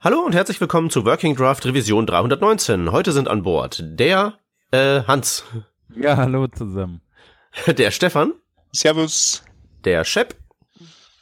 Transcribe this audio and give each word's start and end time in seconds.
Hallo 0.00 0.20
und 0.20 0.32
herzlich 0.32 0.60
willkommen 0.60 0.90
zu 0.90 1.04
Working 1.04 1.34
Draft 1.34 1.66
Revision 1.66 2.06
319. 2.06 2.92
Heute 2.92 3.10
sind 3.10 3.26
an 3.26 3.42
Bord 3.42 3.82
der 3.84 4.38
äh, 4.70 5.02
Hans. 5.02 5.42
Ja, 5.92 6.16
hallo 6.16 6.46
zusammen. 6.46 7.00
Der 7.66 7.90
Stefan. 7.90 8.34
Servus. 8.70 9.42
Der 9.84 10.04
Shep. 10.04 10.36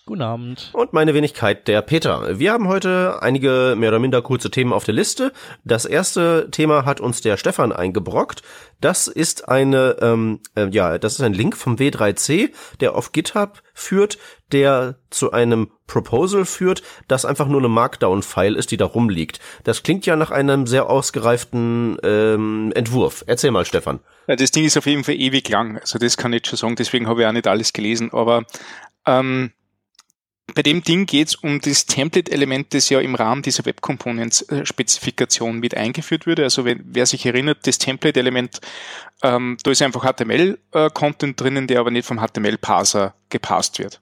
Guten 0.08 0.22
Abend. 0.22 0.70
Und 0.72 0.92
meine 0.92 1.14
Wenigkeit, 1.14 1.66
der 1.66 1.82
Peter. 1.82 2.38
Wir 2.38 2.52
haben 2.52 2.68
heute 2.68 3.20
einige 3.22 3.74
mehr 3.76 3.88
oder 3.88 3.98
minder 3.98 4.22
kurze 4.22 4.52
Themen 4.52 4.72
auf 4.72 4.84
der 4.84 4.94
Liste. 4.94 5.32
Das 5.64 5.84
erste 5.84 6.48
Thema 6.52 6.84
hat 6.84 7.00
uns 7.00 7.22
der 7.22 7.36
Stefan 7.36 7.72
eingebrockt. 7.72 8.42
Das 8.80 9.08
ist 9.08 9.48
eine, 9.48 9.96
ähm, 10.00 10.38
äh, 10.54 10.68
ja, 10.68 10.98
das 10.98 11.14
ist 11.14 11.22
ein 11.22 11.34
Link 11.34 11.56
vom 11.56 11.74
W3C, 11.74 12.50
der 12.78 12.94
auf 12.94 13.10
GitHub 13.10 13.60
führt, 13.74 14.16
der 14.52 14.94
zu 15.10 15.32
einem 15.32 15.72
Proposal 15.88 16.44
führt, 16.44 16.84
das 17.08 17.24
einfach 17.24 17.48
nur 17.48 17.58
eine 17.58 17.68
Markdown-File 17.68 18.54
ist, 18.54 18.70
die 18.70 18.76
da 18.76 18.84
rumliegt. 18.84 19.40
Das 19.64 19.82
klingt 19.82 20.06
ja 20.06 20.14
nach 20.14 20.30
einem 20.30 20.68
sehr 20.68 20.88
ausgereiften 20.88 21.98
ähm, 22.04 22.70
Entwurf. 22.76 23.24
Erzähl 23.26 23.50
mal, 23.50 23.64
Stefan. 23.64 23.98
Ja, 24.28 24.36
das 24.36 24.52
Ding 24.52 24.66
ist 24.66 24.76
auf 24.76 24.86
jeden 24.86 25.02
Fall 25.02 25.16
ewig 25.16 25.48
lang. 25.48 25.78
Also 25.78 25.98
das 25.98 26.16
kann 26.16 26.32
ich 26.32 26.46
schon 26.46 26.58
sagen, 26.58 26.76
deswegen 26.76 27.08
habe 27.08 27.22
ich 27.22 27.26
auch 27.26 27.32
nicht 27.32 27.48
alles 27.48 27.72
gelesen. 27.72 28.12
Aber 28.12 28.44
ähm, 29.04 29.50
bei 30.54 30.62
dem 30.62 30.82
Ding 30.82 31.06
geht 31.06 31.28
es 31.28 31.34
um 31.34 31.60
das 31.60 31.86
Template-Element, 31.86 32.72
das 32.72 32.88
ja 32.88 33.00
im 33.00 33.16
Rahmen 33.16 33.42
dieser 33.42 33.64
Web 33.66 33.80
Components-Spezifikation 33.80 35.58
mit 35.58 35.76
eingeführt 35.76 36.26
wurde. 36.26 36.44
Also 36.44 36.64
wenn, 36.64 36.82
wer 36.86 37.04
sich 37.04 37.26
erinnert, 37.26 37.66
das 37.66 37.78
Template-Element, 37.78 38.60
ähm, 39.22 39.56
da 39.62 39.70
ist 39.72 39.82
einfach 39.82 40.04
HTML-Content 40.04 41.40
drinnen, 41.40 41.66
der 41.66 41.80
aber 41.80 41.90
nicht 41.90 42.06
vom 42.06 42.20
HTML-Parser 42.20 43.14
gepasst 43.28 43.80
wird. 43.80 44.00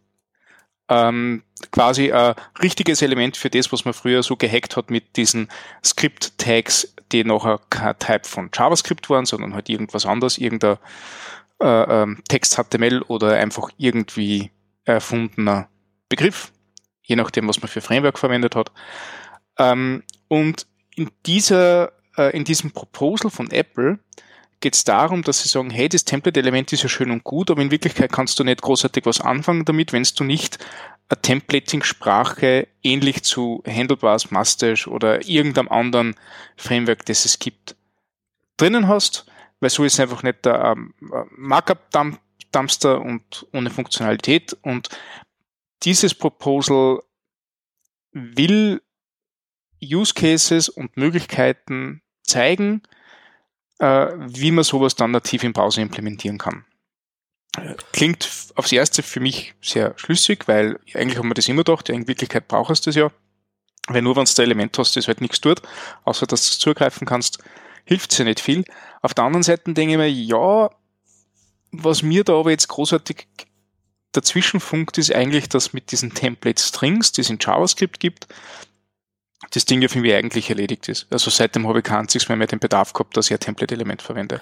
Ähm, 0.91 1.43
quasi 1.71 2.13
ein 2.13 2.35
richtiges 2.63 3.01
Element 3.01 3.39
für 3.39 3.49
das, 3.49 3.73
was 3.73 3.87
man 3.87 3.95
früher 3.95 4.23
so 4.23 4.37
gehackt 4.37 4.77
hat 4.77 4.91
mit 4.91 5.17
diesen 5.17 5.49
Script-Tags, 5.83 6.95
die 7.11 7.25
nachher 7.25 7.59
kein 7.71 7.99
Type 7.99 8.29
von 8.29 8.51
JavaScript 8.53 9.09
waren, 9.09 9.25
sondern 9.25 9.55
halt 9.55 9.71
irgendwas 9.71 10.05
anderes, 10.05 10.37
irgendein 10.37 10.77
äh, 11.63 12.03
ähm, 12.03 12.23
Text-HTML 12.29 13.01
oder 13.09 13.33
einfach 13.35 13.71
irgendwie 13.79 14.51
erfundener 14.85 15.69
Begriff, 16.15 16.53
je 17.03 17.17
nachdem, 17.17 17.49
was 17.49 17.61
man 17.61 17.69
für 17.69 17.81
Framework 17.81 18.21
verwendet 18.21 18.55
hat. 18.55 18.71
Ähm, 19.59 20.05
und 20.29 20.67
in 20.95 21.11
dieser, 21.27 21.93
äh, 22.17 22.37
in 22.37 22.45
diesem 22.45 22.71
Proposal 22.71 23.33
von 23.33 23.51
Apple 23.51 23.99
geht 24.61 24.75
es 24.75 24.85
darum, 24.85 25.23
dass 25.23 25.43
sie 25.43 25.49
sagen, 25.49 25.71
hey, 25.71 25.89
das 25.89 26.05
Template-Element 26.05 26.73
ist 26.73 26.85
ja 26.85 26.89
schön 26.89 27.11
und 27.11 27.25
gut, 27.25 27.51
aber 27.51 27.61
in 27.63 27.73
Wirklichkeit 27.73 28.13
kannst 28.13 28.39
du 28.39 28.45
nicht 28.45 28.63
großartig 28.63 29.05
was 29.07 29.21
anfangen 29.21 29.65
damit, 29.65 29.93
wenn 29.93 30.07
du 30.17 30.23
nicht 30.23 30.65
eine 31.09 31.21
Templating-Sprache 31.21 32.69
ähnlich 32.85 33.25
zu 33.25 33.63
Handlebars, 33.67 34.31
Mustache 34.31 34.89
oder 34.89 35.27
irgendeinem 35.27 35.69
anderen 35.69 36.15
Framework, 36.57 37.05
das 37.07 37.25
es 37.25 37.41
gibt, 37.41 37.75
drinnen 38.57 38.87
hast, 38.87 39.27
weil 39.59 39.71
so 39.71 39.83
ist 39.83 39.99
einfach 39.99 40.23
nicht 40.23 40.45
der 40.45 40.77
ähm, 40.77 40.95
Markup-Dumpster 41.37 43.01
und 43.01 43.47
ohne 43.53 43.71
Funktionalität 43.71 44.57
und 44.63 44.89
dieses 45.85 46.15
Proposal 46.15 47.03
will 48.13 48.81
Use 49.83 50.15
Cases 50.15 50.69
und 50.69 50.97
Möglichkeiten 50.97 52.03
zeigen, 52.23 52.83
äh, 53.79 54.07
wie 54.17 54.51
man 54.51 54.65
sowas 54.65 54.95
dann 54.95 55.11
nativ 55.11 55.45
im 55.45 55.53
Browser 55.53 55.83
implementieren 55.83 56.39
kann. 56.39 56.65
Klingt 57.93 58.29
aufs 58.57 58.73
Erste 58.73 59.03
für 59.03 59.21
mich 59.21 59.55
sehr 59.61 59.95
schlüssig, 59.97 60.49
weil 60.49 60.81
eigentlich 60.95 61.19
haben 61.19 61.29
wir 61.29 61.35
das 61.35 61.49
immer 61.49 61.63
gedacht, 61.63 61.89
in 61.89 62.09
Wirklichkeit 62.09 62.49
brauchst 62.49 62.87
du 62.87 62.91
das 62.91 62.97
ja. 62.97 63.11
Weil 63.87 64.03
nur 64.03 64.17
wenn 64.17 64.25
du 64.25 64.31
ein 64.31 64.45
Element 64.45 64.77
hast, 64.79 64.97
das 64.97 65.07
halt 65.07 65.21
nichts 65.21 65.41
tut, 65.41 65.61
außer 66.05 66.27
dass 66.27 66.43
du 66.43 66.49
es 66.49 66.59
zugreifen 66.59 67.07
kannst, 67.07 67.39
hilft 67.85 68.13
es 68.13 68.19
ja 68.19 68.25
nicht 68.25 68.41
viel. 68.41 68.65
Auf 69.03 69.15
der 69.15 69.25
anderen 69.25 69.43
Seite 69.43 69.73
denke 69.73 69.93
ich 69.93 69.99
mir, 69.99 70.11
ja, 70.11 70.71
was 71.71 72.03
mir 72.03 72.25
da 72.25 72.39
aber 72.39 72.51
jetzt 72.51 72.69
großartig 72.69 73.27
der 74.15 74.23
Zwischenpunkt 74.23 74.99
ist 74.99 75.15
eigentlich, 75.15 75.49
dass 75.49 75.73
mit 75.73 75.91
diesen 75.93 76.15
Template 76.15 76.63
Strings, 76.63 77.13
die 77.13 77.23
es 77.23 77.31
in 77.31 77.39
JavaScript 77.41 78.01
gibt, 78.01 78.27
das 79.51 79.65
Ding 79.65 79.83
ja 79.83 79.89
für 79.89 80.01
mich 80.01 80.15
eigentlich 80.15 80.51
erledigt 80.51 80.89
ist. 80.89 81.07
Also 81.11 81.31
seitdem 81.31 81.69
habe 81.69 81.79
ich 81.79 81.85
kein 81.85 82.01
einziges 82.01 82.29
mehr, 82.29 82.37
mehr 82.37 82.47
den 82.47 82.59
Bedarf 82.59 82.93
gehabt, 82.93 83.17
dass 83.17 83.27
ich 83.27 83.33
ein 83.33 83.41
Template-Element 83.41 84.03
verwende. 84.03 84.41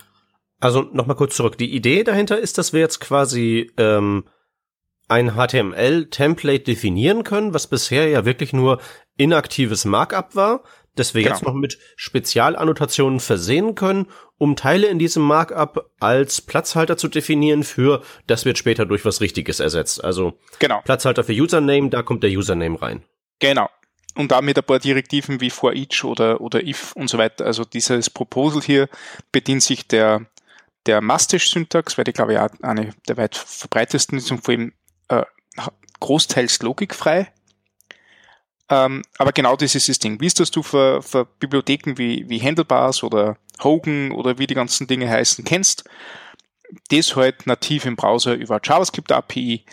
Also 0.61 0.83
nochmal 0.93 1.17
kurz 1.17 1.37
zurück. 1.37 1.59
Die 1.59 1.75
Idee 1.75 2.05
dahinter 2.05 2.39
ist, 2.39 2.57
dass 2.57 2.73
wir 2.73 2.81
jetzt 2.81 3.01
quasi 3.01 3.73
ähm, 3.77 4.25
ein 5.09 5.35
HTML-Template 5.35 6.65
definieren 6.65 7.25
können, 7.25 7.53
was 7.53 7.67
bisher 7.67 8.09
ja 8.09 8.25
wirklich 8.25 8.53
nur 8.53 8.81
inaktives 9.17 9.85
Markup 9.85 10.35
war, 10.37 10.63
das 10.95 11.15
wir 11.15 11.23
genau. 11.23 11.35
jetzt 11.35 11.45
noch 11.45 11.55
mit 11.55 11.79
Spezialannotationen 11.97 13.21
versehen 13.21 13.75
können, 13.75 14.07
um 14.39 14.57
Teile 14.57 14.89
in 14.89 14.99
diesem 14.99 15.23
Markup 15.23 15.91
als 16.01 16.41
Platzhalter 16.41 16.97
zu 16.97 17.09
definieren 17.09 17.65
für, 17.65 18.03
das 18.27 18.45
wird 18.45 18.59
später 18.59 18.85
durch 18.85 19.05
was 19.05 19.21
Richtiges 19.21 19.61
ersetzt. 19.61 20.05
Also 20.05 20.39
genau. 20.59 20.81
Platzhalter 20.83 21.25
für 21.25 21.33
Username, 21.33 21.89
da 21.89 22.03
kommt 22.03 22.23
der 22.23 22.31
Username 22.31 22.81
rein. 22.81 23.03
Genau. 23.39 23.69
Und 24.15 24.31
damit 24.31 24.59
ein 24.59 24.65
paar 24.65 24.79
Direktiven 24.79 25.41
wie 25.41 25.49
for 25.49 25.73
each 25.73 26.05
oder, 26.05 26.41
oder 26.43 26.63
if 26.63 26.93
und 26.93 27.09
so 27.09 27.17
weiter. 27.17 27.47
Also 27.47 27.65
dieses 27.65 28.11
Proposal 28.11 28.61
hier 28.61 28.89
bedient 29.31 29.63
sich 29.63 29.89
der, 29.89 30.27
der 30.85 31.01
Mustache-Syntax, 31.01 31.97
weil 31.97 32.05
die, 32.05 32.13
glaube 32.13 32.35
ich, 32.35 32.39
auch 32.39 32.51
eine 32.61 32.91
der 33.09 33.17
weit 33.17 33.37
verbreitesten 33.37 34.19
ist 34.19 34.31
und 34.31 34.45
vor 34.45 34.53
allem 34.53 34.73
äh, 35.09 35.23
großteils 36.01 36.61
logikfrei. 36.61 37.33
Ähm, 38.73 39.03
aber 39.19 39.33
genau 39.33 39.55
das 39.55 39.75
ist 39.75 39.91
das 39.91 39.99
Ding. 39.99 40.19
Wie 40.19 40.27
ist 40.27 40.41
das 40.41 40.51
du 40.51 40.63
für, 40.63 41.03
für 41.03 41.27
Bibliotheken 41.27 41.99
wie, 41.99 42.27
wie 42.31 42.41
Handlebars 42.41 43.03
oder 43.03 43.37
Hogan 43.63 44.13
oder 44.13 44.39
wie 44.39 44.47
die 44.47 44.55
ganzen 44.55 44.87
Dinge 44.87 45.11
heißen 45.11 45.45
kennst? 45.45 45.85
Das 46.89 47.15
halt 47.15 47.47
nativ 47.47 47.85
im 47.85 47.97
Browser 47.97 48.33
über 48.33 48.61
JavaScript 48.65 49.13
API 49.13 49.67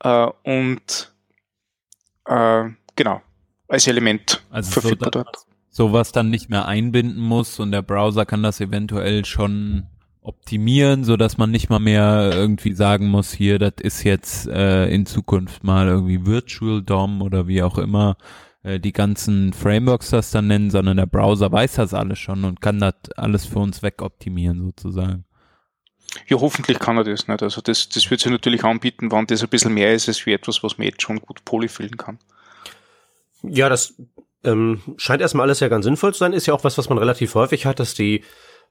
äh, 0.00 0.26
und 0.42 1.14
äh, 2.26 2.64
genau 2.96 3.22
als 3.66 3.86
Element 3.86 4.44
also 4.50 4.72
verfügbar 4.72 5.10
so, 5.14 5.22
dort. 5.22 5.36
Sowas 5.70 6.12
dann 6.12 6.28
nicht 6.28 6.50
mehr 6.50 6.66
einbinden 6.66 7.22
muss 7.22 7.58
und 7.58 7.72
der 7.72 7.80
Browser 7.80 8.26
kann 8.26 8.42
das 8.42 8.60
eventuell 8.60 9.24
schon 9.24 9.86
optimieren, 10.24 11.04
so 11.04 11.16
dass 11.16 11.38
man 11.38 11.50
nicht 11.50 11.68
mal 11.68 11.78
mehr 11.78 12.30
irgendwie 12.32 12.72
sagen 12.72 13.08
muss, 13.08 13.32
hier, 13.32 13.58
das 13.58 13.74
ist 13.80 14.02
jetzt 14.04 14.48
äh, 14.48 14.88
in 14.88 15.06
Zukunft 15.06 15.62
mal 15.62 15.86
irgendwie 15.86 16.26
Virtual 16.26 16.82
DOM 16.82 17.22
oder 17.22 17.46
wie 17.46 17.62
auch 17.62 17.78
immer 17.78 18.16
äh, 18.62 18.80
die 18.80 18.92
ganzen 18.92 19.52
Frameworks 19.52 20.10
das 20.10 20.30
dann 20.30 20.46
nennen, 20.46 20.70
sondern 20.70 20.96
der 20.96 21.06
Browser 21.06 21.52
weiß 21.52 21.74
das 21.74 21.94
alles 21.94 22.18
schon 22.18 22.44
und 22.44 22.62
kann 22.62 22.80
das 22.80 22.94
alles 23.16 23.44
für 23.44 23.58
uns 23.58 23.82
wegoptimieren 23.82 24.64
sozusagen. 24.64 25.24
Ja, 26.26 26.40
hoffentlich 26.40 26.78
kann 26.78 26.96
er 26.96 27.04
das 27.04 27.28
nicht. 27.28 27.42
Also 27.42 27.60
das, 27.60 27.88
das 27.90 28.10
wird 28.10 28.20
sich 28.20 28.32
natürlich 28.32 28.64
anbieten, 28.64 29.10
wann 29.10 29.26
das 29.26 29.42
ein 29.42 29.48
bisschen 29.48 29.74
mehr 29.74 29.92
ist, 29.92 30.08
als 30.08 30.24
wie 30.24 30.32
etwas, 30.32 30.62
was 30.62 30.78
man 30.78 30.86
jetzt 30.86 31.02
schon 31.02 31.20
gut 31.20 31.44
polyfillen 31.44 31.96
kann. 31.96 32.18
Ja, 33.42 33.68
das 33.68 33.94
ähm, 34.42 34.80
scheint 34.96 35.20
erstmal 35.20 35.44
alles 35.44 35.60
ja 35.60 35.68
ganz 35.68 35.84
sinnvoll 35.84 36.14
zu 36.14 36.20
sein. 36.20 36.32
Ist 36.32 36.46
ja 36.46 36.54
auch 36.54 36.64
was, 36.64 36.78
was 36.78 36.88
man 36.88 36.98
relativ 36.98 37.34
häufig 37.34 37.66
hat, 37.66 37.78
dass 37.80 37.94
die 37.94 38.22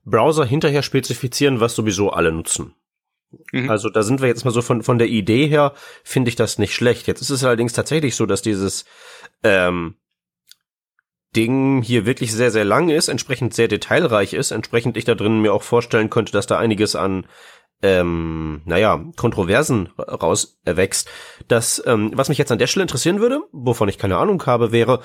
Browser 0.05 0.45
hinterher 0.45 0.83
spezifizieren, 0.83 1.59
was 1.59 1.75
sowieso 1.75 2.11
alle 2.11 2.31
nutzen. 2.31 2.75
Mhm. 3.51 3.69
Also 3.69 3.89
da 3.89 4.03
sind 4.03 4.21
wir 4.21 4.27
jetzt 4.27 4.45
mal 4.45 4.51
so 4.51 4.61
von, 4.61 4.83
von 4.83 4.97
der 4.97 5.07
Idee 5.07 5.47
her, 5.47 5.73
finde 6.03 6.29
ich 6.29 6.35
das 6.35 6.59
nicht 6.59 6.75
schlecht. 6.75 7.07
Jetzt 7.07 7.21
ist 7.21 7.29
es 7.29 7.43
allerdings 7.43 7.73
tatsächlich 7.73 8.15
so, 8.15 8.25
dass 8.25 8.41
dieses 8.41 8.85
ähm, 9.43 9.95
Ding 11.35 11.81
hier 11.81 12.05
wirklich 12.05 12.31
sehr, 12.31 12.51
sehr 12.51 12.65
lang 12.65 12.89
ist, 12.89 13.07
entsprechend 13.07 13.53
sehr 13.53 13.67
detailreich 13.67 14.33
ist, 14.33 14.51
entsprechend 14.51 14.97
ich 14.97 15.05
da 15.05 15.15
drin 15.15 15.41
mir 15.41 15.53
auch 15.53 15.63
vorstellen 15.63 16.09
könnte, 16.09 16.31
dass 16.31 16.47
da 16.47 16.59
einiges 16.59 16.95
an 16.95 17.25
ähm, 17.81 18.61
naja, 18.63 19.03
Kontroversen 19.17 19.89
raus 19.97 20.57
erwächst. 20.63 21.09
Das, 21.49 21.83
ähm, 21.85 22.11
was 22.15 22.29
mich 22.29 22.37
jetzt 22.37 22.51
an 22.51 22.57
der 22.57 22.67
Stelle 22.67 22.83
interessieren 22.83 23.19
würde, 23.19 23.41
wovon 23.51 23.89
ich 23.89 23.97
keine 23.97 24.17
Ahnung 24.17 24.43
habe, 24.45 24.71
wäre, 24.71 25.01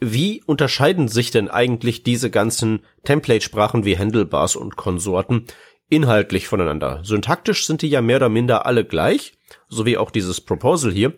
wie 0.00 0.42
unterscheiden 0.44 1.08
sich 1.08 1.30
denn 1.30 1.48
eigentlich 1.48 2.02
diese 2.02 2.30
ganzen 2.30 2.84
Template-Sprachen 3.04 3.84
wie 3.84 3.98
Handlebars 3.98 4.56
und 4.56 4.76
Konsorten 4.76 5.46
inhaltlich 5.88 6.46
voneinander? 6.46 7.00
Syntaktisch 7.04 7.66
sind 7.66 7.82
die 7.82 7.88
ja 7.88 8.00
mehr 8.00 8.16
oder 8.16 8.28
minder 8.28 8.66
alle 8.66 8.84
gleich, 8.84 9.34
so 9.68 9.86
wie 9.86 9.98
auch 9.98 10.10
dieses 10.10 10.40
Proposal 10.40 10.92
hier. 10.92 11.14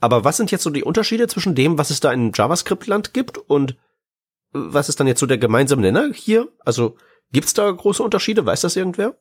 Aber 0.00 0.24
was 0.24 0.36
sind 0.36 0.50
jetzt 0.50 0.62
so 0.62 0.70
die 0.70 0.84
Unterschiede 0.84 1.28
zwischen 1.28 1.54
dem, 1.54 1.78
was 1.78 1.90
es 1.90 2.00
da 2.00 2.12
in 2.12 2.32
JavaScript-Land 2.32 3.14
gibt 3.14 3.38
und 3.38 3.76
was 4.52 4.88
ist 4.88 5.00
dann 5.00 5.06
jetzt 5.06 5.20
so 5.20 5.26
der 5.26 5.38
gemeinsame 5.38 5.82
Nenner 5.82 6.12
hier? 6.12 6.48
Also 6.60 6.96
gibt's 7.32 7.54
da 7.54 7.70
große 7.70 8.02
Unterschiede? 8.02 8.44
Weiß 8.44 8.60
das 8.60 8.76
irgendwer? 8.76 9.16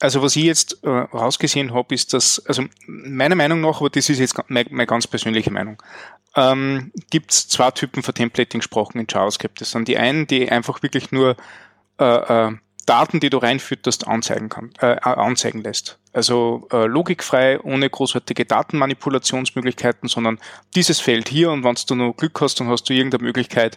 Also 0.00 0.22
was 0.22 0.36
ich 0.36 0.44
jetzt 0.44 0.84
äh, 0.84 0.88
rausgesehen 0.88 1.74
habe, 1.74 1.94
ist, 1.94 2.12
dass, 2.12 2.44
also 2.46 2.64
meiner 2.86 3.34
Meinung 3.34 3.60
nach, 3.60 3.80
aber 3.80 3.90
das 3.90 4.08
ist 4.08 4.20
jetzt 4.20 4.36
meine, 4.48 4.68
meine 4.70 4.86
ganz 4.86 5.06
persönliche 5.06 5.50
Meinung, 5.50 5.82
ähm, 6.36 6.92
gibt 7.10 7.32
es 7.32 7.48
zwei 7.48 7.70
Typen 7.72 8.02
von 8.02 8.14
Templating-Sprachen 8.14 9.00
in 9.00 9.06
JavaScript. 9.08 9.60
Das 9.60 9.72
sind 9.72 9.88
die 9.88 9.98
einen, 9.98 10.26
die 10.26 10.50
einfach 10.50 10.82
wirklich 10.82 11.10
nur 11.10 11.36
äh, 11.98 12.04
äh, 12.48 12.52
Daten, 12.86 13.20
die 13.20 13.28
du 13.28 13.38
reinfütterst, 13.38 14.06
anzeigen, 14.06 14.48
kann, 14.48 14.70
äh, 14.80 14.98
anzeigen 15.02 15.62
lässt. 15.62 15.98
Also 16.12 16.68
äh, 16.72 16.86
logikfrei, 16.86 17.60
ohne 17.60 17.90
großartige 17.90 18.46
Datenmanipulationsmöglichkeiten, 18.46 20.08
sondern 20.08 20.38
dieses 20.74 21.00
Feld 21.00 21.28
hier 21.28 21.50
und 21.50 21.64
wenn 21.64 21.76
du 21.86 21.94
noch 21.96 22.14
Glück 22.14 22.40
hast, 22.40 22.60
dann 22.60 22.68
hast 22.68 22.88
du 22.88 22.94
irgendeine 22.94 23.24
Möglichkeit, 23.24 23.76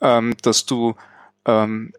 ähm, 0.00 0.34
dass 0.42 0.64
du 0.64 0.94
ähm, 1.48 1.92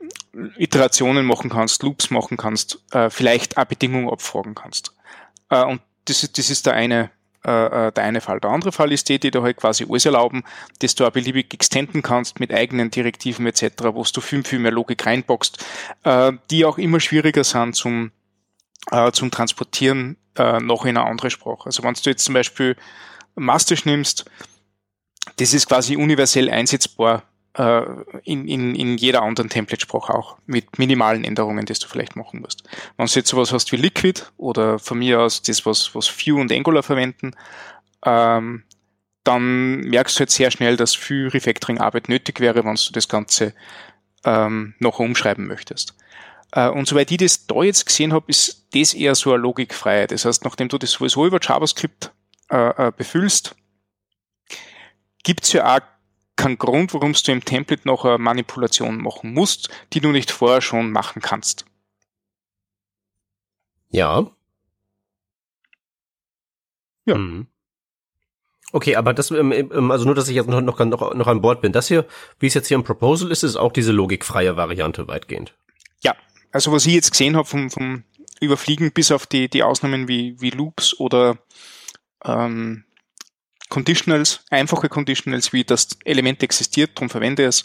Iterationen 0.58 1.26
machen 1.26 1.50
kannst, 1.50 1.84
Loops 1.84 2.12
machen 2.12 2.38
kannst, 2.38 2.80
äh, 2.92 3.10
vielleicht 3.10 3.58
eine 3.58 3.66
Bedingung 3.66 4.10
abfragen 4.10 4.56
kannst. 4.56 4.94
Äh, 5.50 5.66
und 5.66 5.82
das 6.06 6.24
ist, 6.24 6.38
das 6.38 6.50
ist 6.50 6.66
der 6.66 6.74
eine 6.74 7.12
äh, 7.46 7.88
äh, 7.88 7.92
der 7.94 8.04
eine 8.04 8.20
Fall. 8.20 8.42
Der 8.42 8.50
andere 8.50 8.74
Fall 8.74 8.92
ist 8.92 9.08
die, 9.08 9.18
die 9.18 9.32
da 9.32 9.42
halt 9.42 9.56
quasi 9.56 9.86
alles 9.90 10.06
erlauben, 10.06 10.44
dass 10.80 10.96
du 10.96 11.06
auch 11.06 11.12
beliebig 11.12 11.54
extenden 11.54 12.02
kannst 12.02 12.42
mit 12.42 12.54
eigenen 12.54 12.92
Direktiven 12.92 13.48
etc., 13.48 13.86
wo 13.94 14.04
du 14.04 14.20
viel, 14.20 14.44
viel 14.44 14.60
mehr 14.60 14.74
Logik 14.74 15.06
reinboxst, 15.06 15.66
äh, 16.04 16.34
die 16.52 16.66
auch 16.66 16.78
immer 16.78 17.00
schwieriger 17.00 17.46
sind 17.46 17.78
zum, 17.78 18.12
äh, 18.92 19.14
zum 19.14 19.32
Transportieren 19.32 20.18
äh, 20.36 20.60
noch 20.60 20.84
in 20.84 20.98
eine 20.98 21.08
andere 21.08 21.32
Sprache. 21.32 21.68
Also 21.68 21.82
wenn 21.84 21.94
du 21.94 22.10
jetzt 22.10 22.26
zum 22.26 22.34
Beispiel 22.34 22.76
Mastisch 23.36 23.86
nimmst, 23.86 24.26
das 25.38 25.54
ist 25.54 25.70
quasi 25.70 25.96
universell 25.96 26.50
einsetzbar 26.50 27.24
äh, 27.60 27.86
in, 28.24 28.48
in, 28.48 28.74
in 28.74 28.98
jeder 28.98 29.22
anderen 29.22 29.50
Template-Sprache 29.50 30.14
auch, 30.14 30.38
mit 30.46 30.80
minimalen 30.80 31.26
Änderungen, 31.26 31.66
die 31.66 31.74
du 31.74 31.88
vielleicht 31.88 32.16
machen 32.16 32.40
musst. 32.40 32.64
Wenn 32.96 33.06
du 33.06 33.12
jetzt 33.14 33.28
sowas 33.28 33.52
hast 33.52 33.72
wie 33.74 33.76
Liquid 33.76 34.22
oder 34.38 34.80
von 34.80 34.98
mir 34.98 35.20
aus 35.20 35.42
das, 35.42 35.66
was, 35.66 35.94
was 35.94 36.08
Vue 36.08 36.40
und 36.40 36.52
Angular 36.54 36.84
verwenden, 36.84 37.34
ähm, 38.06 38.64
dann 39.26 39.82
merkst 39.82 40.16
du 40.16 40.20
halt 40.22 40.32
sehr 40.32 40.52
schnell, 40.52 40.78
dass 40.78 40.96
viel 40.96 41.28
Refactoring-Arbeit 41.28 42.08
nötig 42.08 42.40
wäre, 42.40 42.64
wenn 42.64 42.76
du 42.76 42.92
das 42.94 43.10
Ganze 43.10 43.54
ähm, 44.24 44.74
noch 44.80 45.00
umschreiben 45.00 45.46
möchtest. 45.46 45.96
Äh, 46.54 46.70
und 46.70 46.88
soweit 46.88 47.12
ich 47.12 47.18
das 47.18 47.46
da 47.46 47.62
jetzt 47.62 47.86
gesehen 47.86 48.14
habe, 48.14 48.26
ist 48.30 48.68
das 48.74 48.94
eher 48.94 49.16
so 49.16 49.34
eine 49.34 49.42
logikfreie. 49.42 50.08
Das 50.08 50.24
heißt, 50.24 50.46
nachdem 50.46 50.70
du 50.70 50.78
das 50.78 50.92
sowieso 50.92 51.26
über 51.26 51.40
JavaScript 51.42 52.14
äh, 52.50 52.88
äh 52.88 52.92
befüllst, 52.96 53.54
gibt's 55.24 55.52
ja 55.52 55.76
auch 55.76 55.82
kein 56.40 56.58
Grund, 56.58 56.94
warum 56.94 57.14
du 57.14 57.32
im 57.32 57.44
Template 57.44 57.86
noch 57.86 58.06
eine 58.06 58.18
Manipulation 58.18 59.02
machen 59.02 59.34
musst, 59.34 59.70
die 59.94 60.00
du 60.00 60.12
nicht 60.12 60.32
vorher 60.32 60.62
schon 60.62 60.92
machen 60.92 61.22
kannst. 61.22 61.66
Ja. 63.90 64.32
Ja. 67.06 67.18
Mhm. 67.18 67.48
Okay, 68.72 68.96
aber 68.96 69.14
das, 69.14 69.32
ähm, 69.32 69.52
ähm, 69.52 69.92
also 69.92 70.06
nur, 70.06 70.16
dass 70.16 70.30
ich 70.30 70.36
jetzt 70.36 70.48
noch, 70.48 70.62
noch, 70.62 70.80
noch 70.80 71.28
an 71.28 71.42
Bord 71.42 71.62
bin. 71.62 71.74
Das 71.74 71.88
hier, 71.88 72.06
wie 72.40 72.48
es 72.48 72.54
jetzt 72.54 72.68
hier 72.68 72.76
im 72.76 72.84
Proposal 72.84 73.32
ist, 73.32 73.44
ist 73.44 73.56
auch 73.56 73.74
diese 73.74 73.92
logikfreie 73.92 74.56
Variante 74.56 75.08
weitgehend. 75.08 75.56
Ja, 76.04 76.16
also 76.52 76.72
was 76.72 76.86
ich 76.86 76.94
jetzt 76.94 77.12
gesehen 77.12 77.36
habe 77.36 77.48
vom, 77.48 77.70
vom 77.70 78.04
Überfliegen, 78.40 78.94
bis 78.94 79.12
auf 79.12 79.26
die, 79.26 79.50
die 79.50 79.64
Ausnahmen 79.64 80.08
wie, 80.08 80.40
wie 80.40 80.52
Loops 80.52 80.98
oder 81.00 81.40
ähm, 82.24 82.86
Conditionals, 83.70 84.44
einfache 84.50 84.90
Conditionals, 84.90 85.54
wie 85.54 85.64
das 85.64 85.90
Element 86.04 86.44
existiert, 86.44 86.92
darum 86.96 87.10
verwende 87.10 87.44
ich 87.44 87.50
es, 87.50 87.62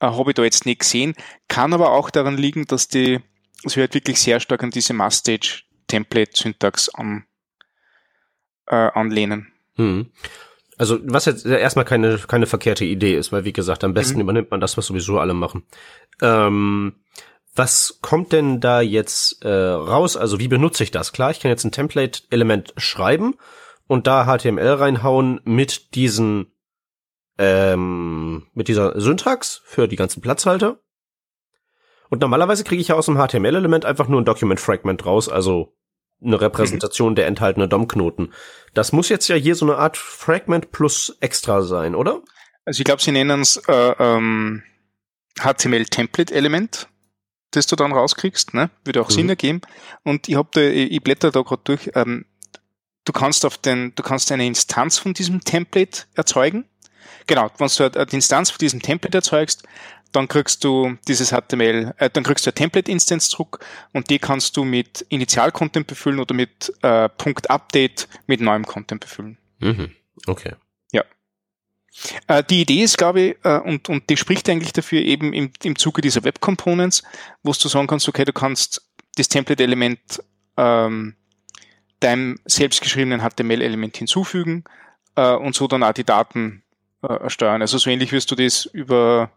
äh, 0.00 0.06
habe 0.06 0.30
ich 0.30 0.34
da 0.34 0.42
jetzt 0.42 0.66
nicht 0.66 0.80
gesehen. 0.80 1.14
Kann 1.48 1.72
aber 1.74 1.92
auch 1.92 2.10
daran 2.10 2.36
liegen, 2.36 2.66
dass 2.66 2.88
die, 2.88 3.20
sie 3.64 3.80
halt 3.80 3.94
wirklich 3.94 4.20
sehr 4.20 4.40
stark 4.40 4.62
an 4.62 4.70
diese 4.70 4.94
Must-Stage-Template-Syntax 4.94 6.88
an, 6.88 7.26
äh, 8.66 8.74
anlehnen. 8.74 9.52
Hm. 9.76 10.10
Also 10.78 10.98
was 11.04 11.24
jetzt 11.24 11.46
erstmal 11.46 11.86
keine, 11.86 12.18
keine 12.18 12.46
verkehrte 12.46 12.84
Idee 12.84 13.16
ist, 13.16 13.32
weil 13.32 13.44
wie 13.44 13.52
gesagt, 13.52 13.82
am 13.82 13.94
besten 13.94 14.16
mhm. 14.16 14.22
übernimmt 14.22 14.50
man 14.50 14.60
das, 14.60 14.76
was 14.76 14.86
sowieso 14.86 15.18
alle 15.18 15.32
machen. 15.32 15.64
Ähm, 16.20 16.96
was 17.54 17.98
kommt 18.02 18.32
denn 18.32 18.60
da 18.60 18.82
jetzt 18.82 19.42
äh, 19.42 19.48
raus? 19.48 20.18
Also 20.18 20.38
wie 20.38 20.48
benutze 20.48 20.82
ich 20.82 20.90
das? 20.90 21.12
Klar, 21.12 21.30
ich 21.30 21.40
kann 21.40 21.50
jetzt 21.50 21.64
ein 21.64 21.72
Template-Element 21.72 22.74
schreiben 22.76 23.36
und 23.86 24.06
da 24.06 24.26
HTML 24.26 24.68
reinhauen 24.68 25.40
mit 25.44 25.94
diesen 25.94 26.52
ähm, 27.38 28.46
mit 28.54 28.68
dieser 28.68 28.98
Syntax 29.00 29.62
für 29.64 29.88
die 29.88 29.96
ganzen 29.96 30.22
Platzhalter. 30.22 30.78
Und 32.08 32.20
normalerweise 32.20 32.64
kriege 32.64 32.80
ich 32.80 32.88
ja 32.88 32.94
aus 32.94 33.06
dem 33.06 33.16
HTML-Element 33.16 33.84
einfach 33.84 34.08
nur 34.08 34.20
ein 34.20 34.24
Document-Fragment 34.24 35.04
raus, 35.04 35.28
also 35.28 35.76
eine 36.24 36.40
Repräsentation 36.40 37.12
mhm. 37.12 37.16
der 37.16 37.26
enthaltenen 37.26 37.68
DOM-Knoten. 37.68 38.32
Das 38.74 38.92
muss 38.92 39.08
jetzt 39.08 39.28
ja 39.28 39.36
hier 39.36 39.54
so 39.54 39.66
eine 39.66 39.76
Art 39.76 39.96
Fragment 39.96 40.72
plus 40.72 41.16
extra 41.20 41.62
sein, 41.62 41.94
oder? 41.94 42.22
Also 42.64 42.80
ich 42.80 42.84
glaube, 42.84 43.02
sie 43.02 43.12
nennen 43.12 43.42
es 43.42 43.56
äh, 43.68 43.94
ähm, 43.98 44.62
HTML-Template-Element, 45.40 46.88
das 47.50 47.66
du 47.66 47.76
dann 47.76 47.92
rauskriegst, 47.92 48.54
ne? 48.54 48.70
Würde 48.84 49.02
auch 49.02 49.10
mhm. 49.10 49.14
Sinn 49.14 49.28
ergeben. 49.28 49.60
Und 50.04 50.28
ich 50.28 50.36
habe 50.36 50.48
da, 50.52 50.60
ich 50.60 51.02
blätter 51.02 51.30
da 51.30 51.42
gerade 51.42 51.62
durch. 51.64 51.90
Ähm, 51.94 52.24
du 53.06 53.12
kannst 53.12 53.46
auf 53.46 53.56
den, 53.56 53.94
du 53.94 54.02
kannst 54.02 54.30
eine 54.30 54.46
Instanz 54.46 54.98
von 54.98 55.14
diesem 55.14 55.40
Template 55.40 56.02
erzeugen. 56.14 56.66
Genau, 57.26 57.50
wenn 57.58 57.68
du 57.68 57.98
eine 57.98 58.10
Instanz 58.10 58.50
von 58.50 58.58
diesem 58.58 58.82
Template 58.82 59.16
erzeugst, 59.16 59.62
dann 60.12 60.28
kriegst 60.28 60.62
du 60.64 60.96
dieses 61.08 61.30
HTML, 61.30 61.94
äh, 61.98 62.10
dann 62.10 62.24
kriegst 62.24 62.46
du 62.46 62.50
eine 62.50 62.54
Template-Instance 62.54 63.30
zurück 63.30 63.64
und 63.92 64.08
die 64.10 64.18
kannst 64.18 64.56
du 64.56 64.64
mit 64.64 65.04
Initial-Content 65.08 65.86
befüllen 65.86 66.20
oder 66.20 66.34
mit 66.34 66.72
äh, 66.82 67.08
Punkt 67.08 67.50
Update 67.50 68.08
mit 68.26 68.40
neuem 68.40 68.64
Content 68.64 69.00
befüllen. 69.00 69.38
Mhm. 69.58 69.90
Okay. 70.26 70.54
Ja. 70.92 71.04
Äh, 72.28 72.44
die 72.44 72.62
Idee 72.62 72.82
ist, 72.82 72.96
glaube 72.96 73.20
ich, 73.20 73.36
äh, 73.44 73.58
und, 73.58 73.88
und 73.88 74.08
die 74.08 74.16
spricht 74.16 74.48
eigentlich 74.48 74.72
dafür 74.72 75.02
eben 75.02 75.32
im, 75.32 75.50
im 75.62 75.76
Zuge 75.76 76.00
dieser 76.00 76.24
Web 76.24 76.40
Components, 76.40 77.02
wo 77.42 77.52
du 77.52 77.68
sagen 77.68 77.86
kannst, 77.86 78.08
okay, 78.08 78.24
du 78.24 78.32
kannst 78.32 78.88
das 79.16 79.28
Template-Element 79.28 80.22
ähm, 80.56 81.16
deinem 82.00 82.38
selbstgeschriebenen 82.44 83.20
HTML-Element 83.20 83.96
hinzufügen 83.96 84.64
äh, 85.14 85.34
und 85.34 85.54
so 85.54 85.66
dann 85.66 85.82
auch 85.82 85.92
die 85.92 86.04
Daten 86.04 86.62
äh, 87.02 87.28
steuern. 87.28 87.62
Also 87.62 87.78
so 87.78 87.90
ähnlich 87.90 88.12
wirst 88.12 88.30
du 88.30 88.34
das 88.34 88.66
über 88.66 89.30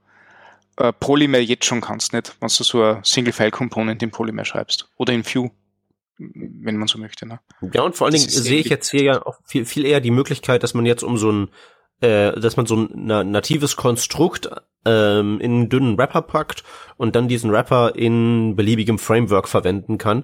äh, 0.77 0.93
Polymer 0.93 1.39
jetzt 1.39 1.65
schon 1.65 1.81
kannst, 1.81 2.13
nicht? 2.13 2.35
Wenn 2.39 2.49
du 2.49 2.63
so 2.63 2.83
ein 2.83 3.03
Single-File-Component 3.03 4.01
in 4.03 4.11
Polymer 4.11 4.45
schreibst 4.45 4.89
oder 4.97 5.13
in 5.13 5.25
Vue, 5.25 5.51
wenn 6.17 6.77
man 6.77 6.87
so 6.87 6.99
möchte. 6.99 7.25
Ne? 7.25 7.39
Ja, 7.73 7.81
und 7.83 7.95
vor 7.95 8.07
allen 8.07 8.15
Dingen 8.15 8.29
sehe 8.29 8.59
ich 8.59 8.67
jetzt 8.67 8.91
hier 8.91 9.03
ja 9.03 9.25
auch 9.25 9.39
viel, 9.45 9.65
viel 9.65 9.85
eher 9.85 10.01
die 10.01 10.11
Möglichkeit, 10.11 10.63
dass 10.63 10.73
man 10.73 10.85
jetzt 10.85 11.03
um 11.03 11.17
so 11.17 11.31
ein 11.31 11.49
äh, 12.01 12.39
dass 12.39 12.55
man 12.55 12.65
so 12.65 12.77
ein 12.77 13.31
natives 13.31 13.75
Konstrukt 13.75 14.49
ähm, 14.85 15.41
in 15.41 15.51
einen 15.51 15.69
dünnen 15.69 15.97
Wrapper 15.97 16.21
packt 16.21 16.63
und 16.95 17.15
dann 17.15 17.27
diesen 17.27 17.51
Wrapper 17.51 17.95
in 17.95 18.55
beliebigem 18.55 18.99
Framework 18.99 19.49
verwenden 19.49 19.97
kann 19.97 20.23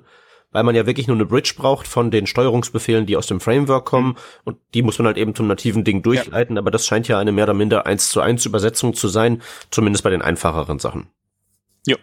weil 0.55 0.63
man 0.63 0.73
ja 0.73 0.85
wirklich 0.85 1.07
nur 1.07 1.17
eine 1.17 1.25
Bridge 1.25 1.53
braucht 1.57 1.85
von 1.85 2.11
den 2.11 2.27
Steuerungsbefehlen, 2.27 3.05
die 3.05 3.17
aus 3.17 3.27
dem 3.27 3.41
Framework 3.41 3.83
kommen 3.83 4.11
mhm. 4.11 4.15
und 4.45 4.57
die 4.73 4.83
muss 4.83 4.97
man 4.97 5.07
halt 5.07 5.17
eben 5.17 5.35
zum 5.35 5.47
nativen 5.47 5.83
Ding 5.83 6.01
durchleiten, 6.01 6.55
ja. 6.55 6.61
aber 6.61 6.71
das 6.71 6.87
scheint 6.87 7.09
ja 7.09 7.19
eine 7.19 7.33
mehr 7.33 7.43
oder 7.43 7.53
minder 7.53 7.85
eins 7.85 8.07
zu 8.07 8.21
eins 8.21 8.45
Übersetzung 8.45 8.93
zu 8.93 9.09
sein, 9.09 9.41
zumindest 9.69 10.05
bei 10.05 10.11
den 10.11 10.21
einfacheren 10.21 10.79
Sachen. 10.79 11.07
Ja. 11.85 11.97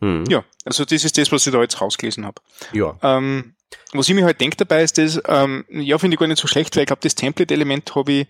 Hm. 0.00 0.24
Ja, 0.28 0.44
also 0.64 0.84
das 0.84 1.04
ist 1.04 1.16
das, 1.16 1.30
was 1.30 1.46
ich 1.46 1.52
da 1.52 1.62
jetzt 1.62 1.80
rausgelesen 1.80 2.26
habe. 2.26 2.42
Ja. 2.72 2.98
Ähm, 3.00 3.54
was 3.92 4.08
ich 4.08 4.16
mir 4.16 4.24
halt 4.24 4.40
denke 4.40 4.56
dabei 4.56 4.82
ist 4.82 4.98
das, 4.98 5.20
ähm, 5.28 5.64
ja, 5.70 5.98
finde 5.98 6.16
ich 6.16 6.18
gar 6.18 6.26
nicht 6.26 6.40
so 6.40 6.48
schlecht, 6.48 6.74
weil 6.74 6.82
ich 6.82 6.88
glaube, 6.88 7.02
das 7.02 7.14
Template-Element 7.14 7.94
habe 7.94 8.12
ich 8.12 8.26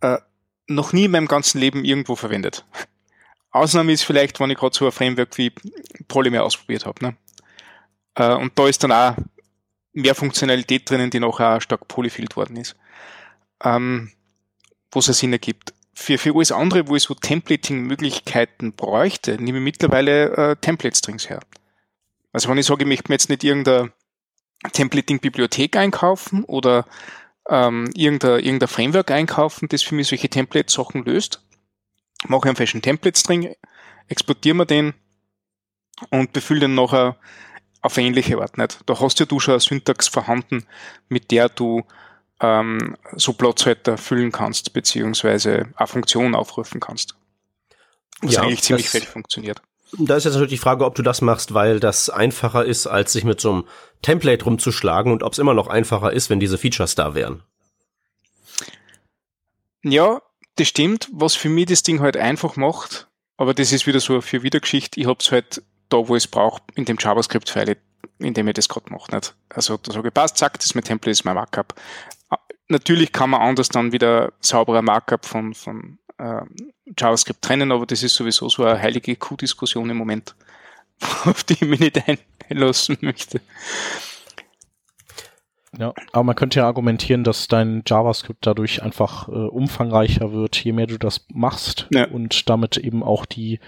äh, 0.00 0.18
noch 0.66 0.92
nie 0.92 1.04
in 1.04 1.12
meinem 1.12 1.28
ganzen 1.28 1.60
Leben 1.60 1.84
irgendwo 1.84 2.16
verwendet. 2.16 2.64
Ausnahme 3.52 3.92
ist 3.92 4.02
vielleicht, 4.02 4.40
wenn 4.40 4.50
ich 4.50 4.58
gerade 4.58 4.76
so 4.76 4.84
ein 4.84 4.92
Framework 4.92 5.38
wie 5.38 5.52
Polymer 6.08 6.42
ausprobiert 6.42 6.84
habe. 6.86 7.04
Ne? 7.04 7.16
Äh, 8.16 8.34
und 8.34 8.58
da 8.58 8.66
ist 8.66 8.82
dann 8.82 8.92
auch 8.92 9.16
mehr 9.92 10.14
Funktionalität 10.14 10.90
drinnen, 10.90 11.10
die 11.10 11.20
noch 11.20 11.40
auch 11.40 11.60
stark 11.60 11.86
polyfilled 11.88 12.36
worden 12.36 12.56
ist. 12.56 12.76
Ähm, 13.62 14.12
wo 14.90 14.98
es 14.98 15.06
Sinn 15.06 15.32
ergibt. 15.32 15.72
Für, 15.94 16.18
für 16.18 16.34
alles 16.34 16.52
andere, 16.52 16.88
wo 16.88 16.96
ich 16.96 17.04
so 17.04 17.14
Templating-Möglichkeiten 17.14 18.72
bräuchte, 18.72 19.40
nehme 19.40 19.58
ich 19.58 19.64
mittlerweile 19.64 20.36
äh, 20.36 20.56
Template-Strings 20.56 21.30
her. 21.30 21.40
Also 22.32 22.50
wenn 22.50 22.58
ich 22.58 22.66
sage, 22.66 22.84
ich 22.84 22.88
möchte 22.88 23.10
mir 23.10 23.14
jetzt 23.14 23.30
nicht 23.30 23.44
irgendeine 23.44 23.92
Templating-Bibliothek 24.72 25.76
einkaufen 25.76 26.44
oder 26.44 26.86
ähm, 27.48 27.90
irgendein, 27.94 28.40
irgendein 28.40 28.68
Framework 28.68 29.10
einkaufen, 29.10 29.68
das 29.68 29.82
für 29.82 29.94
mich 29.94 30.08
solche 30.08 30.28
Template-Sachen 30.28 31.04
löst, 31.04 31.42
mache 32.26 32.48
einen 32.48 32.56
falschen 32.56 32.82
Template-String, 32.82 33.54
exportiere 34.08 34.56
mir 34.56 34.66
den 34.66 34.92
und 36.10 36.34
befülle 36.34 36.60
den 36.60 36.74
nachher 36.74 37.16
auf 37.86 37.96
ähnliche 37.96 38.38
Art 38.38 38.58
nicht. 38.58 38.80
Da 38.86 39.00
hast 39.00 39.18
ja 39.20 39.26
du 39.26 39.40
schon 39.40 39.52
eine 39.52 39.60
Syntax 39.60 40.08
vorhanden, 40.08 40.66
mit 41.08 41.30
der 41.30 41.48
du 41.48 41.84
ähm, 42.40 42.96
so 43.14 43.32
Platzhalter 43.32 43.96
füllen 43.96 44.32
kannst, 44.32 44.72
beziehungsweise 44.72 45.68
eine 45.76 45.86
Funktion 45.86 46.34
aufrufen 46.34 46.80
kannst. 46.80 47.14
Was 48.20 48.34
ja, 48.34 48.42
eigentlich 48.42 48.62
ziemlich 48.62 48.88
fett 48.88 49.04
funktioniert. 49.04 49.62
Da 49.98 50.16
ist 50.16 50.24
jetzt 50.24 50.34
natürlich 50.34 50.50
die 50.52 50.58
Frage, 50.58 50.84
ob 50.84 50.96
du 50.96 51.02
das 51.02 51.20
machst, 51.20 51.54
weil 51.54 51.80
das 51.80 52.10
einfacher 52.10 52.64
ist, 52.64 52.86
als 52.86 53.12
sich 53.12 53.24
mit 53.24 53.40
so 53.40 53.52
einem 53.52 53.64
Template 54.02 54.44
rumzuschlagen 54.44 55.12
und 55.12 55.22
ob 55.22 55.32
es 55.32 55.38
immer 55.38 55.54
noch 55.54 55.68
einfacher 55.68 56.12
ist, 56.12 56.28
wenn 56.28 56.40
diese 56.40 56.58
Features 56.58 56.96
da 56.96 57.14
wären. 57.14 57.42
Ja, 59.82 60.20
das 60.56 60.68
stimmt. 60.68 61.08
Was 61.12 61.34
für 61.34 61.48
mich 61.48 61.66
das 61.66 61.84
Ding 61.84 62.00
halt 62.00 62.16
einfach 62.16 62.56
macht, 62.56 63.06
aber 63.36 63.54
das 63.54 63.72
ist 63.72 63.86
wieder 63.86 64.00
so 64.00 64.20
für 64.20 64.42
Wiedergeschichte. 64.42 65.00
Ich 65.00 65.06
habe 65.06 65.18
es 65.20 65.30
halt 65.30 65.62
da, 65.88 66.08
wo 66.08 66.16
ich 66.16 66.24
es 66.24 66.30
brauche, 66.30 66.62
in 66.74 66.84
dem 66.84 66.96
JavaScript-File, 66.98 67.76
in 68.18 68.34
dem 68.34 68.48
ich 68.48 68.54
das 68.54 68.68
gerade 68.68 68.92
mache. 68.92 69.14
Nicht? 69.14 69.34
Also 69.48 69.76
da 69.76 69.92
sage 69.92 70.08
ich, 70.08 70.14
passt, 70.14 70.36
zack, 70.36 70.54
das 70.54 70.66
ist 70.66 70.74
mein 70.74 70.84
Template, 70.84 71.12
das 71.12 71.20
ist 71.20 71.24
mein 71.24 71.34
Markup. 71.34 71.74
Natürlich 72.68 73.12
kann 73.12 73.30
man 73.30 73.42
anders 73.42 73.68
dann 73.68 73.92
wieder 73.92 74.32
sauberer 74.40 74.82
Markup 74.82 75.24
von, 75.24 75.54
von 75.54 75.98
äh, 76.18 76.42
JavaScript 76.98 77.42
trennen, 77.42 77.70
aber 77.70 77.86
das 77.86 78.02
ist 78.02 78.14
sowieso 78.14 78.48
so 78.48 78.64
eine 78.64 78.80
heilige 78.80 79.14
Q-Diskussion 79.14 79.88
im 79.90 79.96
Moment, 79.96 80.34
auf 81.24 81.44
die 81.44 81.54
ich 81.54 81.60
mich 81.62 81.80
nicht 81.80 82.02
einlassen 82.48 82.98
möchte. 83.00 83.40
Ja, 85.78 85.92
aber 86.12 86.24
man 86.24 86.36
könnte 86.36 86.60
ja 86.60 86.66
argumentieren, 86.66 87.22
dass 87.22 87.48
dein 87.48 87.82
JavaScript 87.86 88.46
dadurch 88.46 88.82
einfach 88.82 89.28
äh, 89.28 89.32
umfangreicher 89.32 90.32
wird, 90.32 90.56
je 90.56 90.72
mehr 90.72 90.86
du 90.86 90.98
das 90.98 91.26
machst 91.28 91.86
ja. 91.90 92.08
und 92.08 92.48
damit 92.48 92.78
eben 92.78 93.02
auch 93.02 93.26
die 93.26 93.60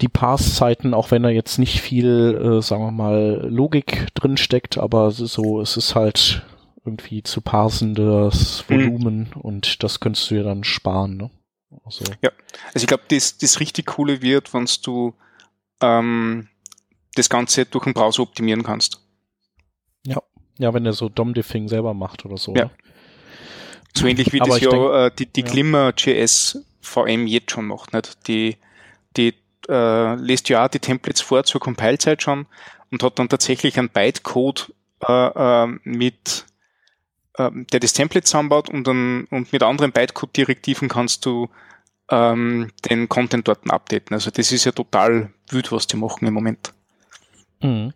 die 0.00 0.08
Pass-Zeiten, 0.08 0.94
auch 0.94 1.10
wenn 1.10 1.22
da 1.22 1.28
jetzt 1.28 1.58
nicht 1.58 1.80
viel, 1.80 2.58
äh, 2.58 2.62
sagen 2.62 2.84
wir 2.84 2.90
mal, 2.90 3.46
Logik 3.48 4.08
drin 4.14 4.36
steckt, 4.36 4.78
aber 4.78 5.10
so, 5.10 5.60
es 5.60 5.76
ist 5.76 5.94
halt 5.94 6.42
irgendwie 6.84 7.22
zu 7.22 7.40
parsendes 7.40 8.64
mhm. 8.68 8.74
Volumen 8.74 9.30
mhm. 9.34 9.40
und 9.40 9.82
das 9.82 10.00
könntest 10.00 10.30
du 10.30 10.36
ja 10.36 10.42
dann 10.42 10.64
sparen, 10.64 11.16
ne? 11.16 11.30
Also. 11.84 12.04
Ja, 12.20 12.30
also 12.74 12.84
ich 12.84 12.86
glaube, 12.86 13.04
das, 13.08 13.38
das 13.38 13.60
richtig 13.60 13.86
coole 13.86 14.20
wird, 14.20 14.52
wenn 14.52 14.68
du 14.82 15.14
ähm, 15.80 16.48
das 17.14 17.30
Ganze 17.30 17.64
durch 17.64 17.84
den 17.84 17.94
Browser 17.94 18.22
optimieren 18.22 18.62
kannst. 18.62 19.00
Ja, 20.04 20.22
ja, 20.58 20.74
wenn 20.74 20.84
er 20.84 20.92
so 20.92 21.08
DOM-Diffing 21.08 21.68
selber 21.68 21.94
macht 21.94 22.24
oder 22.24 22.36
so. 22.36 22.54
Ja. 22.54 22.66
Ne? 22.66 22.70
So 23.94 24.06
ähnlich 24.06 24.32
wie 24.32 24.40
Aber 24.40 24.54
das 24.54 24.60
ja 24.60 24.70
denk, 24.70 24.92
äh, 24.92 25.10
die, 25.18 25.26
die 25.26 25.40
ja. 25.42 25.46
Glimmer.js 25.46 26.58
VM 26.80 27.26
jetzt 27.26 27.50
schon 27.50 27.66
macht, 27.66 27.92
nicht? 27.92 28.26
Die 28.26 28.56
äh, 29.68 30.14
lässt 30.16 30.48
ja 30.48 30.64
auch 30.64 30.68
die 30.68 30.78
Templates 30.78 31.20
vor 31.20 31.44
zur 31.44 31.60
Compile-Zeit 31.60 32.22
schon 32.22 32.46
und 32.90 33.02
hat 33.02 33.18
dann 33.18 33.28
tatsächlich 33.28 33.78
einen 33.78 33.88
Bytecode 33.88 34.72
äh, 35.06 35.64
äh, 35.64 35.66
mit 35.84 36.46
äh, 37.34 37.50
der 37.72 37.80
das 37.80 37.92
Template 37.92 38.24
zusammenbaut 38.24 38.68
und, 38.68 38.86
dann, 38.86 39.24
und 39.30 39.52
mit 39.52 39.62
anderen 39.62 39.92
Bytecode-Direktiven 39.92 40.88
kannst 40.88 41.24
du 41.26 41.48
ähm, 42.10 42.70
den 42.88 43.08
Content 43.08 43.48
dort 43.48 43.70
updaten. 43.70 44.14
Also 44.14 44.30
das 44.30 44.52
ist 44.52 44.64
ja 44.64 44.72
total 44.72 45.32
wüt, 45.48 45.72
was 45.72 45.86
die 45.86 45.96
machen 45.96 46.26
im 46.26 46.34
Moment. 46.34 46.72
Mhm. 47.60 47.92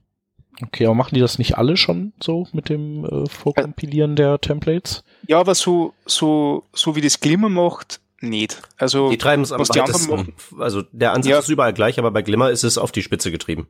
Okay, 0.62 0.86
aber 0.86 0.94
machen 0.94 1.14
die 1.14 1.20
das 1.20 1.38
nicht 1.38 1.58
alle 1.58 1.76
schon 1.76 2.14
so 2.22 2.48
mit 2.52 2.70
dem 2.70 3.04
äh, 3.04 3.28
Vorkompilieren 3.28 4.16
der 4.16 4.40
Templates? 4.40 5.04
Ja, 5.26 5.38
aber 5.38 5.54
so, 5.54 5.92
so, 6.06 6.64
so 6.72 6.96
wie 6.96 7.02
das 7.02 7.20
Glimmer 7.20 7.50
macht, 7.50 8.00
nicht. 8.20 8.62
Also, 8.78 9.10
die 9.10 9.18
treiben 9.18 9.42
es 9.42 9.52
am 9.52 9.60
weitesten. 9.60 10.34
Also 10.58 10.82
der 10.92 11.12
Ansatz 11.12 11.30
ja. 11.30 11.38
ist 11.38 11.48
überall 11.48 11.72
gleich, 11.72 11.98
aber 11.98 12.10
bei 12.10 12.22
Glimmer 12.22 12.50
ist 12.50 12.64
es 12.64 12.78
auf 12.78 12.92
die 12.92 13.02
Spitze 13.02 13.30
getrieben. 13.30 13.68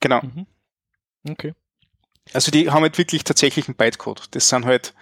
Genau. 0.00 0.22
Mhm. 0.22 0.46
Okay. 1.28 1.54
Also 2.32 2.50
die 2.50 2.70
haben 2.70 2.82
halt 2.82 2.96
wirklich 2.96 3.24
tatsächlich 3.24 3.68
einen 3.68 3.76
Bytecode. 3.76 4.28
Das 4.30 4.48
sind 4.48 4.64
halt, 4.64 4.94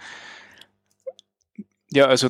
ja, 1.91 2.07
also 2.07 2.29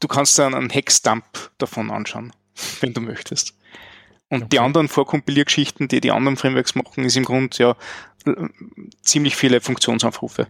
du 0.00 0.08
kannst 0.08 0.38
dann 0.38 0.54
einen 0.54 0.70
Hexdump 0.70 1.24
davon 1.58 1.90
anschauen, 1.90 2.32
wenn 2.80 2.92
du 2.92 3.00
möchtest. 3.00 3.56
Und 4.28 4.42
okay. 4.42 4.48
die 4.52 4.60
anderen 4.60 4.88
Vorkompiliergeschichten, 4.88 5.88
die 5.88 6.00
die 6.00 6.12
anderen 6.12 6.36
Frameworks 6.36 6.74
machen, 6.74 7.04
ist 7.04 7.16
im 7.16 7.24
Grunde 7.24 7.56
ja 7.56 7.76
ziemlich 9.02 9.34
viele 9.34 9.60
Funktionsaufrufe. 9.60 10.46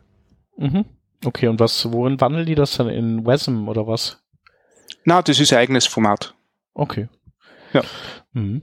Mhm. 0.57 0.85
Okay, 1.25 1.49
und 1.49 1.61
was, 1.61 1.90
worin 1.90 2.21
wandeln 2.21 2.47
die 2.47 2.54
das 2.54 2.76
dann 2.76 2.88
in 2.88 3.25
WASM 3.25 3.69
oder 3.69 3.87
was? 3.87 4.23
Na, 5.04 5.23
das 5.23 5.40
ist 5.40 5.52
ein 5.52 5.59
eigenes 5.59 5.87
Format. 5.87 6.35
Okay. 6.75 7.09
Ja. 7.73 7.82
Mhm. 8.32 8.62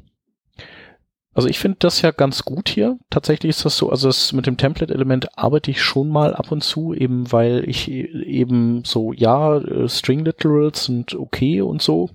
Also 1.37 1.49
ich 1.49 1.59
finde 1.59 1.77
das 1.81 2.01
ja 2.01 2.09
ganz 2.09 2.43
gut 2.45 2.67
hier. 2.67 2.97
Tatsächlich 3.11 3.51
ist 3.51 3.63
das 3.63 3.77
so, 3.77 3.91
also 3.91 4.07
das 4.07 4.33
mit 4.33 4.47
dem 4.47 4.57
Template-Element 4.57 5.37
arbeite 5.37 5.69
ich 5.69 5.83
schon 5.83 6.09
mal 6.09 6.33
ab 6.33 6.51
und 6.51 6.63
zu, 6.63 6.95
eben 6.95 7.31
weil 7.31 7.63
ich 7.69 7.87
e-, 7.91 8.23
eben 8.23 8.83
so, 8.83 9.13
ja, 9.13 9.57
äh, 9.57 9.87
String 9.87 10.25
Literals 10.25 10.85
sind 10.85 11.13
okay 11.13 11.61
und 11.61 11.83
so, 11.83 12.09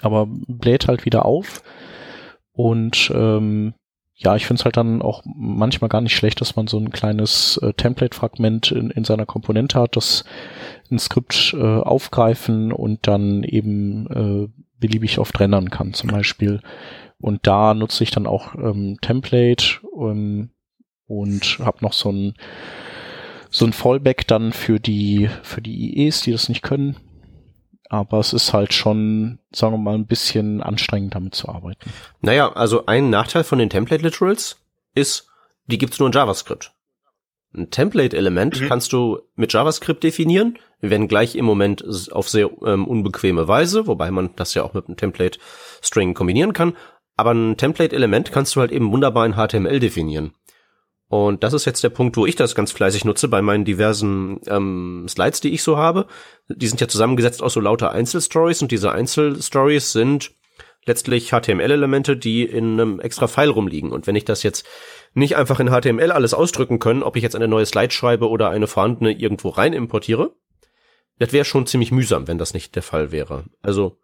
aber 0.00 0.26
bläht 0.28 0.88
halt 0.88 1.04
wieder 1.04 1.26
auf. 1.26 1.62
Und 2.52 3.12
ähm, 3.14 3.74
ja, 4.14 4.34
ich 4.36 4.46
finde 4.46 4.60
es 4.60 4.64
halt 4.64 4.78
dann 4.78 5.02
auch 5.02 5.22
manchmal 5.26 5.90
gar 5.90 6.00
nicht 6.00 6.16
schlecht, 6.16 6.40
dass 6.40 6.56
man 6.56 6.68
so 6.68 6.78
ein 6.78 6.90
kleines 6.90 7.58
äh, 7.58 7.74
Template-Fragment 7.74 8.72
in, 8.72 8.90
in 8.90 9.04
seiner 9.04 9.26
Komponente 9.26 9.78
hat, 9.78 9.94
das 9.96 10.24
ein 10.90 10.98
Skript 10.98 11.54
äh, 11.56 11.62
aufgreifen 11.62 12.72
und 12.72 13.06
dann 13.06 13.44
eben 13.44 14.06
äh, 14.06 14.48
beliebig 14.78 15.18
oft 15.18 15.38
rendern 15.40 15.70
kann, 15.70 15.94
zum 15.94 16.10
Beispiel 16.10 16.60
und 17.22 17.46
da 17.46 17.72
nutze 17.72 18.02
ich 18.02 18.10
dann 18.10 18.26
auch 18.26 18.54
ähm, 18.56 18.98
Template 19.00 19.80
ähm, 19.96 20.50
und 21.06 21.58
habe 21.60 21.78
noch 21.80 21.92
so 21.94 22.10
ein 22.10 22.34
so 23.48 23.64
ein 23.64 23.72
Fallback 23.72 24.26
dann 24.26 24.52
für 24.52 24.80
die 24.80 25.30
für 25.42 25.62
die 25.62 25.98
IEs, 25.98 26.22
die 26.22 26.32
das 26.32 26.48
nicht 26.48 26.62
können. 26.62 26.96
Aber 27.88 28.18
es 28.18 28.32
ist 28.32 28.52
halt 28.54 28.72
schon, 28.72 29.38
sagen 29.54 29.74
wir 29.74 29.78
mal, 29.78 29.94
ein 29.94 30.06
bisschen 30.06 30.62
anstrengend 30.62 31.14
damit 31.14 31.34
zu 31.34 31.48
arbeiten. 31.48 31.90
Naja, 32.22 32.50
also 32.52 32.86
ein 32.86 33.10
Nachteil 33.10 33.44
von 33.44 33.58
den 33.58 33.68
Template 33.70 34.02
Literals 34.02 34.58
ist, 34.94 35.28
die 35.66 35.76
gibt's 35.78 35.98
nur 35.98 36.08
in 36.08 36.14
JavaScript. 36.14 36.72
Ein 37.54 37.70
Template-Element 37.70 38.60
mhm. 38.60 38.68
kannst 38.68 38.92
du 38.92 39.20
mit 39.34 39.52
JavaScript 39.52 40.02
definieren, 40.02 40.58
wenn 40.80 41.08
gleich 41.08 41.36
im 41.36 41.44
Moment 41.44 41.84
auf 42.12 42.28
sehr 42.28 42.50
ähm, 42.64 42.86
unbequeme 42.88 43.46
Weise, 43.46 43.86
wobei 43.86 44.10
man 44.10 44.30
das 44.36 44.54
ja 44.54 44.62
auch 44.62 44.74
mit 44.74 44.86
einem 44.86 44.96
Template-String 44.96 46.14
kombinieren 46.14 46.54
kann. 46.54 46.76
Aber 47.16 47.32
ein 47.32 47.56
Template-Element 47.56 48.32
kannst 48.32 48.56
du 48.56 48.60
halt 48.60 48.72
eben 48.72 48.90
wunderbar 48.90 49.26
in 49.26 49.34
HTML 49.34 49.80
definieren. 49.80 50.32
Und 51.08 51.44
das 51.44 51.52
ist 51.52 51.66
jetzt 51.66 51.84
der 51.84 51.90
Punkt, 51.90 52.16
wo 52.16 52.24
ich 52.24 52.36
das 52.36 52.54
ganz 52.54 52.72
fleißig 52.72 53.04
nutze 53.04 53.28
bei 53.28 53.42
meinen 53.42 53.66
diversen 53.66 54.40
ähm, 54.46 55.04
Slides, 55.06 55.42
die 55.42 55.52
ich 55.52 55.62
so 55.62 55.76
habe. 55.76 56.06
Die 56.48 56.66
sind 56.66 56.80
ja 56.80 56.88
zusammengesetzt 56.88 57.42
aus 57.42 57.52
so 57.52 57.60
lauter 57.60 57.90
Einzelstories 57.90 58.62
und 58.62 58.70
diese 58.70 58.92
Einzelstories 58.92 59.92
sind 59.92 60.32
letztlich 60.86 61.30
HTML-Elemente, 61.30 62.16
die 62.16 62.44
in 62.44 62.80
einem 62.80 62.98
extra 62.98 63.26
File 63.26 63.50
rumliegen. 63.50 63.92
Und 63.92 64.06
wenn 64.06 64.16
ich 64.16 64.24
das 64.24 64.42
jetzt 64.42 64.66
nicht 65.14 65.36
einfach 65.36 65.60
in 65.60 65.68
HTML 65.68 66.10
alles 66.10 66.34
ausdrücken 66.34 66.78
können, 66.78 67.02
ob 67.02 67.16
ich 67.16 67.22
jetzt 67.22 67.36
eine 67.36 67.48
neue 67.48 67.66
Slide 67.66 67.92
schreibe 67.92 68.28
oder 68.28 68.50
eine 68.50 68.66
vorhandene 68.66 69.12
irgendwo 69.12 69.50
rein 69.50 69.72
importiere, 69.72 70.34
das 71.18 71.32
wäre 71.32 71.44
schon 71.44 71.66
ziemlich 71.66 71.92
mühsam, 71.92 72.26
wenn 72.28 72.38
das 72.38 72.54
nicht 72.54 72.74
der 72.74 72.82
Fall 72.82 73.12
wäre. 73.12 73.44
Also 73.60 73.98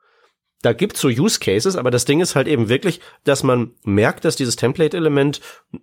da 0.63 0.73
gibt's 0.73 1.01
so 1.01 1.09
Use 1.09 1.39
Cases, 1.39 1.77
aber 1.77 1.91
das 1.91 2.05
Ding 2.05 2.21
ist 2.21 2.35
halt 2.35 2.49
eben 2.49 2.69
wirklich, 2.69 3.01
dass 3.25 3.43
man 3.43 3.73
merkt, 3.85 4.25
dass 4.25 4.37
dieses 4.37 4.57
Template-Element 4.57 5.41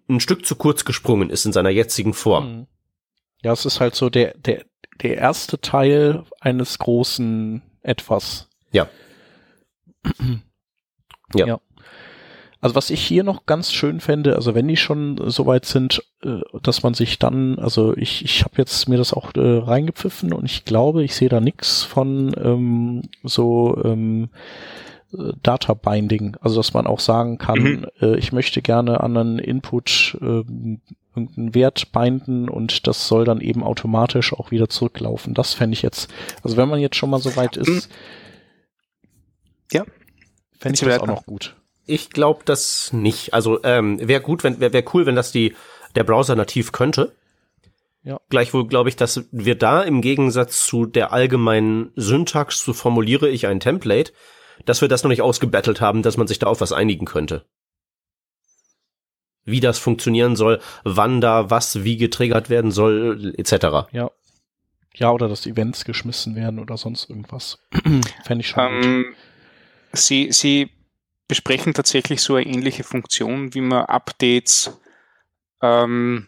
ein 0.10 0.20
Stück 0.20 0.46
zu 0.46 0.56
kurz 0.56 0.86
gesprungen 0.86 1.30
ist 1.30 1.46
in 1.46 1.54
seiner 1.54 1.70
jetzigen 1.70 2.14
Form. 2.14 2.52
Mhm. 2.52 2.68
Ja, 3.42 3.54
es 3.54 3.66
ist 3.66 3.80
halt 3.80 3.96
so 3.96 4.10
der, 4.10 4.34
der, 4.38 4.66
der 5.02 5.18
erste 5.18 5.60
Teil 5.62 6.24
eines 6.40 6.78
großen 6.80 7.62
Etwas. 7.82 8.50
Ja. 8.72 8.90
ja. 11.36 11.48
ja. 11.48 11.62
Also 12.62 12.76
was 12.76 12.90
ich 12.90 13.02
hier 13.02 13.24
noch 13.24 13.46
ganz 13.46 13.72
schön 13.72 14.00
fände, 14.00 14.36
also 14.36 14.56
wenn 14.56 14.68
die 14.68 14.78
schon 14.78 15.20
so 15.30 15.46
weit 15.46 15.66
sind, 15.66 16.04
äh, 16.24 16.40
dass 16.64 16.84
man 16.84 16.94
sich 16.94 17.20
dann, 17.20 17.60
also 17.60 17.96
ich, 17.96 18.24
ich 18.24 18.44
habe 18.44 18.56
jetzt 18.58 18.88
mir 18.88 18.98
das 18.98 19.14
auch 19.14 19.34
äh, 19.36 19.40
reingepfiffen 19.40 20.34
und 20.34 20.46
ich 20.46 20.66
glaube, 20.66 21.04
ich 21.04 21.16
sehe 21.16 21.30
da 21.30 21.40
nichts 21.42 21.84
von 21.84 22.34
ähm, 22.38 23.04
so 23.24 23.82
ähm, 23.84 24.30
äh, 25.14 25.34
Data 25.44 25.74
Binding, 25.74 26.38
also 26.42 26.58
dass 26.58 26.74
man 26.74 26.88
auch 26.88 27.00
sagen 27.00 27.38
kann, 27.38 27.60
mhm. 27.60 27.86
äh, 28.02 28.18
ich 28.18 28.32
möchte 28.32 28.62
gerne 28.62 29.02
an 29.02 29.18
einen 29.18 29.40
Input 29.40 30.18
äh, 30.22 30.44
irgendeinen 31.16 31.56
Wert 31.56 31.92
binden 31.92 32.50
und 32.50 32.88
das 32.88 33.08
soll 33.08 33.26
dann 33.26 33.42
eben 33.42 33.64
automatisch 33.64 34.34
auch 34.34 34.52
wieder 34.52 34.70
zurücklaufen. 34.70 35.34
Das 35.34 35.54
fände 35.54 35.74
ich 35.74 35.82
jetzt, 35.82 36.14
also 36.44 36.58
wenn 36.58 36.70
man 36.70 36.80
jetzt 36.80 36.96
schon 36.96 37.10
mal 37.10 37.22
so 37.22 37.36
weit 37.36 37.58
ist, 37.58 37.70
mhm. 37.70 37.82
ja, 39.72 39.86
fände 40.58 40.76
ich 40.76 40.82
das 40.82 41.00
auch 41.00 41.08
noch 41.08 41.26
gut. 41.26 41.56
Ich 41.86 42.10
glaube 42.10 42.42
das 42.46 42.92
nicht. 42.94 43.34
Also 43.34 43.64
ähm, 43.64 44.00
wäre 44.08 44.22
gut, 44.22 44.44
wenn 44.44 44.60
wäre 44.60 44.74
wär 44.74 44.84
cool, 44.94 45.06
wenn 45.06 45.16
das 45.16 45.32
die 45.32 45.56
der 45.96 46.04
Browser 46.04 46.36
nativ 46.36 46.72
könnte. 46.72 47.16
Ja. 48.04 48.20
Gleichwohl 48.30 48.68
glaube 48.68 48.90
ich, 48.90 48.96
dass 48.96 49.26
wir 49.32 49.56
da 49.56 49.82
im 49.82 50.02
Gegensatz 50.02 50.66
zu 50.66 50.86
der 50.86 51.12
allgemeinen 51.12 51.92
Syntax, 51.96 52.60
so 52.60 52.74
formuliere 52.74 53.30
ich 53.30 53.48
ein 53.48 53.60
Template, 53.60 54.14
dass 54.66 54.82
wir 54.82 54.88
das 54.88 55.04
noch 55.04 55.10
nicht 55.10 55.22
ausgebettelt 55.22 55.82
haben, 55.82 56.04
dass 56.04 56.18
man 56.18 56.28
sich 56.28 56.40
da 56.40 56.48
auf 56.48 56.62
was 56.62 56.72
einigen 56.72 57.06
könnte. 57.06 57.46
Wie 59.44 59.60
das 59.60 59.80
funktionieren 59.80 60.36
soll, 60.36 60.60
wann 60.84 61.22
da 61.22 61.50
was 61.50 61.84
wie 61.84 61.98
getriggert 61.98 62.50
werden 62.50 62.72
soll, 62.72 63.34
etc. 63.38 63.88
Ja. 63.92 64.12
Ja, 64.98 65.12
oder 65.12 65.28
dass 65.28 65.46
Events 65.46 65.84
geschmissen 65.84 66.36
werden 66.36 66.60
oder 66.60 66.78
sonst 66.78 67.10
irgendwas. 67.10 67.60
Fände 68.24 68.42
ich 68.42 68.48
schon 68.48 68.66
um, 68.66 68.76
gut. 68.76 68.86
Ähm, 68.86 69.06
sie, 69.92 70.32
sie 70.32 70.70
besprechen 71.28 71.74
tatsächlich 71.74 72.22
so 72.22 72.36
eine 72.36 72.46
ähnliche 72.46 72.84
Funktion, 72.84 73.54
wie 73.54 73.62
man 73.62 73.86
Updates 73.86 74.80
ähm, 75.62 76.28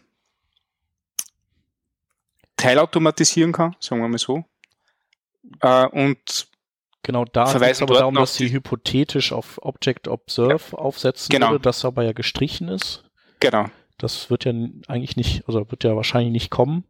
teilautomatisieren 2.56 3.52
kann, 3.52 3.76
sagen 3.80 4.00
wir 4.00 4.08
mal 4.08 4.18
so. 4.18 4.44
Äh, 5.60 5.86
und 5.86 6.48
Genau, 7.04 7.24
da 7.24 7.44
es 7.44 7.80
aber 7.80 7.94
darum, 7.94 8.16
dass 8.16 8.34
sie 8.34 8.52
hypothetisch 8.52 9.32
auf 9.32 9.58
Object 9.62 10.08
Observe 10.08 10.62
ja. 10.72 10.78
aufsetzen 10.78 11.30
genau. 11.30 11.52
würde, 11.52 11.62
das 11.62 11.86
aber 11.86 12.02
ja 12.02 12.12
gestrichen 12.12 12.68
ist. 12.68 13.02
Genau. 13.40 13.70
Das 13.96 14.28
wird 14.28 14.44
ja 14.44 14.52
eigentlich 14.88 15.16
nicht, 15.16 15.44
also 15.46 15.70
wird 15.70 15.84
ja 15.84 15.96
wahrscheinlich 15.96 16.32
nicht 16.32 16.50
kommen. 16.50 16.84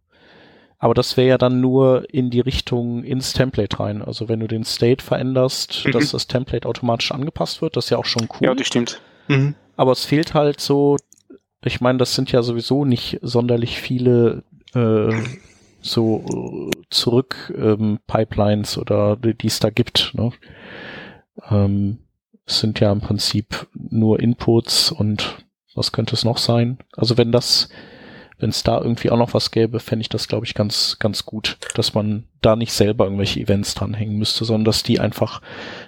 Aber 0.78 0.94
das 0.94 1.16
wäre 1.16 1.28
ja 1.28 1.38
dann 1.38 1.60
nur 1.60 2.12
in 2.12 2.30
die 2.30 2.40
Richtung 2.40 3.02
ins 3.02 3.32
Template 3.32 3.80
rein. 3.80 4.00
Also 4.00 4.28
wenn 4.28 4.40
du 4.40 4.46
den 4.46 4.64
State 4.64 5.04
veränderst, 5.04 5.84
mhm. 5.84 5.92
dass 5.92 6.12
das 6.12 6.28
Template 6.28 6.68
automatisch 6.68 7.10
angepasst 7.10 7.62
wird, 7.62 7.76
das 7.76 7.86
ist 7.86 7.90
ja 7.90 7.98
auch 7.98 8.04
schon 8.04 8.28
cool. 8.34 8.46
Ja, 8.46 8.54
das 8.54 8.66
stimmt. 8.66 9.00
Mhm. 9.26 9.54
Aber 9.76 9.92
es 9.92 10.04
fehlt 10.04 10.34
halt 10.34 10.60
so, 10.60 10.96
ich 11.64 11.80
meine, 11.80 11.98
das 11.98 12.14
sind 12.14 12.30
ja 12.30 12.42
sowieso 12.42 12.84
nicht 12.84 13.18
sonderlich 13.22 13.80
viele 13.80 14.44
äh, 14.74 15.12
so 15.80 16.24
äh, 16.70 16.70
zurück 16.90 17.52
ähm, 17.56 17.98
Pipelines 18.06 18.78
oder 18.78 19.16
die 19.16 19.46
es 19.46 19.60
da 19.60 19.70
gibt. 19.70 20.12
Ne? 20.14 20.30
Ähm, 21.50 21.98
es 22.46 22.60
sind 22.60 22.80
ja 22.80 22.90
im 22.92 23.00
Prinzip 23.00 23.66
nur 23.74 24.20
Inputs 24.20 24.90
und 24.90 25.44
was 25.74 25.92
könnte 25.92 26.14
es 26.14 26.24
noch 26.24 26.38
sein? 26.38 26.78
Also 26.96 27.16
wenn 27.18 27.30
das, 27.30 27.68
wenn 28.38 28.50
es 28.50 28.62
da 28.62 28.80
irgendwie 28.80 29.10
auch 29.10 29.16
noch 29.16 29.34
was 29.34 29.50
gäbe, 29.50 29.80
fände 29.80 30.02
ich 30.02 30.08
das, 30.08 30.28
glaube 30.28 30.46
ich, 30.46 30.54
ganz, 30.54 30.96
ganz 31.00 31.24
gut, 31.26 31.58
dass 31.74 31.94
man 31.94 32.28
da 32.40 32.54
nicht 32.54 32.72
selber 32.72 33.04
irgendwelche 33.04 33.40
Events 33.40 33.74
dranhängen 33.74 34.16
müsste, 34.16 34.44
sondern 34.44 34.64
dass 34.64 34.84
die 34.84 35.00
einfach 35.00 35.42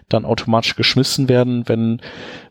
dann 0.09 0.25
automatisch 0.25 0.75
geschmissen 0.75 1.28
werden, 1.28 1.69
wenn, 1.69 2.00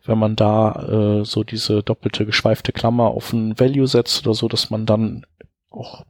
wenn 0.04 0.18
man 0.18 0.36
da 0.36 1.20
äh, 1.20 1.24
so 1.24 1.44
diese 1.44 1.82
doppelte 1.82 2.24
geschweifte 2.24 2.72
Klammer 2.72 3.08
auf 3.08 3.32
ein 3.32 3.60
Value 3.60 3.86
setzt 3.86 4.26
oder 4.26 4.34
so, 4.34 4.48
dass 4.48 4.70
man 4.70 4.86
dann 4.86 5.26
auch 5.68 6.04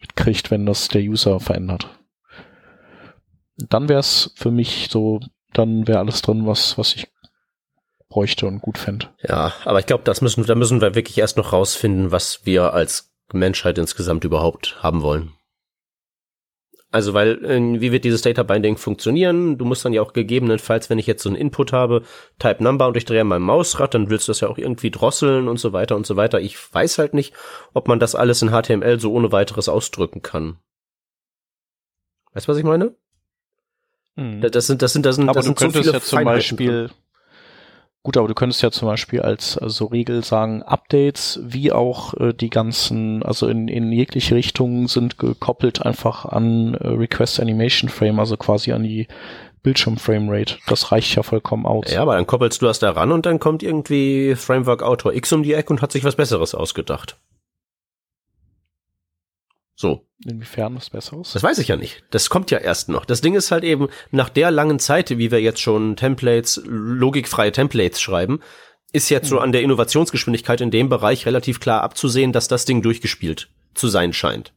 mitkriegt, 0.00 0.50
wenn 0.50 0.64
das 0.64 0.88
der 0.88 1.02
User 1.02 1.38
verändert. 1.38 1.88
Dann 3.56 3.88
wäre 3.88 4.00
es 4.00 4.32
für 4.36 4.50
mich 4.50 4.88
so, 4.90 5.20
dann 5.52 5.86
wäre 5.86 5.98
alles 5.98 6.22
drin, 6.22 6.46
was, 6.46 6.78
was 6.78 6.96
ich 6.96 7.08
bräuchte 8.08 8.46
und 8.46 8.62
gut 8.62 8.78
fände. 8.78 9.08
Ja, 9.22 9.52
aber 9.64 9.80
ich 9.80 9.86
glaube, 9.86 10.04
das 10.04 10.20
müssen, 10.20 10.46
da 10.46 10.54
müssen 10.54 10.80
wir 10.80 10.94
wirklich 10.94 11.18
erst 11.18 11.36
noch 11.36 11.52
rausfinden, 11.52 12.10
was 12.10 12.46
wir 12.46 12.72
als 12.72 13.13
Menschheit 13.32 13.78
insgesamt 13.78 14.24
überhaupt 14.24 14.82
haben 14.82 15.02
wollen. 15.02 15.32
Also, 16.94 17.12
weil, 17.12 17.44
äh, 17.44 17.80
wie 17.80 17.90
wird 17.90 18.04
dieses 18.04 18.22
Data 18.22 18.44
Binding 18.44 18.76
funktionieren? 18.76 19.58
Du 19.58 19.64
musst 19.64 19.84
dann 19.84 19.92
ja 19.92 20.00
auch 20.00 20.12
gegebenenfalls, 20.12 20.90
wenn 20.90 20.98
ich 21.00 21.08
jetzt 21.08 21.24
so 21.24 21.28
einen 21.28 21.34
Input 21.34 21.72
habe, 21.72 22.02
Type 22.38 22.62
Number 22.62 22.86
und 22.86 22.96
ich 22.96 23.04
drehe 23.04 23.24
mein 23.24 23.42
Mausrad, 23.42 23.94
dann 23.94 24.10
willst 24.10 24.28
du 24.28 24.30
das 24.30 24.42
ja 24.42 24.48
auch 24.48 24.58
irgendwie 24.58 24.92
drosseln 24.92 25.48
und 25.48 25.58
so 25.58 25.72
weiter 25.72 25.96
und 25.96 26.06
so 26.06 26.14
weiter. 26.14 26.40
Ich 26.40 26.56
weiß 26.72 26.98
halt 26.98 27.12
nicht, 27.12 27.34
ob 27.72 27.88
man 27.88 27.98
das 27.98 28.14
alles 28.14 28.42
in 28.42 28.50
HTML 28.50 29.00
so 29.00 29.12
ohne 29.12 29.32
weiteres 29.32 29.68
ausdrücken 29.68 30.22
kann. 30.22 30.58
Weißt 32.32 32.46
du, 32.46 32.52
was 32.52 32.58
ich 32.58 32.64
meine? 32.64 32.94
Hm. 34.16 34.40
Das 34.40 34.68
sind, 34.68 34.80
das 34.80 34.92
sind, 34.92 35.04
das 35.04 35.16
sind, 35.16 35.28
Aber 35.28 35.40
das 35.40 35.46
sind 35.46 35.58
du 35.58 35.64
könntest 35.64 35.86
so 35.86 35.92
ja 35.92 36.00
zum 36.00 36.22
Beispiel, 36.22 36.90
Gut, 38.04 38.18
aber 38.18 38.28
du 38.28 38.34
könntest 38.34 38.60
ja 38.60 38.70
zum 38.70 38.86
Beispiel 38.86 39.22
als 39.22 39.56
also 39.56 39.86
Regel 39.86 40.22
sagen, 40.22 40.62
Updates 40.62 41.40
wie 41.42 41.72
auch 41.72 42.12
äh, 42.14 42.34
die 42.34 42.50
ganzen, 42.50 43.22
also 43.22 43.48
in, 43.48 43.66
in 43.66 43.90
jegliche 43.92 44.34
Richtungen 44.34 44.88
sind 44.88 45.18
gekoppelt 45.18 45.80
einfach 45.80 46.26
an 46.26 46.74
äh, 46.74 46.86
Request 46.86 47.40
Animation 47.40 47.88
Frame, 47.88 48.20
also 48.20 48.36
quasi 48.36 48.72
an 48.72 48.82
die 48.82 49.08
Bildschirm 49.62 49.96
Frame 49.96 50.28
Rate. 50.28 50.58
Das 50.66 50.92
reicht 50.92 51.16
ja 51.16 51.22
vollkommen 51.22 51.64
aus. 51.64 51.90
Ja, 51.90 52.02
aber 52.02 52.16
dann 52.16 52.26
koppelst 52.26 52.60
du 52.60 52.66
das 52.66 52.78
da 52.78 52.90
ran 52.90 53.10
und 53.10 53.24
dann 53.24 53.40
kommt 53.40 53.62
irgendwie 53.62 54.34
Framework 54.34 54.82
Autor 54.82 55.14
X 55.14 55.32
um 55.32 55.42
die 55.42 55.54
Ecke 55.54 55.72
und 55.72 55.80
hat 55.80 55.90
sich 55.90 56.04
was 56.04 56.16
Besseres 56.16 56.54
ausgedacht. 56.54 57.16
So. 59.76 60.06
Inwiefern 60.24 60.76
was 60.76 60.90
Besseres? 60.90 61.32
Das 61.32 61.42
weiß 61.42 61.58
ich 61.58 61.68
ja 61.68 61.76
nicht. 61.76 62.04
Das 62.10 62.30
kommt 62.30 62.50
ja 62.50 62.58
erst 62.58 62.88
noch. 62.88 63.04
Das 63.04 63.20
Ding 63.20 63.34
ist 63.34 63.50
halt 63.50 63.64
eben, 63.64 63.88
nach 64.10 64.28
der 64.28 64.50
langen 64.50 64.78
Zeit, 64.78 65.10
wie 65.10 65.30
wir 65.30 65.40
jetzt 65.40 65.60
schon 65.60 65.96
Templates, 65.96 66.62
logikfreie 66.64 67.52
Templates 67.52 68.00
schreiben, 68.00 68.40
ist 68.92 69.10
jetzt 69.10 69.28
so 69.28 69.36
hm. 69.36 69.42
an 69.42 69.52
der 69.52 69.62
Innovationsgeschwindigkeit 69.62 70.60
in 70.60 70.70
dem 70.70 70.88
Bereich 70.88 71.26
relativ 71.26 71.58
klar 71.58 71.82
abzusehen, 71.82 72.32
dass 72.32 72.46
das 72.46 72.64
Ding 72.64 72.82
durchgespielt 72.82 73.48
zu 73.74 73.88
sein 73.88 74.12
scheint. 74.12 74.52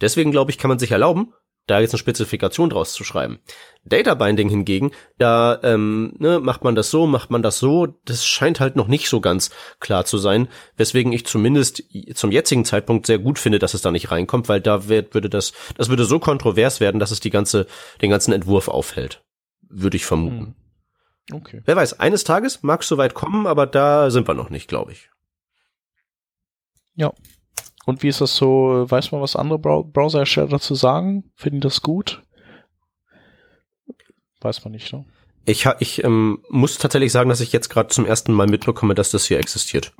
Deswegen 0.00 0.30
glaube 0.30 0.52
ich, 0.52 0.58
kann 0.58 0.68
man 0.68 0.78
sich 0.78 0.92
erlauben, 0.92 1.32
da 1.66 1.80
jetzt 1.80 1.92
eine 1.92 1.98
Spezifikation 1.98 2.70
draus 2.70 2.92
zu 2.92 3.04
schreiben. 3.04 3.38
Data 3.84 4.14
Binding 4.14 4.48
hingegen, 4.48 4.92
da 5.18 5.58
ähm, 5.62 6.14
ne, 6.18 6.38
macht 6.40 6.64
man 6.64 6.74
das 6.74 6.90
so, 6.90 7.06
macht 7.06 7.30
man 7.30 7.42
das 7.42 7.58
so, 7.58 7.86
das 8.04 8.26
scheint 8.26 8.60
halt 8.60 8.76
noch 8.76 8.86
nicht 8.86 9.08
so 9.08 9.20
ganz 9.20 9.50
klar 9.80 10.04
zu 10.04 10.18
sein, 10.18 10.48
weswegen 10.76 11.12
ich 11.12 11.26
zumindest 11.26 11.82
zum 12.14 12.30
jetzigen 12.30 12.64
Zeitpunkt 12.64 13.06
sehr 13.06 13.18
gut 13.18 13.38
finde, 13.38 13.58
dass 13.58 13.74
es 13.74 13.82
da 13.82 13.90
nicht 13.90 14.10
reinkommt, 14.10 14.48
weil 14.48 14.60
da 14.60 14.88
wird, 14.88 15.14
würde 15.14 15.28
das, 15.28 15.52
das 15.76 15.88
würde 15.88 16.04
so 16.04 16.18
kontrovers 16.18 16.80
werden, 16.80 16.98
dass 16.98 17.10
es 17.10 17.20
die 17.20 17.30
ganze, 17.30 17.66
den 18.00 18.10
ganzen 18.10 18.32
Entwurf 18.32 18.68
aufhält, 18.68 19.24
würde 19.68 19.96
ich 19.96 20.04
vermuten. 20.04 20.54
Hm. 21.30 21.36
Okay. 21.36 21.62
Wer 21.64 21.76
weiß, 21.76 22.00
eines 22.00 22.24
Tages 22.24 22.62
mag 22.62 22.82
es 22.82 22.88
soweit 22.88 23.14
kommen, 23.14 23.46
aber 23.46 23.66
da 23.66 24.10
sind 24.10 24.28
wir 24.28 24.34
noch 24.34 24.50
nicht, 24.50 24.68
glaube 24.68 24.92
ich. 24.92 25.10
Ja, 26.94 27.12
und 27.86 28.02
wie 28.02 28.08
ist 28.08 28.20
das 28.20 28.36
so? 28.36 28.86
Weiß 28.88 29.12
man, 29.12 29.20
was 29.20 29.36
andere 29.36 29.58
Browser-Hersteller 29.58 30.48
dazu 30.48 30.74
sagen? 30.74 31.30
Finden 31.34 31.60
das 31.60 31.82
gut? 31.82 32.22
Weiß 34.40 34.64
man 34.64 34.72
nicht, 34.72 34.92
ne? 34.92 35.04
Ich, 35.44 35.66
ich 35.80 36.04
ähm, 36.04 36.44
muss 36.50 36.78
tatsächlich 36.78 37.10
sagen, 37.10 37.28
dass 37.28 37.40
ich 37.40 37.52
jetzt 37.52 37.68
gerade 37.68 37.88
zum 37.88 38.06
ersten 38.06 38.32
Mal 38.32 38.46
mitbekomme, 38.46 38.94
dass 38.94 39.10
das 39.10 39.24
hier 39.24 39.38
existiert. 39.38 39.92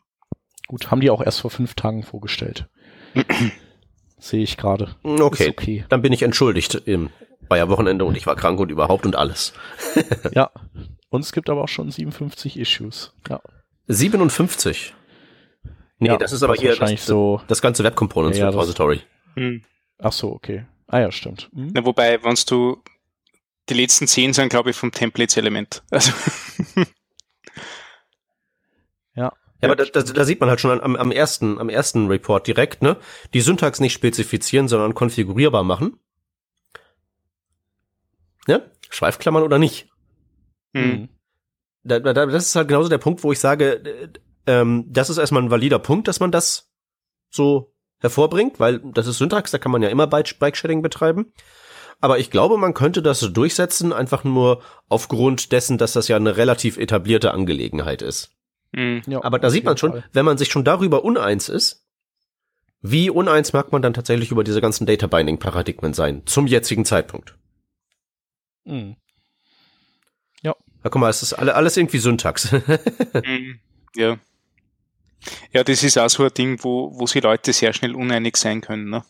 Gut, 0.69 0.91
haben 0.91 1.01
die 1.01 1.11
auch 1.11 1.21
erst 1.21 1.41
vor 1.41 1.51
fünf 1.51 1.75
Tagen 1.75 2.05
vorgestellt. 2.05 2.69
Sehe 4.19 4.43
ich 4.43 4.57
gerade. 4.57 4.95
Okay. 5.03 5.51
okay. 5.51 5.85
Dann 5.89 6.03
bin 6.03 6.13
ich 6.13 6.23
entschuldigt. 6.23 6.75
Im 6.75 7.11
war 7.49 7.59
ja 7.59 7.69
Wochenende 7.69 8.05
und 8.05 8.17
ich 8.17 8.27
war 8.27 8.37
krank 8.37 8.59
und 8.61 8.71
überhaupt 8.71 9.05
und 9.05 9.17
alles. 9.17 9.53
ja. 10.33 10.51
Und 11.11 11.23
es 11.23 11.33
gibt 11.33 11.51
aber 11.51 11.65
auch 11.65 11.69
schon 11.69 11.91
57 11.91 12.57
Issues. 12.57 13.13
Ja. 13.29 13.41
57? 13.89 14.95
Nee, 16.03 16.09
ja, 16.09 16.17
das 16.17 16.33
ist 16.33 16.43
aber 16.43 16.55
hier 16.57 16.75
das, 16.75 17.07
so 17.07 17.41
das 17.47 17.63
ganze 17.63 17.85
Web 17.85 17.95
Components 17.95 18.37
ja, 18.37 18.49
Repository. 18.49 19.03
Hm. 19.37 19.63
Ach 19.99 20.13
so, 20.13 20.33
okay. 20.33 20.67
Ah 20.89 20.99
ja, 20.99 21.13
stimmt. 21.13 21.49
Hm. 21.55 21.71
Na, 21.75 21.85
wobei, 21.85 22.25
wenn 22.25 22.35
du 22.49 22.83
die 23.69 23.75
letzten 23.75 24.09
zehn 24.09 24.33
sind, 24.33 24.49
glaube 24.49 24.71
ich, 24.71 24.77
vom 24.77 24.91
Templates-Element. 24.91 25.85
Also 25.93 26.11
ja. 29.15 29.33
Ja, 29.63 29.69
aber 29.69 29.77
da, 29.77 29.85
da, 29.85 30.03
da 30.03 30.25
sieht 30.25 30.41
man 30.41 30.49
halt 30.49 30.61
schon 30.61 30.81
am, 30.81 30.97
am 30.97 31.13
ersten, 31.13 31.61
am 31.61 31.69
ersten 31.69 32.09
Report 32.09 32.49
direkt, 32.49 32.83
ne? 32.83 32.97
Die 33.33 33.41
Syntax 33.41 33.79
nicht 33.79 33.93
spezifizieren, 33.93 34.67
sondern 34.67 34.95
konfigurierbar 34.95 35.63
machen. 35.63 36.01
Ja? 38.49 38.63
Schweifklammern 38.91 39.45
oder 39.45 39.61
nicht. 39.61 39.89
Hm. 40.75 41.11
Da, 41.85 42.01
da, 42.01 42.13
das 42.13 42.47
ist 42.47 42.57
halt 42.57 42.67
genauso 42.67 42.89
der 42.89 42.99
Punkt, 42.99 43.23
wo 43.23 43.31
ich 43.31 43.39
sage, 43.39 44.11
ähm, 44.47 44.85
das 44.89 45.11
ist 45.11 45.19
erstmal 45.19 45.43
ein 45.43 45.51
valider 45.51 45.79
Punkt, 45.79 46.09
dass 46.09 46.21
man 46.21 46.33
das 46.33 46.71
so 47.31 47.73
hervorbringt, 48.01 48.59
weil 48.61 48.81
das 48.81 49.07
ist 49.07 49.19
Syntax, 49.19 49.51
da 49.51 49.59
kann 49.59 49.73
man 49.73 49.83
ja 49.83 49.89
immer 49.89 50.07
Bike-Sharing 50.07 50.83
betreiben. 50.83 51.33
Aber 52.01 52.19
ich 52.19 52.31
glaube, 52.31 52.59
man 52.59 52.75
könnte 52.75 53.01
das 53.01 53.21
durchsetzen, 53.21 53.93
einfach 53.93 54.25
nur 54.25 54.61
aufgrund 54.89 55.53
dessen, 55.53 55.79
dass 55.79 55.93
das 55.93 56.09
ja 56.09 56.17
eine 56.17 56.37
relativ 56.37 56.77
etablierte 56.77 57.33
Angelegenheit 57.33 58.03
ist. 58.03 58.33
Mhm. 58.73 59.03
Ja, 59.07 59.23
Aber 59.23 59.39
da 59.39 59.51
sieht 59.51 59.65
man 59.65 59.77
schon, 59.77 59.93
Fall. 59.93 60.05
wenn 60.13 60.25
man 60.25 60.37
sich 60.37 60.51
schon 60.51 60.65
darüber 60.65 61.05
uneins 61.05 61.49
ist, 61.49 61.87
wie 62.81 63.09
uneins 63.09 63.53
mag 63.53 63.71
man 63.71 63.83
dann 63.83 63.95
tatsächlich 63.95 64.33
über 64.33 64.43
diese 64.43 64.61
ganzen 64.61 64.85
Data 64.87 65.07
Binding 65.07 65.39
Paradigmen 65.39 65.95
sein, 65.95 66.23
zum 66.27 66.49
jetzigen 66.49 66.85
Zeitpunkt. 66.85 67.37
Mhm. 68.65 68.97
Ja. 70.43 70.57
Na 70.83 70.91
guck 70.91 71.01
mal, 71.01 71.09
es 71.11 71.23
ist 71.23 71.35
alles 71.35 71.77
irgendwie 71.77 71.99
Syntax. 71.99 72.51
mhm. 72.53 73.61
Ja. 73.95 74.17
Ja, 75.53 75.65
das 75.65 75.83
ist 75.83 75.99
auch 75.99 76.09
so 76.09 76.25
ein 76.25 76.35
Ding, 76.35 76.63
wo, 76.63 76.99
wo 76.99 77.07
sich 77.07 77.23
Leute 77.23 77.53
sehr 77.53 77.73
schnell 77.73 77.95
uneinig 77.95 78.37
sein 78.37 78.61
können. 78.61 78.91
Ne? 78.91 79.05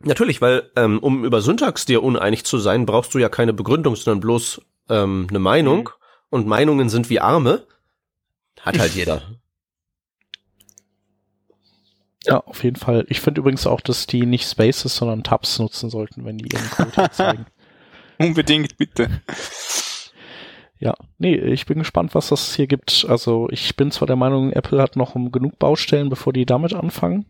Natürlich, 0.00 0.40
weil 0.40 0.70
ähm, 0.76 0.98
um 0.98 1.24
über 1.24 1.40
Syntax 1.40 1.84
dir 1.86 2.02
uneinig 2.02 2.44
zu 2.44 2.58
sein, 2.58 2.86
brauchst 2.86 3.14
du 3.14 3.18
ja 3.18 3.28
keine 3.28 3.52
Begründung, 3.52 3.96
sondern 3.96 4.20
bloß 4.20 4.60
ähm, 4.88 5.26
eine 5.28 5.38
Meinung. 5.38 5.84
Mhm. 5.84 5.90
Und 6.30 6.46
Meinungen 6.46 6.88
sind 6.88 7.08
wie 7.10 7.20
Arme. 7.20 7.66
Hat 8.60 8.78
halt 8.78 8.92
jeder. 8.94 9.22
Ja, 12.24 12.40
auf 12.40 12.64
jeden 12.64 12.76
Fall. 12.76 13.06
Ich 13.08 13.20
finde 13.20 13.40
übrigens 13.40 13.66
auch, 13.66 13.80
dass 13.80 14.06
die 14.06 14.26
nicht 14.26 14.48
Spaces, 14.48 14.96
sondern 14.96 15.22
Tabs 15.22 15.58
nutzen 15.58 15.90
sollten, 15.90 16.24
wenn 16.24 16.38
die 16.38 16.48
ihren 16.52 16.70
Code 16.70 17.10
zeigen. 17.12 17.46
Unbedingt, 18.18 18.76
bitte. 18.76 19.22
Ja, 20.78 20.94
nee, 21.18 21.34
ich 21.34 21.66
bin 21.66 21.78
gespannt, 21.78 22.14
was 22.14 22.28
das 22.28 22.54
hier 22.54 22.66
gibt. 22.66 23.06
Also 23.08 23.48
ich 23.50 23.76
bin 23.76 23.90
zwar 23.90 24.06
der 24.06 24.16
Meinung, 24.16 24.52
Apple 24.52 24.80
hat 24.80 24.96
noch 24.96 25.14
genug 25.14 25.58
Baustellen, 25.58 26.10
bevor 26.10 26.32
die 26.32 26.44
damit 26.44 26.74
anfangen. 26.74 27.26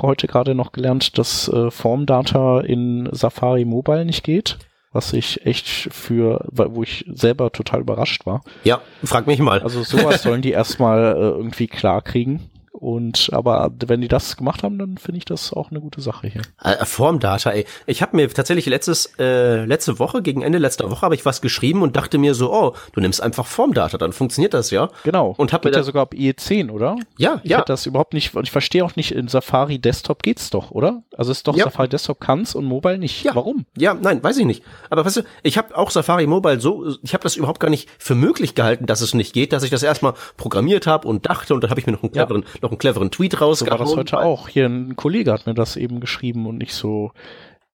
Heute 0.00 0.26
gerade 0.26 0.54
noch 0.54 0.72
gelernt, 0.72 1.16
dass 1.16 1.48
äh, 1.48 1.70
Formdata 1.70 2.60
in 2.60 3.08
Safari 3.12 3.64
Mobile 3.64 4.04
nicht 4.04 4.24
geht, 4.24 4.58
was 4.92 5.14
ich 5.14 5.46
echt 5.46 5.66
für, 5.66 6.46
wo 6.50 6.82
ich 6.82 7.06
selber 7.08 7.50
total 7.50 7.80
überrascht 7.80 8.26
war. 8.26 8.42
Ja, 8.64 8.82
frag 9.02 9.26
mich 9.26 9.38
mal. 9.38 9.60
Also 9.60 9.82
sowas 9.82 10.22
sollen 10.22 10.42
die 10.42 10.50
erstmal 10.50 11.16
äh, 11.16 11.20
irgendwie 11.20 11.66
klar 11.66 12.02
kriegen. 12.02 12.50
Und 12.76 13.30
aber 13.32 13.70
wenn 13.86 14.00
die 14.02 14.08
das 14.08 14.36
gemacht 14.36 14.62
haben, 14.62 14.78
dann 14.78 14.98
finde 14.98 15.18
ich 15.18 15.24
das 15.24 15.52
auch 15.52 15.70
eine 15.70 15.80
gute 15.80 16.00
Sache 16.00 16.28
hier. 16.28 16.42
Äh, 16.62 16.84
Formdata, 16.84 17.50
ey. 17.50 17.64
Ich 17.86 18.02
habe 18.02 18.16
mir 18.16 18.28
tatsächlich 18.28 18.66
letztes 18.66 19.14
äh, 19.18 19.64
letzte 19.64 19.98
Woche 19.98 20.22
gegen 20.22 20.42
Ende 20.42 20.58
letzter 20.58 20.90
Woche 20.90 21.02
habe 21.02 21.14
ich 21.14 21.24
was 21.24 21.40
geschrieben 21.40 21.82
und 21.82 21.96
dachte 21.96 22.18
mir 22.18 22.34
so, 22.34 22.52
oh, 22.52 22.74
du 22.92 23.00
nimmst 23.00 23.22
einfach 23.22 23.46
Formdata, 23.46 23.96
dann 23.98 24.12
funktioniert 24.12 24.54
das 24.54 24.70
ja. 24.70 24.90
Genau. 25.04 25.34
Und 25.36 25.52
hab 25.52 25.64
mir 25.64 25.72
ja 25.72 25.82
sogar 25.82 26.02
ab 26.02 26.14
IE10, 26.14 26.70
oder? 26.70 26.96
ja, 27.16 27.40
Ich 27.42 27.50
ja. 27.50 27.62
das 27.62 27.86
überhaupt 27.86 28.12
nicht, 28.12 28.34
und 28.34 28.44
ich 28.44 28.50
verstehe 28.50 28.84
auch 28.84 28.96
nicht, 28.96 29.12
in 29.12 29.28
Safari 29.28 29.78
Desktop 29.78 30.22
geht's 30.22 30.50
doch, 30.50 30.70
oder? 30.70 31.02
Also 31.16 31.32
ist 31.32 31.48
doch 31.48 31.56
Ja. 31.56 31.64
Safari 31.64 31.88
Desktop 31.88 32.20
kann's 32.20 32.54
und 32.54 32.64
Mobile 32.64 32.98
nicht. 32.98 33.24
Ja. 33.24 33.34
Warum? 33.34 33.64
Ja, 33.76 33.94
nein, 33.94 34.22
weiß 34.22 34.36
ich 34.38 34.44
nicht. 34.44 34.62
Aber 34.90 35.04
weißt 35.04 35.18
du, 35.18 35.22
ich 35.42 35.56
habe 35.58 35.76
auch 35.76 35.90
Safari 35.90 36.26
Mobile 36.26 36.60
so, 36.60 36.86
ich 37.02 37.14
habe 37.14 37.22
das 37.22 37.36
überhaupt 37.36 37.60
gar 37.60 37.70
nicht 37.70 37.88
für 37.98 38.14
möglich 38.14 38.54
gehalten, 38.54 38.86
dass 38.86 39.00
es 39.00 39.14
nicht 39.14 39.32
geht, 39.32 39.52
dass 39.52 39.62
ich 39.62 39.70
das 39.70 39.82
erstmal 39.82 40.14
programmiert 40.36 40.86
habe 40.86 41.08
und 41.08 41.26
dachte 41.26 41.54
und 41.54 41.62
dann 41.62 41.70
habe 41.70 41.80
ich 41.80 41.86
mir 41.86 41.92
noch 41.92 42.02
einen 42.02 42.12
Ja. 42.14 42.26
Noch 42.66 42.72
einen 42.72 42.78
cleveren 42.78 43.10
Tweet 43.10 43.32
So 43.32 43.40
war 43.40 43.48
rausgehauen. 43.48 43.80
das 43.80 43.96
heute 43.96 44.18
auch. 44.18 44.48
Hier 44.48 44.66
ein 44.66 44.96
Kollege 44.96 45.32
hat 45.32 45.46
mir 45.46 45.54
das 45.54 45.76
eben 45.76 46.00
geschrieben 46.00 46.46
und 46.46 46.62
ich 46.62 46.74
so, 46.74 47.12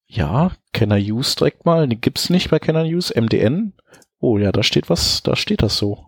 ja, 0.07 0.53
I 0.77 1.13
use 1.13 1.37
direkt 1.37 1.65
mal? 1.65 1.87
Nee, 1.87 1.97
gibt's 1.97 2.31
nicht 2.31 2.51
bei 2.51 2.59
I 2.63 2.95
use? 2.95 3.13
MDN? 3.19 3.73
Oh 4.19 4.39
ja, 4.39 4.53
da 4.53 4.63
steht 4.63 4.91
was, 4.91 5.23
da 5.23 5.35
steht 5.37 5.63
das 5.63 5.77
so. 5.77 6.07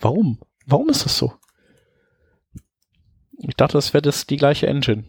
Warum? 0.00 0.38
Warum 0.66 0.88
ist 0.88 1.04
das 1.04 1.18
so? 1.18 1.34
Ich 3.38 3.56
dachte, 3.56 3.74
das 3.74 3.92
wäre 3.92 4.02
das 4.02 4.26
die 4.26 4.36
gleiche 4.36 4.66
Engine. 4.66 5.04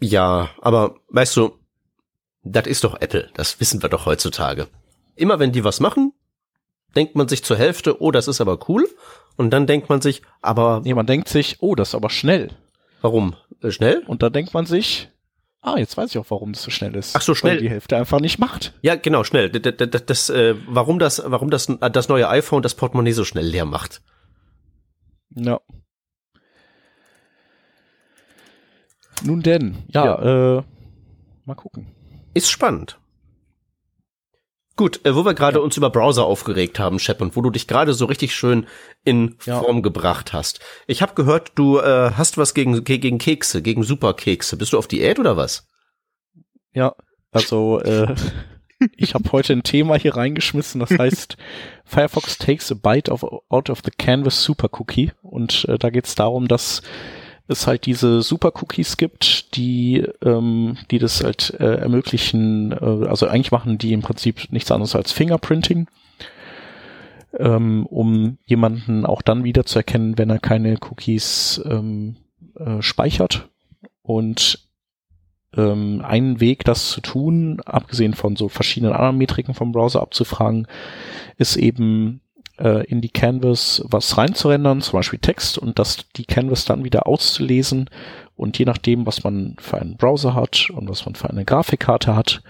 Ja, 0.00 0.50
aber 0.60 0.96
weißt 1.08 1.36
du, 1.36 1.58
das 2.42 2.66
ist 2.66 2.84
doch 2.84 3.00
Apple, 3.00 3.30
das 3.34 3.60
wissen 3.60 3.82
wir 3.82 3.88
doch 3.88 4.06
heutzutage. 4.06 4.68
Immer 5.16 5.38
wenn 5.38 5.52
die 5.52 5.64
was 5.64 5.80
machen, 5.80 6.12
denkt 6.94 7.16
man 7.16 7.28
sich 7.28 7.44
zur 7.44 7.56
Hälfte, 7.56 8.00
oh, 8.00 8.10
das 8.10 8.28
ist 8.28 8.40
aber 8.40 8.58
cool. 8.68 8.88
Und 9.36 9.50
dann 9.50 9.66
denkt 9.66 9.88
man 9.88 10.00
sich, 10.00 10.22
aber 10.42 10.80
Nee, 10.84 10.94
man 10.94 11.06
denkt 11.06 11.28
sich, 11.28 11.56
oh, 11.60 11.74
das 11.74 11.88
ist 11.88 11.94
aber 11.94 12.10
schnell. 12.10 12.50
warum? 13.00 13.34
Äh, 13.62 13.70
schnell? 13.70 14.02
Und 14.06 14.22
da 14.22 14.30
denkt 14.30 14.54
man 14.54 14.64
sich, 14.66 15.08
ah, 15.60 15.76
jetzt 15.76 15.96
weiß 15.96 16.10
ich 16.10 16.18
auch, 16.18 16.26
warum 16.30 16.52
das 16.52 16.62
so 16.62 16.70
schnell 16.70 16.94
ist. 16.94 17.16
Ach 17.16 17.20
so, 17.22 17.34
schnell. 17.34 17.54
Weil 17.56 17.60
die 17.62 17.70
Hälfte 17.70 17.96
einfach 17.96 18.20
nicht 18.20 18.38
macht. 18.38 18.74
Ja, 18.82 18.94
genau, 18.94 19.24
schnell. 19.24 19.50
D- 19.50 19.58
d- 19.60 19.72
d- 19.72 19.86
Das, 19.88 20.06
das, 20.06 20.30
äh, 20.30 20.54
warum 20.68 20.98
das, 20.98 21.22
warum 21.24 21.50
das, 21.50 21.66
das 21.66 22.08
neue 22.08 22.28
iPhone 22.28 22.62
das 22.62 22.74
Portemonnaie 22.74 23.12
so 23.12 23.24
schnell 23.24 23.46
leer 23.46 23.64
macht. 23.64 24.02
Ja. 25.34 25.60
Nun 29.22 29.42
denn, 29.42 29.84
ja, 29.88 30.58
äh, 30.58 30.62
mal 31.44 31.54
gucken. 31.54 31.86
Ist 32.34 32.50
spannend. 32.50 32.98
Gut, 34.76 35.04
äh, 35.04 35.14
wo 35.14 35.24
wir 35.24 35.34
gerade 35.34 35.60
uns 35.60 35.76
über 35.76 35.88
Browser 35.90 36.24
aufgeregt 36.24 36.78
haben, 36.80 36.98
Shep, 36.98 37.20
und 37.20 37.36
wo 37.36 37.42
du 37.42 37.50
dich 37.50 37.68
gerade 37.68 37.94
so 37.94 38.06
richtig 38.06 38.34
schön 38.34 38.66
in 39.04 39.36
Ja. 39.44 39.60
Form 39.60 39.82
gebracht 39.82 40.32
hast. 40.32 40.60
Ich 40.88 41.00
habe 41.00 41.14
gehört, 41.14 41.52
du 41.54 41.78
äh, 41.78 42.10
hast 42.16 42.38
was 42.38 42.54
gegen, 42.54 42.82
ge- 42.82 42.98
gegen 42.98 43.18
Kekse, 43.18 43.62
gegen 43.62 43.84
Superkekse. 43.84 44.56
Bist 44.56 44.72
du 44.72 44.78
auf 44.78 44.88
Diät 44.88 45.18
oder 45.20 45.36
was? 45.36 45.68
Ja, 46.72 46.94
also 47.30 47.78
äh, 47.80 48.14
ich 48.96 49.14
habe 49.14 49.30
heute 49.30 49.52
ein 49.52 49.62
Thema 49.62 49.96
hier 49.96 50.16
reingeschmissen, 50.16 50.80
das 50.80 50.90
heißt 50.90 51.36
Firefox 51.84 52.36
takes 52.38 52.72
a 52.72 52.74
bite 52.74 53.12
of, 53.12 53.24
out 53.48 53.70
of 53.70 53.80
the 53.84 53.92
canvas 53.96 54.42
Super 54.42 54.68
Cookie 54.80 55.12
und 55.22 55.66
äh, 55.68 55.78
da 55.78 55.90
geht 55.90 56.06
es 56.06 56.16
darum, 56.16 56.48
dass 56.48 56.82
es 57.46 57.66
halt 57.66 57.86
diese 57.86 58.22
Super 58.22 58.52
Cookies 58.56 58.96
gibt, 58.96 59.54
die 59.56 60.06
ähm, 60.22 60.78
die 60.90 60.98
das 60.98 61.22
halt 61.22 61.54
äh, 61.60 61.76
ermöglichen, 61.76 62.72
äh, 62.72 63.06
also 63.06 63.26
eigentlich 63.26 63.52
machen 63.52 63.78
die 63.78 63.92
im 63.92 64.02
Prinzip 64.02 64.50
nichts 64.50 64.70
anderes 64.70 64.96
als 64.96 65.12
Fingerprinting, 65.12 65.88
ähm, 67.38 67.86
um 67.86 68.38
jemanden 68.46 69.04
auch 69.04 69.22
dann 69.22 69.44
wieder 69.44 69.66
zu 69.66 69.78
erkennen, 69.78 70.16
wenn 70.16 70.30
er 70.30 70.38
keine 70.38 70.78
Cookies 70.80 71.60
ähm, 71.66 72.16
äh, 72.58 72.80
speichert. 72.80 73.48
Und 74.02 74.68
ähm, 75.56 76.02
ein 76.04 76.40
Weg, 76.40 76.64
das 76.64 76.90
zu 76.90 77.00
tun, 77.00 77.60
abgesehen 77.64 78.14
von 78.14 78.36
so 78.36 78.48
verschiedenen 78.48 78.92
anderen 78.92 79.18
Metriken 79.18 79.54
vom 79.54 79.72
Browser 79.72 80.00
abzufragen, 80.00 80.66
ist 81.36 81.56
eben 81.56 82.20
äh, 82.58 82.84
in 82.86 83.00
die 83.00 83.10
Canvas 83.10 83.82
was 83.86 84.16
reinzurendern, 84.16 84.80
zum 84.80 84.98
Beispiel 84.98 85.18
Text, 85.18 85.58
und 85.58 85.78
das 85.78 86.08
die 86.16 86.24
Canvas 86.24 86.64
dann 86.64 86.84
wieder 86.84 87.06
auszulesen. 87.06 87.90
Und 88.36 88.58
je 88.58 88.64
nachdem, 88.64 89.06
was 89.06 89.24
man 89.24 89.56
für 89.58 89.78
einen 89.78 89.96
Browser 89.96 90.34
hat 90.34 90.70
und 90.70 90.88
was 90.88 91.06
man 91.06 91.14
für 91.14 91.30
eine 91.30 91.44
Grafikkarte 91.44 92.16
hat, 92.16 92.42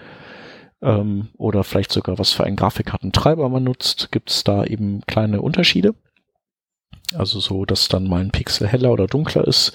ähm, 0.81 1.29
oder 1.37 1.63
vielleicht 1.63 1.91
sogar 1.91 2.19
was 2.19 2.31
für 2.31 2.43
einen 2.43 2.55
Grafikkartentreiber 2.55 3.49
man 3.49 3.63
nutzt, 3.63 4.11
gibt 4.11 4.29
es 4.29 4.43
da 4.43 4.63
eben 4.63 5.01
kleine 5.07 5.41
Unterschiede. 5.41 5.95
Also 7.13 7.39
so, 7.39 7.65
dass 7.65 7.87
dann 7.87 8.07
mal 8.07 8.21
ein 8.21 8.31
Pixel 8.31 8.67
heller 8.67 8.91
oder 8.91 9.07
dunkler 9.07 9.45
ist 9.47 9.73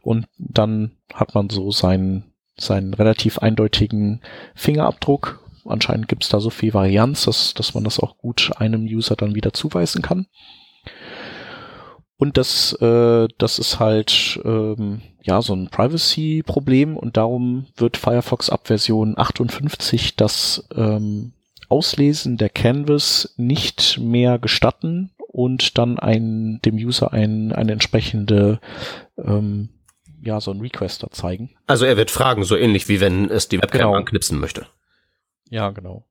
und 0.00 0.26
dann 0.36 0.92
hat 1.14 1.34
man 1.34 1.48
so 1.48 1.70
seinen 1.70 2.32
seinen 2.56 2.92
relativ 2.94 3.38
eindeutigen 3.38 4.20
Fingerabdruck. 4.54 5.41
Anscheinend 5.64 6.08
gibt 6.08 6.24
es 6.24 6.28
da 6.30 6.40
so 6.40 6.50
viel 6.50 6.74
Varianz, 6.74 7.24
dass, 7.24 7.54
dass 7.54 7.74
man 7.74 7.84
das 7.84 8.00
auch 8.00 8.18
gut 8.18 8.50
einem 8.56 8.82
User 8.84 9.16
dann 9.16 9.34
wieder 9.34 9.52
zuweisen 9.52 10.02
kann. 10.02 10.26
Und 12.16 12.36
das, 12.36 12.72
äh, 12.80 13.26
das 13.38 13.58
ist 13.58 13.80
halt 13.80 14.40
ähm, 14.44 15.02
ja 15.22 15.42
so 15.42 15.54
ein 15.54 15.68
Privacy-Problem 15.70 16.96
und 16.96 17.16
darum 17.16 17.66
wird 17.76 17.96
Firefox 17.96 18.48
ab 18.48 18.68
Version 18.68 19.18
58 19.18 20.14
das 20.16 20.68
ähm, 20.76 21.32
Auslesen 21.68 22.36
der 22.36 22.48
Canvas 22.48 23.34
nicht 23.36 23.98
mehr 23.98 24.38
gestatten 24.38 25.10
und 25.28 25.78
dann 25.78 25.98
ein, 25.98 26.60
dem 26.64 26.76
User 26.76 27.12
ein, 27.12 27.50
eine 27.52 27.72
entsprechende 27.72 28.60
ähm, 29.16 29.70
ja, 30.22 30.40
so 30.40 30.52
ein 30.52 30.60
Requester 30.60 31.10
zeigen. 31.10 31.50
Also 31.66 31.84
er 31.86 31.96
wird 31.96 32.12
fragen, 32.12 32.44
so 32.44 32.56
ähnlich 32.56 32.88
wie 32.88 33.00
wenn 33.00 33.28
es 33.30 33.48
die 33.48 33.58
Webcam 33.60 33.78
Genau. 33.80 33.94
anknipsen 33.94 34.38
möchte. 34.38 34.66
Ja, 35.52 35.70
genau. 35.70 36.06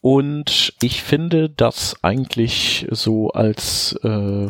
Und 0.00 0.72
ich 0.80 1.02
finde 1.02 1.50
das 1.50 1.96
eigentlich 2.00 2.86
so 2.92 3.30
als 3.30 3.92
äh, 4.04 4.48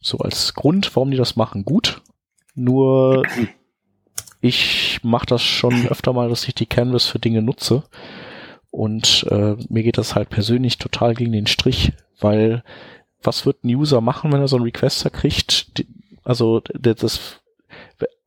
so 0.00 0.18
als 0.18 0.54
Grund, 0.54 0.94
warum 0.94 1.10
die 1.10 1.16
das 1.16 1.34
machen, 1.34 1.64
gut. 1.64 2.02
Nur 2.54 3.24
ich 4.40 5.00
mache 5.02 5.26
das 5.26 5.42
schon 5.42 5.88
öfter 5.88 6.12
mal, 6.12 6.28
dass 6.28 6.46
ich 6.46 6.54
die 6.54 6.66
Canvas 6.66 7.04
für 7.06 7.18
Dinge 7.18 7.42
nutze. 7.42 7.82
Und 8.70 9.26
äh, 9.30 9.56
mir 9.68 9.82
geht 9.82 9.98
das 9.98 10.14
halt 10.14 10.30
persönlich 10.30 10.78
total 10.78 11.14
gegen 11.14 11.32
den 11.32 11.48
Strich, 11.48 11.94
weil 12.20 12.62
was 13.24 13.44
wird 13.44 13.64
ein 13.64 13.74
User 13.74 14.00
machen, 14.00 14.30
wenn 14.32 14.40
er 14.40 14.48
so 14.48 14.54
einen 14.54 14.66
Requester 14.66 15.10
kriegt? 15.10 15.78
Die, 15.78 15.88
also 16.22 16.60
das 16.60 17.40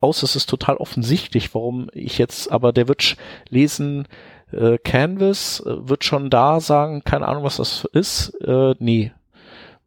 aus, 0.00 0.22
es 0.22 0.36
ist 0.36 0.48
total 0.48 0.76
offensichtlich, 0.76 1.54
warum 1.54 1.88
ich 1.92 2.18
jetzt, 2.18 2.50
aber 2.50 2.72
der 2.72 2.88
wird 2.88 3.16
lesen, 3.48 4.06
äh, 4.52 4.78
Canvas, 4.78 5.60
äh, 5.60 5.88
wird 5.88 6.04
schon 6.04 6.30
da 6.30 6.60
sagen, 6.60 7.02
keine 7.04 7.26
Ahnung, 7.28 7.44
was 7.44 7.56
das 7.56 7.84
ist, 7.92 8.30
äh, 8.40 8.74
nee. 8.78 9.12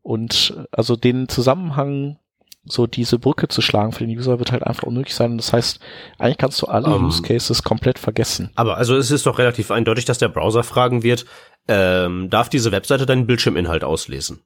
Und 0.02 0.54
äh, 0.58 0.64
also 0.72 0.96
den 0.96 1.30
Zusammenhang, 1.30 2.18
so 2.64 2.86
diese 2.86 3.18
Brücke 3.18 3.48
zu 3.48 3.62
schlagen 3.62 3.92
für 3.92 4.06
den 4.06 4.16
User, 4.16 4.38
wird 4.38 4.52
halt 4.52 4.64
einfach 4.64 4.84
unmöglich 4.84 5.16
sein. 5.16 5.38
Das 5.38 5.52
heißt, 5.52 5.80
eigentlich 6.20 6.38
kannst 6.38 6.62
du 6.62 6.68
alle 6.68 6.94
Ähm. 6.94 7.06
Use 7.06 7.24
Cases 7.24 7.64
komplett 7.64 7.98
vergessen. 7.98 8.52
Aber 8.56 8.78
also 8.78 8.96
es 8.96 9.10
ist 9.10 9.26
doch 9.26 9.40
relativ 9.40 9.72
eindeutig, 9.72 10.06
dass 10.06 10.20
der 10.20 10.30
Browser 10.30 10.64
fragen 10.64 11.02
wird, 11.02 11.26
ähm, 11.68 12.30
darf 12.30 12.50
diese 12.50 12.72
Webseite 12.72 13.06
deinen 13.06 13.26
Bildschirminhalt 13.26 13.84
auslesen? 13.84 14.44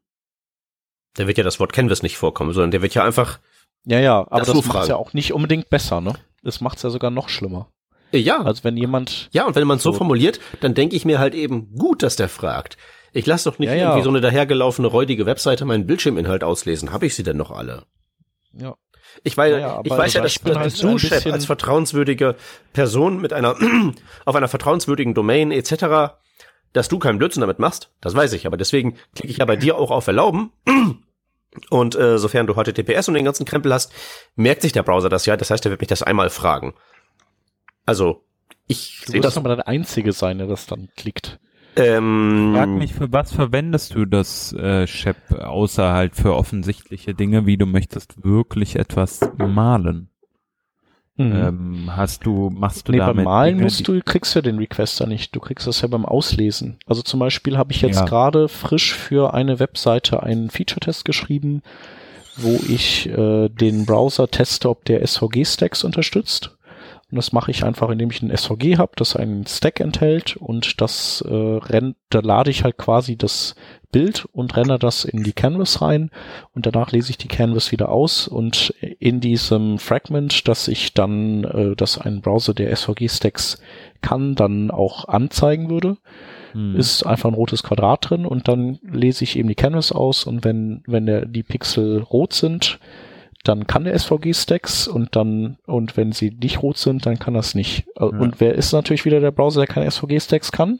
Da 1.15 1.27
wird 1.27 1.37
ja 1.37 1.43
das 1.43 1.59
Wort 1.59 1.73
Canvas 1.73 2.03
nicht 2.03 2.17
vorkommen, 2.17 2.53
sondern 2.53 2.71
der 2.71 2.81
wird 2.81 2.93
ja 2.93 3.03
einfach, 3.03 3.39
Ja, 3.85 3.99
ja, 3.99 4.19
aber 4.19 4.39
Das 4.39 4.47
das, 4.47 4.55
macht's 4.55 4.69
fragen. 4.71 4.89
ja 4.89 4.95
auch 4.95 5.13
nicht 5.13 5.33
unbedingt 5.33 5.69
besser, 5.69 6.01
ne? 6.01 6.13
Das 6.43 6.61
macht's 6.61 6.81
ja 6.83 6.89
sogar 6.89 7.11
noch 7.11 7.29
schlimmer. 7.29 7.69
äh, 8.11 8.17
ja, 8.17 8.41
Also 8.41 8.63
wenn 8.63 8.77
jemand, 8.77 9.29
ja, 9.31 9.45
und 9.45 9.55
wenn 9.55 9.67
man 9.67 9.77
es 9.77 9.83
so 9.83 9.91
so. 9.91 9.97
formuliert, 9.97 10.39
dann 10.61 10.73
denke 10.73 10.95
ich 10.95 11.05
mir 11.05 11.19
halt 11.19 11.33
eben, 11.35 11.73
gut, 11.75 12.01
dass 12.03 12.15
der 12.15 12.29
fragt. 12.29 12.77
Ich 13.13 13.25
lasse 13.25 13.49
doch 13.49 13.59
nicht 13.59 13.69
Ja, 13.69 13.75
ja. 13.75 13.83
irgendwie 13.89 14.03
so 14.03 14.09
eine 14.09 14.21
dahergelaufene, 14.21 14.87
räudige 14.87 15.25
Webseite 15.25 15.65
meinen 15.65 15.87
Bildschirminhalt 15.87 16.43
auslesen. 16.43 16.91
Habe 16.91 17.05
ich 17.05 17.15
sie 17.15 17.23
denn 17.23 17.37
noch 17.37 17.51
alle? 17.51 17.83
ja, 18.53 18.75
Ich 19.23 19.37
weiß, 19.37 19.59
Ja, 19.59 19.81
ich 19.83 19.91
weiß 19.91 20.13
ja, 20.13 20.21
dass 20.21 20.35
halt 20.43 20.83
du, 20.83 20.87
ein 20.89 20.99
Chef, 20.99 21.25
als 21.27 21.45
vertrauenswürdige 21.45 22.35
Person 22.73 23.21
mit 23.21 23.33
einer, 23.33 23.55
auf 24.25 24.35
einer 24.35 24.47
vertrauenswürdigen 24.47 25.13
Domain 25.13 25.51
etc., 25.51 26.15
dass 26.73 26.89
du 26.89 26.99
keinen 26.99 27.17
Blödsinn 27.19 27.41
damit 27.41 27.57
machst, 27.59 27.89
das 28.01 28.15
weiß 28.15 28.33
ich, 28.33 28.45
aber 28.47 28.57
deswegen 28.57 28.97
klicke 29.15 29.31
ich 29.31 29.37
ja 29.37 29.45
bei 29.45 29.55
dir 29.55 29.77
auch 29.77 29.91
auf 29.91 30.07
Erlauben. 30.07 30.51
Und 31.69 31.95
äh, 31.95 32.17
sofern 32.17 32.47
du 32.47 32.53
HTTPS 32.53 33.07
und 33.07 33.13
den 33.13 33.25
ganzen 33.25 33.45
Krempel 33.45 33.73
hast, 33.73 33.91
merkt 34.35 34.61
sich 34.61 34.71
der 34.71 34.83
Browser 34.83 35.09
das 35.09 35.25
ja. 35.25 35.37
Das 35.37 35.49
heißt, 35.49 35.65
er 35.65 35.71
wird 35.71 35.81
mich 35.81 35.87
das 35.87 36.03
einmal 36.03 36.29
fragen. 36.29 36.73
Also, 37.85 38.23
ich 38.67 39.01
du 39.05 39.11
sehe 39.13 39.21
das. 39.21 39.37
aber 39.37 39.55
der 39.55 39.67
Einzige 39.67 40.11
sein, 40.11 40.37
der 40.37 40.47
das 40.47 40.65
dann 40.65 40.89
klickt. 40.95 41.39
Ähm, 41.77 42.53
Frag 42.55 42.69
mich, 42.69 42.93
für 42.93 43.11
was 43.11 43.33
verwendest 43.33 43.95
du 43.95 44.05
das, 44.05 44.53
äh, 44.53 44.87
Shep, 44.87 45.17
außer 45.31 45.91
halt 45.91 46.15
für 46.15 46.33
offensichtliche 46.33 47.13
Dinge, 47.13 47.45
wie 47.45 47.57
du 47.57 47.65
möchtest 47.65 48.23
wirklich 48.23 48.77
etwas 48.77 49.19
malen? 49.37 50.09
Ähm, 51.17 51.89
hast 51.95 52.25
du, 52.25 52.49
machst 52.49 52.87
du 52.87 52.91
Mhm. 52.91 52.97
Nee, 52.97 52.99
beim 52.99 53.07
damit 53.07 53.25
Malen 53.25 53.53
Dinge, 53.55 53.63
musst 53.63 53.87
du, 53.87 54.01
kriegst 54.01 54.35
ja 54.35 54.41
den 54.41 54.57
Requester 54.57 55.07
nicht. 55.07 55.33
Du 55.35 55.39
kriegst 55.39 55.65
das 55.65 55.81
ja 55.81 55.87
beim 55.87 56.05
Auslesen. 56.05 56.77
Also 56.85 57.01
zum 57.01 57.19
Beispiel 57.21 57.57
habe 57.57 57.71
ich 57.71 57.81
jetzt 57.81 57.99
Ja. 57.99 58.05
gerade 58.05 58.49
frisch 58.49 58.93
für 58.93 59.33
eine 59.33 59.59
Webseite 59.59 60.23
einen 60.23 60.49
Feature-Test 60.49 61.05
geschrieben, 61.05 61.61
wo 62.35 62.59
ich 62.67 63.07
äh, 63.09 63.47
den 63.47 63.85
Browser 63.85 64.27
teste, 64.29 64.69
ob 64.69 64.83
der 64.85 65.01
SVG-Stacks 65.07 65.83
unterstützt. 65.85 66.54
Und 67.11 67.17
das 67.17 67.31
mache 67.31 67.51
ich 67.51 67.63
einfach, 67.63 67.89
indem 67.89 68.09
ich 68.09 68.23
ein 68.23 68.35
SVG 68.35 68.77
habe, 68.77 68.93
das 68.95 69.15
einen 69.15 69.45
Stack 69.45 69.79
enthält 69.79 70.37
und 70.37 70.81
das 70.81 71.21
äh, 71.21 71.33
rennt, 71.33 71.97
da 72.09 72.19
lade 72.19 72.49
ich 72.49 72.63
halt 72.63 72.77
quasi 72.77 73.15
das 73.15 73.55
Bild 73.91 74.25
und 74.33 74.57
renne 74.57 74.79
das 74.79 75.05
in 75.05 75.23
die 75.23 75.31
Canvas 75.31 75.83
rein 75.83 76.09
und 76.53 76.65
danach 76.65 76.91
lese 76.91 77.11
ich 77.11 77.17
die 77.17 77.27
Canvas 77.27 77.71
wieder 77.71 77.89
aus 77.89 78.27
und 78.27 78.73
in 78.81 79.21
diesem 79.21 79.77
Fragment, 79.77 80.47
dass 80.47 80.67
ich 80.67 80.95
dann, 80.95 81.43
äh, 81.43 81.75
dass 81.75 81.99
ein 81.99 82.21
Browser 82.21 82.55
der 82.55 82.75
SVG-Stacks 82.75 83.61
kann, 84.01 84.33
dann 84.33 84.71
auch 84.71 85.07
anzeigen 85.07 85.69
würde, 85.69 85.97
hm. 86.53 86.75
ist 86.75 87.03
einfach 87.03 87.29
ein 87.29 87.35
rotes 87.35 87.61
Quadrat 87.61 88.09
drin 88.09 88.25
und 88.25 88.47
dann 88.47 88.79
lese 88.81 89.23
ich 89.23 89.37
eben 89.37 89.47
die 89.47 89.55
Canvas 89.55 89.91
aus 89.91 90.23
und 90.23 90.43
wenn, 90.43 90.83
wenn 90.87 91.05
der, 91.05 91.27
die 91.27 91.43
Pixel 91.43 92.01
rot 92.01 92.33
sind, 92.33 92.79
dann 93.47 93.67
kann 93.67 93.83
der 93.83 93.97
SVG 93.97 94.33
Stacks 94.33 94.87
und 94.87 95.15
dann, 95.15 95.57
und 95.65 95.97
wenn 95.97 96.11
sie 96.11 96.31
nicht 96.31 96.61
rot 96.61 96.77
sind, 96.77 97.05
dann 97.05 97.19
kann 97.19 97.33
das 97.33 97.55
nicht. 97.55 97.85
Äh, 97.95 98.01
ja. 98.01 98.05
Und 98.05 98.39
wer 98.39 98.55
ist 98.55 98.73
natürlich 98.73 99.05
wieder 99.05 99.19
der 99.19 99.31
Browser, 99.31 99.61
der 99.61 99.67
keine 99.67 99.89
SVG 99.89 100.19
Stacks 100.19 100.51
kann? 100.51 100.79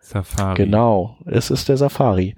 Safari. 0.00 0.56
Genau, 0.56 1.16
es 1.24 1.50
ist 1.50 1.68
der 1.68 1.76
Safari. 1.76 2.34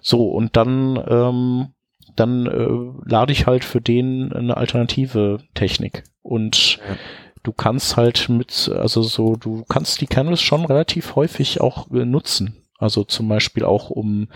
So, 0.00 0.28
und 0.28 0.56
dann, 0.56 1.02
ähm, 1.08 1.68
dann 2.16 2.46
äh, 2.46 3.08
lade 3.10 3.32
ich 3.32 3.46
halt 3.46 3.64
für 3.64 3.80
den 3.80 4.32
eine 4.32 4.56
alternative 4.56 5.40
Technik. 5.54 6.04
Und 6.22 6.76
ja. 6.76 6.96
du 7.42 7.52
kannst 7.52 7.96
halt 7.96 8.28
mit, 8.28 8.70
also 8.74 9.02
so, 9.02 9.34
du 9.34 9.64
kannst 9.68 10.00
die 10.00 10.06
Canvas 10.06 10.40
schon 10.40 10.64
relativ 10.64 11.16
häufig 11.16 11.60
auch 11.60 11.90
äh, 11.90 12.04
nutzen. 12.04 12.56
Also 12.78 13.04
zum 13.04 13.28
Beispiel 13.28 13.64
auch 13.64 13.90
um 13.90 14.28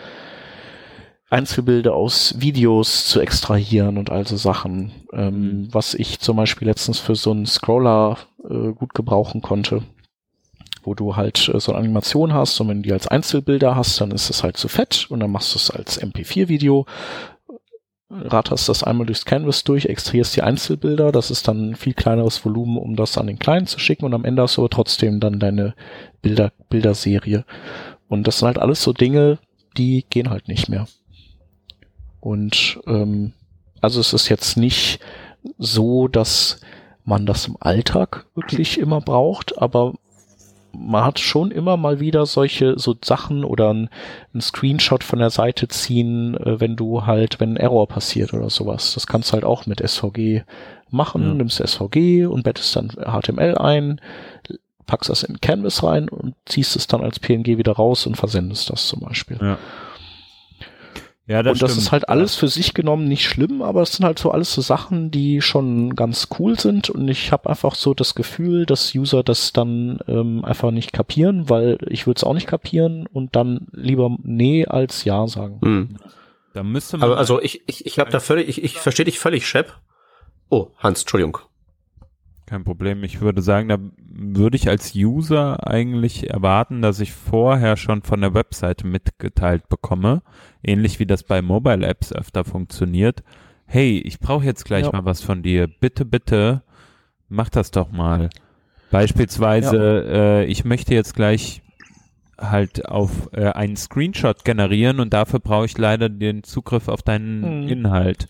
Einzelbilder 1.34 1.94
aus 1.94 2.36
Videos 2.38 3.06
zu 3.06 3.20
extrahieren 3.20 3.98
und 3.98 4.08
also 4.08 4.36
Sachen, 4.36 4.92
ähm, 5.12 5.40
mhm. 5.40 5.68
was 5.74 5.94
ich 5.94 6.20
zum 6.20 6.36
Beispiel 6.36 6.68
letztens 6.68 7.00
für 7.00 7.16
so 7.16 7.32
einen 7.32 7.46
Scroller 7.46 8.18
äh, 8.48 8.72
gut 8.72 8.94
gebrauchen 8.94 9.42
konnte, 9.42 9.82
wo 10.84 10.94
du 10.94 11.16
halt 11.16 11.48
äh, 11.52 11.58
so 11.58 11.72
eine 11.72 11.80
Animation 11.80 12.32
hast 12.32 12.60
und 12.60 12.68
wenn 12.68 12.82
du 12.82 12.88
die 12.88 12.92
als 12.92 13.08
Einzelbilder 13.08 13.74
hast, 13.74 14.00
dann 14.00 14.12
ist 14.12 14.30
es 14.30 14.44
halt 14.44 14.56
zu 14.56 14.68
fett 14.68 15.06
und 15.10 15.18
dann 15.18 15.32
machst 15.32 15.54
du 15.54 15.58
es 15.58 15.72
als 15.72 16.00
MP4-Video, 16.00 16.86
ratterst 18.10 18.68
das 18.68 18.84
einmal 18.84 19.06
durchs 19.06 19.24
Canvas 19.24 19.64
durch, 19.64 19.86
extrahierst 19.86 20.36
die 20.36 20.42
Einzelbilder, 20.42 21.10
das 21.10 21.32
ist 21.32 21.48
dann 21.48 21.70
ein 21.70 21.76
viel 21.76 21.94
kleineres 21.94 22.44
Volumen, 22.44 22.78
um 22.78 22.94
das 22.94 23.18
an 23.18 23.26
den 23.26 23.40
Client 23.40 23.68
zu 23.68 23.80
schicken 23.80 24.04
und 24.04 24.14
am 24.14 24.24
Ende 24.24 24.42
hast 24.42 24.56
du 24.56 24.62
aber 24.62 24.70
trotzdem 24.70 25.18
dann 25.18 25.40
deine 25.40 25.74
Bilder, 26.22 26.52
Bilderserie. 26.70 27.44
Und 28.06 28.28
das 28.28 28.38
sind 28.38 28.46
halt 28.46 28.58
alles 28.58 28.82
so 28.82 28.92
Dinge, 28.92 29.38
die 29.76 30.04
gehen 30.08 30.30
halt 30.30 30.46
nicht 30.46 30.68
mehr. 30.68 30.86
Und 32.24 32.80
ähm, 32.86 33.34
also 33.82 34.00
es 34.00 34.14
ist 34.14 34.30
jetzt 34.30 34.56
nicht 34.56 34.98
so, 35.58 36.08
dass 36.08 36.58
man 37.04 37.26
das 37.26 37.46
im 37.46 37.58
Alltag 37.60 38.24
wirklich 38.34 38.80
immer 38.80 39.02
braucht, 39.02 39.60
aber 39.60 39.92
man 40.72 41.04
hat 41.04 41.20
schon 41.20 41.50
immer 41.50 41.76
mal 41.76 42.00
wieder 42.00 42.24
solche 42.24 42.78
so 42.78 42.96
Sachen 43.04 43.44
oder 43.44 43.74
ein, 43.74 43.90
ein 44.32 44.40
Screenshot 44.40 45.04
von 45.04 45.18
der 45.18 45.28
Seite 45.28 45.68
ziehen, 45.68 46.34
äh, 46.38 46.58
wenn 46.60 46.76
du 46.76 47.04
halt, 47.04 47.40
wenn 47.40 47.52
ein 47.52 47.56
Error 47.58 47.86
passiert 47.86 48.32
oder 48.32 48.48
sowas. 48.48 48.94
Das 48.94 49.06
kannst 49.06 49.28
du 49.28 49.32
halt 49.34 49.44
auch 49.44 49.66
mit 49.66 49.86
SVG 49.86 50.44
machen, 50.88 51.26
ja. 51.26 51.34
nimmst 51.34 51.58
SVG 51.58 52.24
und 52.24 52.42
bettest 52.42 52.74
dann 52.74 52.88
HTML 52.88 53.58
ein, 53.58 54.00
packst 54.86 55.10
das 55.10 55.24
in 55.24 55.42
Canvas 55.42 55.82
rein 55.82 56.08
und 56.08 56.36
ziehst 56.46 56.74
es 56.74 56.86
dann 56.86 57.02
als 57.02 57.20
PNG 57.20 57.58
wieder 57.58 57.72
raus 57.72 58.06
und 58.06 58.16
versendest 58.16 58.70
das 58.70 58.88
zum 58.88 59.00
Beispiel. 59.00 59.36
Ja. 59.42 59.58
Ja, 61.26 61.42
das 61.42 61.54
und 61.54 61.62
das 61.62 61.70
stimmt. 61.70 61.82
ist 61.82 61.92
halt 61.92 62.08
alles 62.10 62.34
für 62.34 62.48
sich 62.48 62.74
genommen 62.74 63.08
nicht 63.08 63.26
schlimm, 63.26 63.62
aber 63.62 63.80
es 63.80 63.92
sind 63.92 64.04
halt 64.04 64.18
so 64.18 64.30
alles 64.30 64.52
so 64.52 64.60
Sachen, 64.60 65.10
die 65.10 65.40
schon 65.40 65.96
ganz 65.96 66.28
cool 66.38 66.58
sind 66.60 66.90
und 66.90 67.08
ich 67.08 67.32
habe 67.32 67.48
einfach 67.48 67.74
so 67.76 67.94
das 67.94 68.14
Gefühl, 68.14 68.66
dass 68.66 68.94
User 68.94 69.22
das 69.22 69.54
dann 69.54 70.00
ähm, 70.06 70.44
einfach 70.44 70.70
nicht 70.70 70.92
kapieren, 70.92 71.48
weil 71.48 71.78
ich 71.88 72.06
würde 72.06 72.18
es 72.18 72.24
auch 72.24 72.34
nicht 72.34 72.46
kapieren 72.46 73.06
und 73.06 73.36
dann 73.36 73.68
lieber 73.72 74.14
nee 74.22 74.66
als 74.66 75.04
ja 75.04 75.26
sagen. 75.26 75.60
Hm. 75.64 75.96
Da 76.52 76.62
müsste 76.62 76.98
man 76.98 77.10
aber 77.10 77.18
also 77.18 77.40
ich 77.40 77.62
ich 77.66 77.86
ich 77.86 77.98
habe 77.98 78.10
da 78.10 78.20
völlig 78.20 78.48
ich, 78.48 78.62
ich 78.62 78.78
verstehe 78.78 79.06
dich 79.06 79.18
völlig, 79.18 79.48
Shep. 79.48 79.72
Oh, 80.50 80.68
Hans, 80.76 81.00
Entschuldigung. 81.00 81.38
Kein 82.44 82.64
Problem. 82.64 83.02
Ich 83.02 83.22
würde 83.22 83.40
sagen, 83.40 83.68
da 83.68 83.78
würde 84.16 84.56
ich 84.56 84.68
als 84.68 84.94
User 84.94 85.66
eigentlich 85.66 86.30
erwarten, 86.30 86.82
dass 86.82 87.00
ich 87.00 87.12
vorher 87.12 87.76
schon 87.76 88.02
von 88.02 88.20
der 88.20 88.34
Webseite 88.34 88.86
mitgeteilt 88.86 89.68
bekomme, 89.68 90.22
ähnlich 90.62 91.00
wie 91.00 91.06
das 91.06 91.24
bei 91.24 91.42
Mobile 91.42 91.84
Apps 91.84 92.12
öfter 92.12 92.44
funktioniert. 92.44 93.24
Hey, 93.66 93.98
ich 93.98 94.20
brauche 94.20 94.44
jetzt 94.44 94.64
gleich 94.64 94.86
ja. 94.86 94.92
mal 94.92 95.04
was 95.04 95.22
von 95.22 95.42
dir. 95.42 95.66
Bitte, 95.66 96.04
bitte, 96.04 96.62
mach 97.28 97.48
das 97.48 97.72
doch 97.72 97.90
mal. 97.90 98.30
Beispielsweise, 98.90 99.76
ja. 99.76 100.40
äh, 100.40 100.44
ich 100.44 100.64
möchte 100.64 100.94
jetzt 100.94 101.14
gleich 101.14 101.62
halt 102.38 102.86
auf 102.86 103.30
äh, 103.32 103.46
einen 103.46 103.76
Screenshot 103.76 104.44
generieren 104.44 105.00
und 105.00 105.12
dafür 105.12 105.40
brauche 105.40 105.66
ich 105.66 105.76
leider 105.76 106.08
den 106.08 106.44
Zugriff 106.44 106.88
auf 106.88 107.02
deinen 107.02 107.42
hm. 107.42 107.68
Inhalt. 107.68 108.28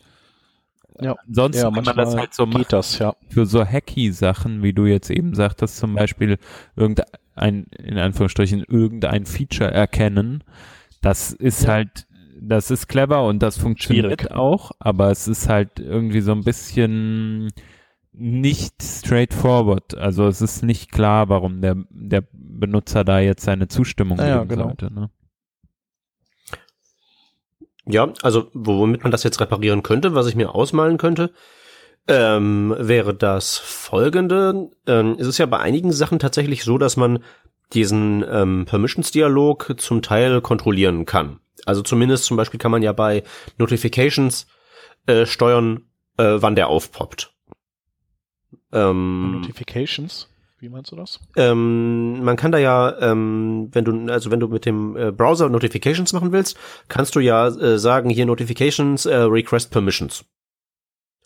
Ja. 1.00 1.16
Ansonsten 1.26 1.62
ja, 1.62 1.70
kann 1.70 1.84
man 1.84 1.96
das 1.96 2.16
halt 2.16 2.34
so 2.34 2.46
machen. 2.46 2.66
Das, 2.68 2.98
ja. 2.98 3.14
Für 3.28 3.46
so 3.46 3.64
hacky 3.64 4.12
Sachen, 4.12 4.62
wie 4.62 4.72
du 4.72 4.86
jetzt 4.86 5.10
eben 5.10 5.34
sagtest, 5.34 5.76
zum 5.76 5.94
Beispiel 5.94 6.38
irgendein, 6.76 7.66
in 7.78 7.98
Anführungsstrichen, 7.98 8.64
irgendein 8.64 9.26
Feature 9.26 9.70
erkennen. 9.70 10.44
Das 11.00 11.32
ist 11.32 11.66
halt, 11.66 12.06
das 12.40 12.70
ist 12.70 12.88
clever 12.88 13.24
und 13.26 13.42
das 13.42 13.58
funktioniert 13.58 14.20
Schwierig. 14.20 14.30
auch, 14.32 14.70
aber 14.78 15.10
es 15.10 15.28
ist 15.28 15.48
halt 15.48 15.80
irgendwie 15.80 16.20
so 16.20 16.32
ein 16.32 16.44
bisschen 16.44 17.50
nicht 18.12 18.82
straightforward. 18.82 19.96
Also 19.96 20.28
es 20.28 20.40
ist 20.40 20.62
nicht 20.62 20.92
klar, 20.92 21.28
warum 21.28 21.60
der, 21.60 21.76
der 21.90 22.22
Benutzer 22.32 23.04
da 23.04 23.18
jetzt 23.18 23.44
seine 23.44 23.68
Zustimmung 23.68 24.18
ja, 24.18 24.38
geben 24.38 24.48
genau. 24.48 24.64
sollte. 24.64 24.94
Ne? 24.94 25.10
Ja, 27.86 28.12
also 28.22 28.50
womit 28.54 29.02
man 29.02 29.12
das 29.12 29.24
jetzt 29.24 29.40
reparieren 29.40 29.82
könnte, 29.82 30.14
was 30.14 30.26
ich 30.26 30.36
mir 30.36 30.54
ausmalen 30.54 30.96
könnte, 30.96 31.32
ähm, 32.08 32.74
wäre 32.78 33.14
das 33.14 33.58
folgende. 33.58 34.70
Ähm, 34.86 35.16
es 35.18 35.26
ist 35.26 35.38
ja 35.38 35.46
bei 35.46 35.58
einigen 35.58 35.92
Sachen 35.92 36.18
tatsächlich 36.18 36.64
so, 36.64 36.78
dass 36.78 36.96
man 36.96 37.22
diesen 37.72 38.24
ähm, 38.28 38.66
Permissions-Dialog 38.66 39.74
zum 39.78 40.02
Teil 40.02 40.40
kontrollieren 40.40 41.06
kann. 41.06 41.40
Also 41.66 41.82
zumindest 41.82 42.24
zum 42.24 42.36
Beispiel 42.36 42.60
kann 42.60 42.70
man 42.70 42.82
ja 42.82 42.92
bei 42.92 43.22
Notifications 43.58 44.46
äh, 45.06 45.26
steuern, 45.26 45.86
äh, 46.18 46.36
wann 46.36 46.56
der 46.56 46.68
aufpoppt. 46.68 47.34
Ähm, 48.72 49.40
Notifications? 49.40 50.28
Wie 50.64 50.70
meinst 50.70 50.92
du 50.92 50.96
das? 50.96 51.20
Ähm, 51.36 52.24
man 52.24 52.36
kann 52.36 52.50
da 52.50 52.56
ja, 52.56 52.98
ähm, 52.98 53.68
wenn 53.72 53.84
du, 53.84 54.10
also 54.10 54.30
wenn 54.30 54.40
du 54.40 54.48
mit 54.48 54.64
dem 54.64 54.96
äh, 54.96 55.12
Browser 55.12 55.50
Notifications 55.50 56.14
machen 56.14 56.32
willst, 56.32 56.56
kannst 56.88 57.14
du 57.14 57.20
ja 57.20 57.48
äh, 57.48 57.78
sagen, 57.78 58.08
hier 58.08 58.24
Notifications, 58.24 59.04
äh, 59.04 59.14
Request 59.14 59.70
Permissions. 59.70 60.24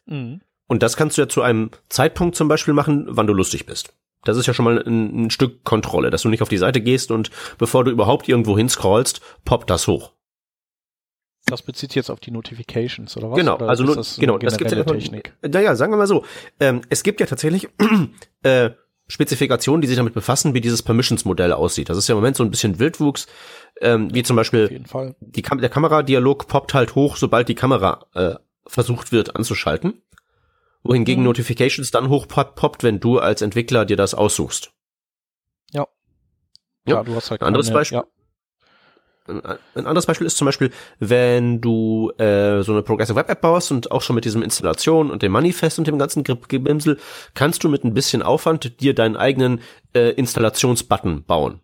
Mhm. 0.07 0.41
Und 0.67 0.83
das 0.83 0.97
kannst 0.97 1.17
du 1.17 1.23
ja 1.23 1.29
zu 1.29 1.43
einem 1.43 1.71
Zeitpunkt 1.89 2.35
zum 2.35 2.49
Beispiel 2.49 2.75
machen, 2.75 3.07
wann 3.11 3.29
du 3.29 3.33
lustig 3.33 3.65
bist. 3.65 3.95
Das 4.25 4.37
ist 4.37 4.47
ja 4.47 4.55
schon 4.55 4.65
mal 4.65 4.83
ein, 4.83 5.27
ein 5.27 5.31
Stück 5.31 5.63
Kontrolle, 5.63 6.11
dass 6.11 6.23
du 6.23 6.31
nicht 6.31 6.43
auf 6.43 6.49
die 6.49 6.59
Seite 6.59 6.81
gehst 6.81 7.13
und 7.13 7.31
bevor 7.59 7.85
du 7.85 7.93
überhaupt 7.93 8.29
irgendwo 8.29 8.59
hinscrollst, 8.59 9.21
poppt 9.45 9.71
das 9.71 9.87
hoch. 9.87 10.15
Das 11.47 11.63
bezieht 11.63 11.91
sich 11.91 11.97
jetzt 11.97 12.11
auf 12.11 12.19
die 12.19 12.33
Notifications 12.33 13.17
oder 13.17 13.31
was? 13.31 13.39
Genau, 13.39 13.55
oder 13.55 13.69
also 13.69 13.85
das 13.85 14.17
genau, 14.17 14.37
das 14.37 14.59
gibt 14.59 14.73
ja 14.73 14.83
Technik. 14.83 15.33
Naja, 15.43 15.77
sagen 15.77 15.93
wir 15.93 15.97
mal 15.97 16.09
so, 16.09 16.25
ähm, 16.59 16.81
es 16.89 17.05
gibt 17.05 17.21
ja 17.21 17.27
tatsächlich 17.27 17.69
äh, 18.43 18.71
Spezifikationen, 19.09 19.81
die 19.81 19.89
sich 19.89 19.97
damit 19.97 20.13
befassen, 20.13 20.53
wie 20.53 20.61
dieses 20.61 20.83
Permissions-Modell 20.83 21.53
aussieht. 21.53 21.89
Das 21.89 21.97
ist 21.97 22.09
ja 22.09 22.15
im 22.15 22.19
Moment 22.19 22.37
so 22.37 22.45
ein 22.45 22.51
bisschen 22.51 22.79
Wildwuchs, 22.79 23.27
ähm, 23.81 24.13
wie 24.13 24.23
zum 24.23 24.37
Beispiel 24.37 24.85
die 25.21 25.43
Kam 25.43 25.61
der 25.61 25.71
Kameradialog 25.71 26.47
poppt 26.47 26.75
halt 26.75 26.95
hoch, 26.95 27.17
sobald 27.17 27.49
die 27.49 27.55
Kamera 27.55 28.07
äh, 28.15 28.35
versucht 28.67 29.11
wird 29.11 29.35
anzuschalten. 29.35 30.03
Wohingegen 30.83 31.23
mhm. 31.23 31.29
Notifications 31.29 31.91
dann 31.91 32.09
hoch 32.09 32.29
poppt, 32.29 32.83
wenn 32.83 33.01
du 33.01 33.19
als 33.19 33.43
Entwickler 33.43 33.87
dir 33.87 33.97
das 33.97 34.15
aussuchst. 34.15 34.73
Ja. 35.73 35.89
Ja, 36.87 36.97
ja 36.97 37.03
du 37.03 37.15
hast 37.15 37.31
halt 37.31 37.43
ein 37.43 37.47
anderes 37.47 37.69
keine, 37.69 37.79
Beispiel. 37.79 37.99
Ja. 37.99 38.07
Ein 39.29 39.87
anderes 39.87 40.07
Beispiel 40.07 40.27
ist 40.27 40.37
zum 40.37 40.47
Beispiel, 40.47 40.71
wenn 40.99 41.61
du 41.61 42.11
äh, 42.19 42.63
so 42.63 42.73
eine 42.73 42.83
Progressive 42.83 43.17
Web 43.17 43.29
App 43.29 43.41
baust 43.41 43.71
und 43.71 43.91
auch 43.91 44.03
schon 44.03 44.15
mit 44.15 44.25
diesem 44.25 44.43
Installation 44.43 45.11
und 45.11 45.23
dem 45.23 45.33
Manifest 45.33 45.79
und 45.79 45.87
dem 45.87 45.99
ganzen 45.99 46.25
Gebimsel, 46.25 46.99
kannst 47.35 47.63
du 47.63 47.69
mit 47.69 47.85
ein 47.85 47.95
bisschen 47.95 48.23
Aufwand 48.23 48.81
dir 48.81 48.95
deinen 48.95 49.17
eigenen 49.17 49.61
äh, 49.95 50.11
Installationsbutton 50.13 51.25
bauen. 51.25 51.61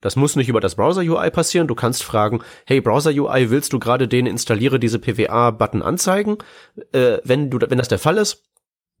Das 0.00 0.16
muss 0.16 0.36
nicht 0.36 0.50
über 0.50 0.60
das 0.60 0.74
Browser 0.74 1.00
UI 1.00 1.30
passieren. 1.30 1.66
Du 1.66 1.74
kannst 1.74 2.02
fragen, 2.02 2.42
hey 2.66 2.82
Browser 2.82 3.10
UI, 3.10 3.48
willst 3.48 3.72
du 3.72 3.78
gerade 3.78 4.06
den 4.06 4.26
installiere 4.26 4.78
diese 4.78 4.98
PWA-Button 4.98 5.80
anzeigen? 5.80 6.36
Äh, 6.92 7.18
wenn 7.24 7.48
du, 7.48 7.58
wenn 7.60 7.78
das 7.78 7.88
der 7.88 7.98
Fall 7.98 8.18
ist, 8.18 8.44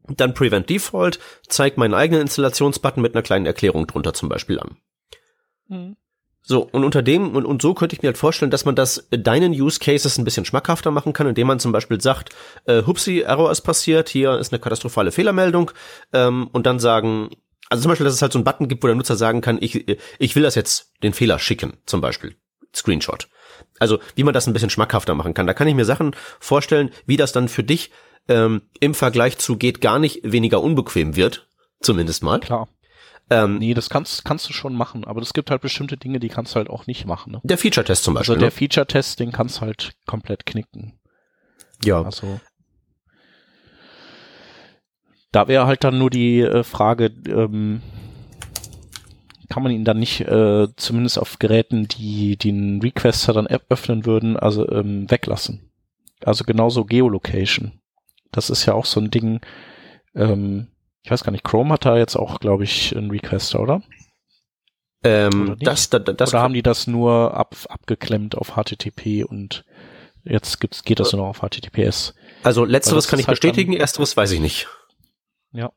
dann 0.08 0.34
Prevent 0.34 0.68
Default 0.70 1.18
zeigt 1.46 1.76
meinen 1.76 1.94
eigenen 1.94 2.22
Installationsbutton 2.22 3.02
mit 3.02 3.14
einer 3.14 3.22
kleinen 3.22 3.46
Erklärung 3.46 3.86
drunter 3.86 4.14
zum 4.14 4.28
Beispiel 4.28 4.58
an. 4.58 4.76
Mhm. 5.68 5.96
So, 6.46 6.68
und 6.70 6.84
unter 6.84 7.02
dem, 7.02 7.34
und, 7.34 7.46
und 7.46 7.62
so 7.62 7.72
könnte 7.72 7.96
ich 7.96 8.02
mir 8.02 8.08
halt 8.08 8.18
vorstellen, 8.18 8.50
dass 8.50 8.66
man 8.66 8.74
das 8.74 9.08
deinen 9.10 9.52
Use 9.52 9.78
Cases 9.78 10.18
ein 10.18 10.24
bisschen 10.24 10.44
schmackhafter 10.44 10.90
machen 10.90 11.14
kann, 11.14 11.26
indem 11.26 11.46
man 11.46 11.58
zum 11.58 11.72
Beispiel 11.72 12.02
sagt, 12.02 12.34
äh, 12.66 12.82
hupsi, 12.82 13.20
Error 13.20 13.50
ist 13.50 13.62
passiert, 13.62 14.10
hier 14.10 14.38
ist 14.38 14.52
eine 14.52 14.60
katastrophale 14.60 15.10
Fehlermeldung, 15.10 15.70
ähm, 16.12 16.48
und 16.52 16.66
dann 16.66 16.78
sagen, 16.78 17.30
also 17.70 17.82
zum 17.82 17.88
Beispiel, 17.88 18.04
dass 18.04 18.12
es 18.12 18.20
halt 18.20 18.32
so 18.32 18.38
einen 18.38 18.44
Button 18.44 18.68
gibt, 18.68 18.82
wo 18.82 18.88
der 18.88 18.94
Nutzer 18.94 19.16
sagen 19.16 19.40
kann, 19.40 19.56
ich, 19.58 19.98
ich 20.18 20.36
will 20.36 20.42
das 20.42 20.54
jetzt 20.54 20.92
den 21.02 21.14
Fehler 21.14 21.38
schicken, 21.38 21.78
zum 21.86 22.02
Beispiel. 22.02 22.36
Screenshot. 22.74 23.28
Also, 23.78 23.98
wie 24.14 24.24
man 24.24 24.34
das 24.34 24.46
ein 24.46 24.52
bisschen 24.52 24.70
schmackhafter 24.70 25.14
machen 25.14 25.32
kann. 25.32 25.46
Da 25.46 25.54
kann 25.54 25.68
ich 25.68 25.74
mir 25.74 25.86
Sachen 25.86 26.14
vorstellen, 26.40 26.90
wie 27.06 27.16
das 27.16 27.32
dann 27.32 27.48
für 27.48 27.64
dich 27.64 27.90
ähm, 28.28 28.62
im 28.80 28.94
Vergleich 28.94 29.38
zu 29.38 29.56
geht 29.56 29.80
gar 29.80 29.98
nicht 29.98 30.20
weniger 30.24 30.62
unbequem 30.62 31.16
wird, 31.16 31.48
zumindest 31.80 32.22
mal. 32.22 32.40
Klar. 32.40 32.68
Ähm, 33.30 33.58
nee, 33.58 33.72
das 33.74 33.88
kannst, 33.88 34.24
kannst 34.24 34.48
du 34.48 34.52
schon 34.52 34.74
machen, 34.74 35.04
aber 35.04 35.22
es 35.22 35.32
gibt 35.32 35.50
halt 35.50 35.62
bestimmte 35.62 35.96
Dinge, 35.96 36.20
die 36.20 36.28
kannst 36.28 36.54
du 36.54 36.56
halt 36.56 36.68
auch 36.68 36.86
nicht 36.86 37.06
machen. 37.06 37.32
Ne? 37.32 37.40
Der 37.42 37.56
Feature-Test 37.56 38.04
zum 38.04 38.14
Beispiel. 38.14 38.34
Also 38.34 38.40
der 38.40 38.48
ne? 38.48 38.50
Feature-Test, 38.50 39.20
den 39.20 39.32
kannst 39.32 39.56
du 39.56 39.60
halt 39.62 39.94
komplett 40.06 40.44
knicken. 40.44 40.98
Ja. 41.82 42.02
Also 42.02 42.40
da 45.34 45.48
wäre 45.48 45.66
halt 45.66 45.82
dann 45.82 45.98
nur 45.98 46.10
die 46.10 46.40
äh, 46.40 46.62
Frage, 46.62 47.06
ähm, 47.26 47.82
kann 49.48 49.62
man 49.62 49.72
ihn 49.72 49.84
dann 49.84 49.98
nicht 49.98 50.20
äh, 50.20 50.68
zumindest 50.76 51.18
auf 51.18 51.38
Geräten, 51.38 51.88
die 51.88 52.36
den 52.36 52.80
Requester 52.80 53.32
dann 53.32 53.46
öffnen 53.46 54.06
würden, 54.06 54.36
also 54.36 54.68
ähm, 54.70 55.10
weglassen. 55.10 55.70
Also 56.24 56.44
genauso 56.44 56.84
Geolocation. 56.84 57.80
Das 58.30 58.48
ist 58.48 58.64
ja 58.66 58.74
auch 58.74 58.86
so 58.86 59.00
ein 59.00 59.10
Ding, 59.10 59.40
ähm, 60.14 60.68
ich 61.04 61.10
weiß 61.10 61.22
gar 61.22 61.32
nicht, 61.32 61.44
Chrome 61.44 61.74
hat 61.74 61.84
da 61.84 61.98
jetzt 61.98 62.16
auch, 62.16 62.40
glaube 62.40 62.64
ich, 62.64 62.96
einen 62.96 63.10
Requester, 63.10 63.60
oder? 63.60 63.82
Ähm, 65.04 65.42
oder 65.42 65.56
das, 65.56 65.90
das, 65.90 66.02
das 66.16 66.30
oder 66.30 66.40
haben 66.40 66.54
die 66.54 66.62
das 66.62 66.86
nur 66.86 67.34
ab, 67.34 67.54
abgeklemmt 67.68 68.36
auf 68.36 68.54
HTTP 68.56 69.22
und 69.22 69.66
jetzt 70.24 70.60
gibt's, 70.60 70.82
geht 70.82 71.00
das 71.00 71.12
nur 71.12 71.20
noch 71.20 71.28
auf 71.28 71.40
HTTPS? 71.40 72.14
Also 72.42 72.64
letzteres 72.64 73.06
kann 73.06 73.18
ich 73.18 73.28
halt 73.28 73.38
bestätigen, 73.38 73.74
ersteres 73.74 74.16
weiß 74.16 74.30
ich 74.30 74.40
nicht. 74.40 74.66
Ja. 75.52 75.72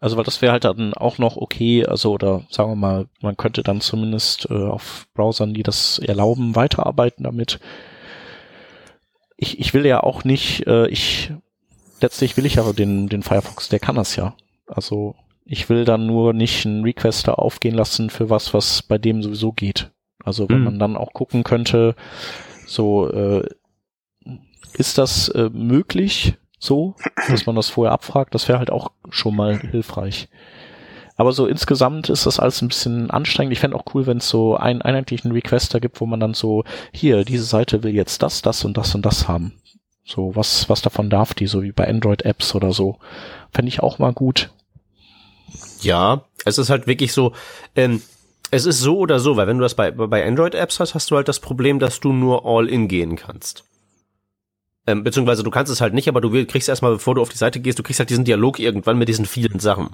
Also 0.00 0.18
weil 0.18 0.24
das 0.24 0.42
wäre 0.42 0.52
halt 0.52 0.64
dann 0.64 0.92
auch 0.92 1.16
noch 1.16 1.38
okay, 1.38 1.86
also 1.86 2.12
oder 2.12 2.42
sagen 2.50 2.72
wir 2.72 2.76
mal, 2.76 3.06
man 3.22 3.38
könnte 3.38 3.62
dann 3.62 3.80
zumindest 3.80 4.50
äh, 4.50 4.66
auf 4.66 5.06
Browsern, 5.14 5.54
die 5.54 5.62
das 5.62 5.98
erlauben, 5.98 6.56
weiterarbeiten 6.56 7.24
damit. 7.24 7.58
Ich, 9.38 9.58
ich 9.58 9.72
will 9.72 9.86
ja 9.86 10.02
auch 10.02 10.24
nicht, 10.24 10.66
äh, 10.66 10.88
ich 10.88 11.32
letztlich 12.02 12.36
will 12.36 12.46
ich 12.46 12.58
aber 12.58 12.72
den, 12.72 13.08
den 13.08 13.22
Firefox, 13.22 13.68
der 13.68 13.80
kann 13.80 13.96
das 13.96 14.16
ja. 14.16 14.34
Also 14.66 15.14
ich 15.44 15.68
will 15.68 15.84
dann 15.84 16.06
nur 16.06 16.32
nicht 16.32 16.66
einen 16.66 16.84
Requester 16.84 17.38
aufgehen 17.38 17.74
lassen 17.74 18.10
für 18.10 18.30
was, 18.30 18.54
was 18.54 18.82
bei 18.82 18.98
dem 18.98 19.22
sowieso 19.22 19.52
geht. 19.52 19.90
Also 20.24 20.48
wenn 20.48 20.58
hm. 20.58 20.64
man 20.64 20.78
dann 20.78 20.96
auch 20.96 21.12
gucken 21.12 21.42
könnte, 21.42 21.94
so 22.66 23.10
äh, 23.10 23.48
ist 24.74 24.98
das 24.98 25.28
äh, 25.28 25.50
möglich 25.52 26.34
so, 26.58 26.94
dass 27.28 27.46
man 27.46 27.56
das 27.56 27.68
vorher 27.68 27.92
abfragt, 27.92 28.34
das 28.34 28.48
wäre 28.48 28.58
halt 28.58 28.70
auch 28.70 28.92
schon 29.10 29.34
mal 29.34 29.58
hilfreich. 29.58 30.28
Aber 31.16 31.32
so 31.32 31.46
insgesamt 31.46 32.08
ist 32.08 32.24
das 32.24 32.40
alles 32.40 32.62
ein 32.62 32.68
bisschen 32.68 33.10
anstrengend. 33.10 33.52
Ich 33.52 33.60
fände 33.60 33.76
auch 33.76 33.84
cool, 33.94 34.06
wenn 34.06 34.18
es 34.18 34.28
so 34.28 34.56
einen 34.56 34.80
einheitlichen 34.80 35.32
Requester 35.32 35.78
gibt, 35.78 36.00
wo 36.00 36.06
man 36.06 36.20
dann 36.20 36.34
so, 36.34 36.64
hier, 36.92 37.24
diese 37.24 37.44
Seite 37.44 37.82
will 37.82 37.94
jetzt 37.94 38.22
das, 38.22 38.42
das 38.42 38.64
und 38.64 38.76
das 38.76 38.94
und 38.94 39.04
das 39.04 39.28
haben. 39.28 39.52
So, 40.04 40.34
was, 40.34 40.68
was 40.68 40.82
davon 40.82 41.10
darf 41.10 41.34
die, 41.34 41.46
so 41.46 41.62
wie 41.62 41.72
bei 41.72 41.88
Android-Apps 41.88 42.54
oder 42.54 42.72
so. 42.72 42.98
Fände 43.52 43.68
ich 43.68 43.80
auch 43.80 43.98
mal 43.98 44.12
gut. 44.12 44.50
Ja, 45.80 46.24
es 46.44 46.58
ist 46.58 46.70
halt 46.70 46.86
wirklich 46.86 47.12
so, 47.12 47.32
ähm, 47.76 48.02
es 48.50 48.66
ist 48.66 48.80
so 48.80 48.98
oder 48.98 49.20
so, 49.20 49.36
weil 49.36 49.46
wenn 49.46 49.58
du 49.58 49.62
das 49.62 49.74
bei, 49.74 49.90
bei 49.90 50.26
Android-Apps 50.26 50.80
hast, 50.80 50.94
hast 50.94 51.10
du 51.10 51.16
halt 51.16 51.28
das 51.28 51.40
Problem, 51.40 51.78
dass 51.78 52.00
du 52.00 52.12
nur 52.12 52.44
all-in 52.44 52.88
gehen 52.88 53.16
kannst. 53.16 53.64
Ähm, 54.86 55.04
beziehungsweise 55.04 55.44
du 55.44 55.50
kannst 55.50 55.70
es 55.70 55.80
halt 55.80 55.94
nicht, 55.94 56.08
aber 56.08 56.20
du 56.20 56.30
kriegst 56.46 56.68
erstmal, 56.68 56.92
bevor 56.92 57.14
du 57.14 57.22
auf 57.22 57.28
die 57.28 57.38
Seite 57.38 57.60
gehst, 57.60 57.78
du 57.78 57.82
kriegst 57.82 58.00
halt 58.00 58.10
diesen 58.10 58.24
Dialog 58.24 58.58
irgendwann 58.58 58.98
mit 58.98 59.08
diesen 59.08 59.26
vielen 59.26 59.60
Sachen. 59.60 59.90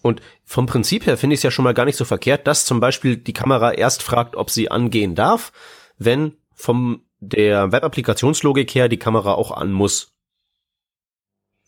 Und 0.00 0.20
vom 0.44 0.66
Prinzip 0.66 1.06
her 1.06 1.16
finde 1.16 1.34
ich 1.34 1.38
es 1.38 1.44
ja 1.44 1.50
schon 1.50 1.64
mal 1.64 1.74
gar 1.74 1.84
nicht 1.84 1.96
so 1.96 2.04
verkehrt, 2.04 2.46
dass 2.46 2.66
zum 2.66 2.80
Beispiel 2.80 3.16
die 3.16 3.32
Kamera 3.32 3.72
erst 3.72 4.02
fragt, 4.02 4.36
ob 4.36 4.50
sie 4.50 4.70
angehen 4.70 5.14
darf, 5.14 5.52
wenn 5.96 6.36
vom 6.54 7.02
der 7.28 7.72
Web-Applikationslogik 7.72 8.74
her 8.74 8.88
die 8.88 8.98
Kamera 8.98 9.34
auch 9.34 9.50
an 9.50 9.72
muss. 9.72 10.12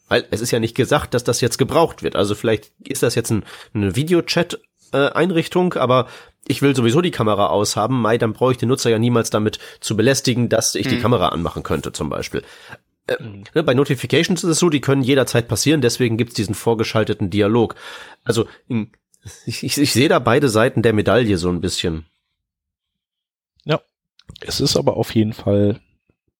Weil 0.08 0.26
es 0.30 0.40
ist 0.40 0.52
ja 0.52 0.60
nicht 0.60 0.76
gesagt, 0.76 1.14
dass 1.14 1.24
das 1.24 1.40
jetzt 1.40 1.58
gebraucht 1.58 2.02
wird. 2.02 2.16
Also 2.16 2.34
vielleicht 2.34 2.72
ist 2.86 3.02
das 3.02 3.14
jetzt 3.14 3.30
ein, 3.30 3.44
eine 3.74 3.96
Videochat-Einrichtung, 3.96 5.74
aber 5.74 6.06
ich 6.46 6.62
will 6.62 6.76
sowieso 6.76 7.00
die 7.00 7.10
Kamera 7.10 7.48
aushaben. 7.48 8.00
Mai, 8.00 8.18
dann 8.18 8.32
brauche 8.32 8.52
ich 8.52 8.58
den 8.58 8.68
Nutzer 8.68 8.90
ja 8.90 8.98
niemals 8.98 9.30
damit 9.30 9.58
zu 9.80 9.96
belästigen, 9.96 10.48
dass 10.48 10.74
ich 10.76 10.86
mhm. 10.86 10.90
die 10.90 11.00
Kamera 11.00 11.28
anmachen 11.28 11.64
könnte, 11.64 11.92
zum 11.92 12.08
Beispiel. 12.08 12.42
Äh, 13.08 13.16
ne, 13.54 13.64
bei 13.64 13.74
Notifications 13.74 14.44
ist 14.44 14.50
es 14.50 14.58
so, 14.58 14.70
die 14.70 14.80
können 14.80 15.02
jederzeit 15.02 15.48
passieren, 15.48 15.80
deswegen 15.80 16.16
gibt's 16.16 16.34
diesen 16.34 16.54
vorgeschalteten 16.54 17.30
Dialog. 17.30 17.74
Also 18.22 18.46
ich, 19.44 19.64
ich, 19.64 19.78
ich 19.78 19.92
sehe 19.92 20.08
da 20.08 20.20
beide 20.20 20.48
Seiten 20.48 20.82
der 20.82 20.92
Medaille 20.92 21.36
so 21.36 21.48
ein 21.48 21.60
bisschen. 21.60 22.06
Es 24.40 24.60
ist 24.60 24.76
aber 24.76 24.96
auf 24.96 25.14
jeden 25.14 25.32
Fall 25.32 25.80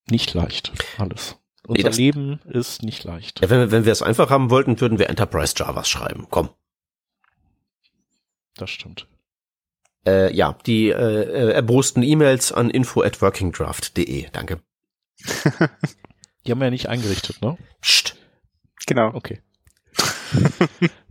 nicht 0.09 0.35
leicht, 0.35 0.73
alles. 0.99 1.37
Unser 1.67 1.91
nee, 1.91 1.97
Leben 1.97 2.41
ist 2.45 2.83
nicht 2.83 3.03
leicht. 3.05 3.41
Ja, 3.41 3.51
wenn, 3.51 3.71
wenn 3.71 3.85
wir 3.85 3.93
es 3.93 4.03
einfach 4.03 4.31
haben 4.31 4.51
wollten, 4.51 4.81
würden 4.81 4.99
wir 4.99 5.09
Enterprise 5.11 5.55
Javas 5.57 5.89
schreiben. 5.89 6.29
Komm. 6.31 6.51
Das 8.55 8.71
stimmt. 8.71 9.09
Äh, 10.07 10.33
ja, 10.35 10.57
die 10.67 10.91
äh, 10.91 11.53
erbrosten 11.53 12.03
E-Mails 12.03 12.53
an 12.53 12.71
info 12.71 13.03
at 13.03 13.21
workingdraft.de. 13.21 14.29
Danke. 14.31 14.63
die 16.47 16.53
haben 16.53 16.61
wir 16.61 16.67
ja 16.67 16.71
nicht 16.71 16.89
eingerichtet, 16.89 17.43
ne? 17.43 17.59
Psst. 17.81 18.17
Genau. 18.87 19.13
Okay. 19.15 19.41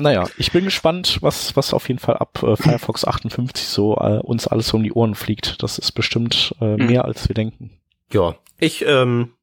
ja. 0.00 0.04
Naja, 0.04 0.28
ich 0.36 0.52
bin 0.52 0.64
gespannt, 0.64 1.18
was, 1.20 1.56
was 1.56 1.74
auf 1.74 1.88
jeden 1.88 2.00
Fall 2.00 2.16
ab 2.16 2.42
äh, 2.42 2.56
Firefox 2.56 3.04
58 3.06 3.66
so 3.66 3.96
äh, 3.96 4.18
uns 4.18 4.46
alles 4.46 4.72
um 4.72 4.82
die 4.82 4.92
Ohren 4.92 5.14
fliegt. 5.14 5.62
Das 5.62 5.78
ist 5.78 5.92
bestimmt 5.92 6.54
äh, 6.60 6.76
mhm. 6.76 6.86
mehr, 6.86 7.04
als 7.04 7.28
wir 7.28 7.34
denken. 7.34 7.78
Ja, 8.12 8.36
ich 8.58 8.84
ähm, 8.86 9.34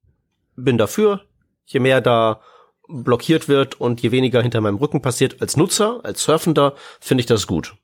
bin 0.56 0.78
dafür. 0.78 1.22
Je 1.66 1.80
mehr 1.80 2.02
da 2.02 2.42
blockiert 2.88 3.48
wird 3.48 3.80
und 3.82 4.02
je 4.02 4.12
weniger 4.12 4.42
hinter 4.42 4.62
meinem 4.62 4.78
Rücken 4.78 5.02
passiert 5.02 5.42
als 5.42 5.58
Nutzer, 5.58 6.02
als 6.04 6.24
Surfender, 6.24 6.76
finde 7.00 7.22
ich 7.22 7.26
das 7.26 7.48
gut. 7.48 7.76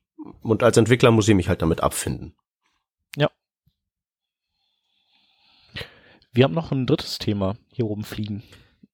Und 0.42 0.64
als 0.64 0.78
Entwickler 0.78 1.12
muss 1.12 1.28
ich 1.28 1.36
mich 1.36 1.50
halt 1.50 1.62
damit 1.62 1.82
abfinden. 1.82 2.36
Ja. 3.18 3.30
Wir 6.32 6.44
haben 6.44 6.54
noch 6.54 6.72
ein 6.72 6.86
drittes 6.86 7.18
Thema 7.18 7.56
hier 7.72 7.86
oben 7.86 8.04
fliegen. 8.04 8.44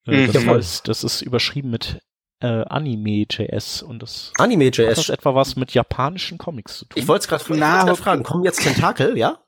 Äh, 0.05 0.27
das, 0.27 0.45
heißt, 0.45 0.87
das 0.87 1.03
ist 1.03 1.21
überschrieben 1.21 1.69
mit 1.69 1.99
äh, 2.39 2.63
Anime.js 2.65 3.81
und 3.81 4.03
das 4.03 4.31
Anime.js 4.37 4.89
hat 4.89 4.97
das 4.97 5.09
etwa 5.09 5.35
was 5.35 5.55
mit 5.55 5.73
japanischen 5.73 6.37
Comics 6.37 6.79
zu 6.79 6.85
tun. 6.85 7.01
Ich 7.01 7.07
wollte 7.07 7.23
es 7.23 7.27
gerade 7.27 7.95
fragen, 7.95 8.23
kommen 8.23 8.43
jetzt 8.43 8.61
Tentakel, 8.61 9.17
ja? 9.17 9.39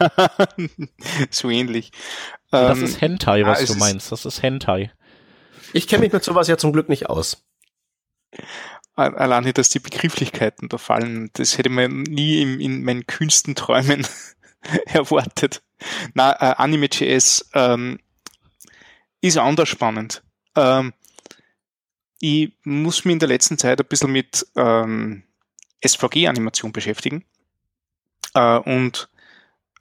so 1.30 1.50
ähnlich. 1.50 1.92
Das 2.50 2.78
ähm, 2.78 2.84
ist 2.84 3.00
Hentai, 3.00 3.44
was 3.44 3.60
ja, 3.60 3.66
du 3.66 3.74
meinst. 3.74 4.10
Das 4.10 4.24
ist 4.24 4.42
Hentai. 4.42 4.92
Ich 5.72 5.86
kenne 5.86 6.02
mich 6.02 6.12
mit 6.12 6.24
sowas 6.24 6.48
ja 6.48 6.56
zum 6.56 6.72
Glück 6.72 6.88
nicht 6.88 7.08
aus. 7.08 7.44
Alleine, 8.94 9.52
dass 9.52 9.68
die 9.68 9.78
Begrifflichkeiten 9.78 10.68
da 10.68 10.78
fallen, 10.78 11.30
das 11.34 11.56
hätte 11.56 11.70
man 11.70 12.02
nie 12.02 12.42
in, 12.42 12.60
in 12.60 12.84
meinen 12.84 13.06
kühnsten 13.06 13.54
Träumen 13.54 14.06
erwartet. 14.86 15.62
Na, 16.14 16.32
äh, 16.32 16.54
Anime.js 16.56 17.50
ähm, 17.54 17.98
ist 19.20 19.38
anders 19.38 19.68
spannend. 19.68 20.22
Ähm, 20.56 20.92
ich 22.20 22.52
muss 22.64 23.04
mich 23.04 23.14
in 23.14 23.18
der 23.18 23.28
letzten 23.28 23.58
Zeit 23.58 23.80
ein 23.80 23.86
bisschen 23.86 24.12
mit 24.12 24.46
ähm, 24.54 25.22
SVG-Animation 25.84 26.72
beschäftigen 26.72 27.24
äh, 28.34 28.58
und 28.58 29.08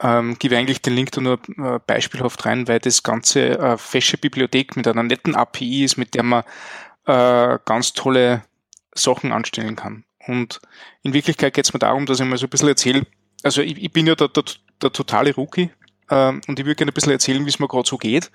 ähm, 0.02 0.40
gebe 0.40 0.58
eigentlich 0.58 0.82
den 0.82 0.96
Link 0.96 1.12
da 1.12 1.20
nur 1.20 1.40
äh, 1.58 1.80
beispielhaft 1.86 2.46
rein, 2.46 2.68
weil 2.70 2.80
das 2.80 3.04
ganze 3.04 3.60
äh, 3.60 3.78
fesche 3.78 4.18
Bibliothek 4.18 4.78
mit 4.78 4.88
einer 4.88 5.04
netten 5.04 5.36
API 5.36 5.84
ist, 5.84 5.98
mit 5.98 6.14
der 6.14 6.24
man 6.24 6.44
äh, 7.06 7.60
ganz 7.66 7.92
tolle 7.92 8.44
Sachen 8.96 9.34
anstellen 9.34 9.76
kann. 9.76 10.06
Und 10.26 10.62
in 11.04 11.14
Wirklichkeit 11.14 11.54
geht 11.54 11.66
es 11.66 11.74
mir 11.74 11.80
darum, 11.80 12.06
dass 12.06 12.22
ich 12.22 12.26
mal 12.26 12.38
so 12.38 12.48
ein 12.48 12.50
bisschen 12.50 12.70
erzähle, 12.70 13.06
also 13.44 13.62
ich, 13.62 13.78
ich 13.78 13.92
bin 13.92 14.08
ja 14.08 14.16
der, 14.16 14.30
der, 14.30 14.44
der 14.82 14.92
totale 14.94 15.36
Rookie 15.36 15.72
ähm, 16.10 16.40
und 16.48 16.60
ich 16.60 16.66
würde 16.66 16.76
gerne 16.76 16.92
ein 16.92 16.94
bisschen 16.94 17.12
erzählen, 17.12 17.44
wie 17.46 17.50
es 17.50 17.60
mir 17.60 17.68
gerade 17.68 17.88
so 17.88 17.98
geht 17.98 18.32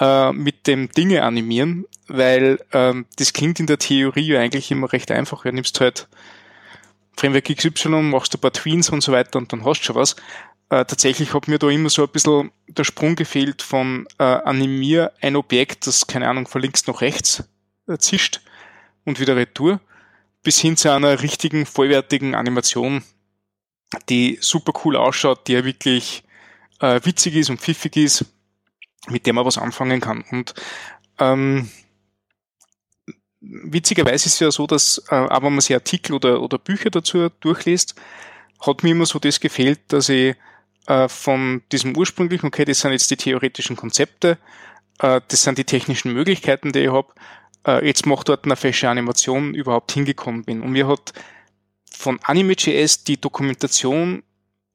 äh, 0.00 0.32
mit 0.32 0.66
dem 0.66 0.90
Dinge 0.90 1.22
animieren, 1.22 1.86
weil 2.08 2.58
ähm, 2.72 3.06
das 3.16 3.32
klingt 3.32 3.60
in 3.60 3.66
der 3.66 3.78
Theorie 3.78 4.26
ja 4.26 4.40
eigentlich 4.40 4.70
immer 4.70 4.92
recht 4.92 5.10
einfach. 5.10 5.42
Du 5.42 5.52
nimmst 5.52 5.80
halt 5.80 6.08
Framework 7.16 7.44
XY, 7.44 7.88
machst 8.02 8.34
ein 8.34 8.40
paar 8.40 8.52
Tweens 8.52 8.90
und 8.90 9.02
so 9.02 9.12
weiter 9.12 9.38
und 9.38 9.52
dann 9.52 9.64
hast 9.64 9.80
du 9.80 9.84
schon 9.84 9.96
was. 9.96 10.16
Äh, 10.70 10.84
tatsächlich 10.86 11.34
hat 11.34 11.46
mir 11.46 11.58
da 11.58 11.68
immer 11.68 11.90
so 11.90 12.02
ein 12.02 12.08
bisschen 12.08 12.50
der 12.66 12.84
Sprung 12.84 13.16
gefehlt 13.16 13.62
von 13.62 14.06
äh, 14.18 14.24
animier 14.24 15.12
ein 15.20 15.36
Objekt, 15.36 15.86
das, 15.86 16.06
keine 16.06 16.28
Ahnung, 16.28 16.48
von 16.48 16.62
links 16.62 16.86
nach 16.86 17.00
rechts 17.00 17.44
äh, 17.86 17.98
zischt 17.98 18.40
und 19.04 19.20
wieder 19.20 19.36
retour, 19.36 19.80
bis 20.42 20.58
hin 20.58 20.76
zu 20.76 20.90
einer 20.90 21.22
richtigen, 21.22 21.66
vollwertigen 21.66 22.34
Animation, 22.34 23.04
die 24.08 24.38
super 24.40 24.72
cool 24.84 24.96
ausschaut, 24.96 25.46
die 25.46 25.52
ja 25.52 25.64
wirklich 25.64 26.24
äh, 26.80 27.00
witzig 27.04 27.36
ist 27.36 27.50
und 27.50 27.60
pfiffig 27.60 27.96
ist, 27.96 28.24
mit 29.08 29.26
der 29.26 29.32
man 29.32 29.44
was 29.44 29.58
anfangen 29.58 30.00
kann. 30.00 30.24
Und 30.30 30.54
ähm, 31.18 31.70
witzigerweise 33.40 34.26
ist 34.26 34.34
es 34.34 34.40
ja 34.40 34.50
so, 34.50 34.66
dass 34.66 34.98
äh, 35.10 35.28
wenn 35.42 35.52
man 35.52 35.60
sich 35.60 35.74
Artikel 35.74 36.14
oder, 36.14 36.40
oder 36.40 36.58
Bücher 36.58 36.90
dazu 36.90 37.28
durchliest, 37.40 37.94
hat 38.60 38.82
mir 38.82 38.90
immer 38.90 39.06
so 39.06 39.18
das 39.18 39.40
gefehlt, 39.40 39.80
dass 39.88 40.08
ich 40.08 40.36
äh, 40.86 41.08
von 41.08 41.62
diesem 41.72 41.96
ursprünglichen, 41.96 42.46
okay, 42.46 42.64
das 42.64 42.80
sind 42.80 42.92
jetzt 42.92 43.10
die 43.10 43.16
theoretischen 43.16 43.76
Konzepte, 43.76 44.38
äh, 45.00 45.20
das 45.28 45.42
sind 45.42 45.58
die 45.58 45.64
technischen 45.64 46.12
Möglichkeiten, 46.12 46.72
die 46.72 46.80
ich 46.80 46.90
habe, 46.90 47.12
äh, 47.66 47.86
jetzt 47.86 48.06
macht 48.06 48.28
dort 48.28 48.44
eine 48.44 48.56
fesche 48.56 48.88
Animation 48.88 49.54
überhaupt 49.54 49.92
hingekommen 49.92 50.44
bin. 50.44 50.62
Und 50.62 50.72
mir 50.72 50.86
hat 50.88 51.12
von 51.90 52.18
Anime.js 52.22 53.04
die 53.04 53.20
Dokumentation 53.20 54.22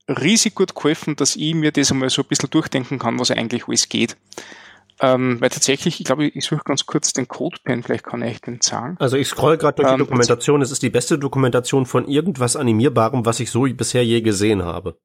riesig 0.10 0.55
gut 0.55 0.76
geholfen, 0.76 1.16
dass 1.16 1.36
ich 1.36 1.53
mir 1.53 1.72
das 1.72 1.91
einmal 1.91 2.10
so 2.10 2.22
ein 2.24 2.28
bisschen 2.28 2.49
durchdenken 2.49 2.99
kann, 2.99 3.20
was 3.20 3.32
eigentlich 3.32 3.68
alles 3.68 3.89
geht. 3.89 4.18
Ähm, 5.01 5.39
weil 5.39 5.49
tatsächlich, 5.49 5.99
ich 6.01 6.05
glaube, 6.05 6.28
ich 6.28 6.43
suche 6.43 6.64
ganz 6.66 6.86
kurz 6.86 7.14
den 7.14 7.28
Codepen, 7.28 7.84
vielleicht 7.84 8.03
kann 8.03 8.22
ich 8.22 8.41
den 8.41 8.60
sagen. 8.62 8.97
Also 8.99 9.16
ich 9.16 9.30
scroll 9.30 9.57
gerade 9.57 9.76
durch 9.76 9.88
die 9.88 9.93
ähm, 9.93 9.99
Dokumentation, 9.99 10.62
es 10.62 10.72
ist 10.72 10.84
die 10.84 10.89
beste 10.89 11.18
Dokumentation 11.18 11.86
von 11.86 12.07
irgendwas 12.07 12.57
Animierbarem, 12.57 13.26
was 13.26 13.39
ich 13.39 13.49
so 13.49 13.62
bisher 13.62 14.03
je 14.03 14.22
gesehen 14.22 14.64
habe. 14.64 14.97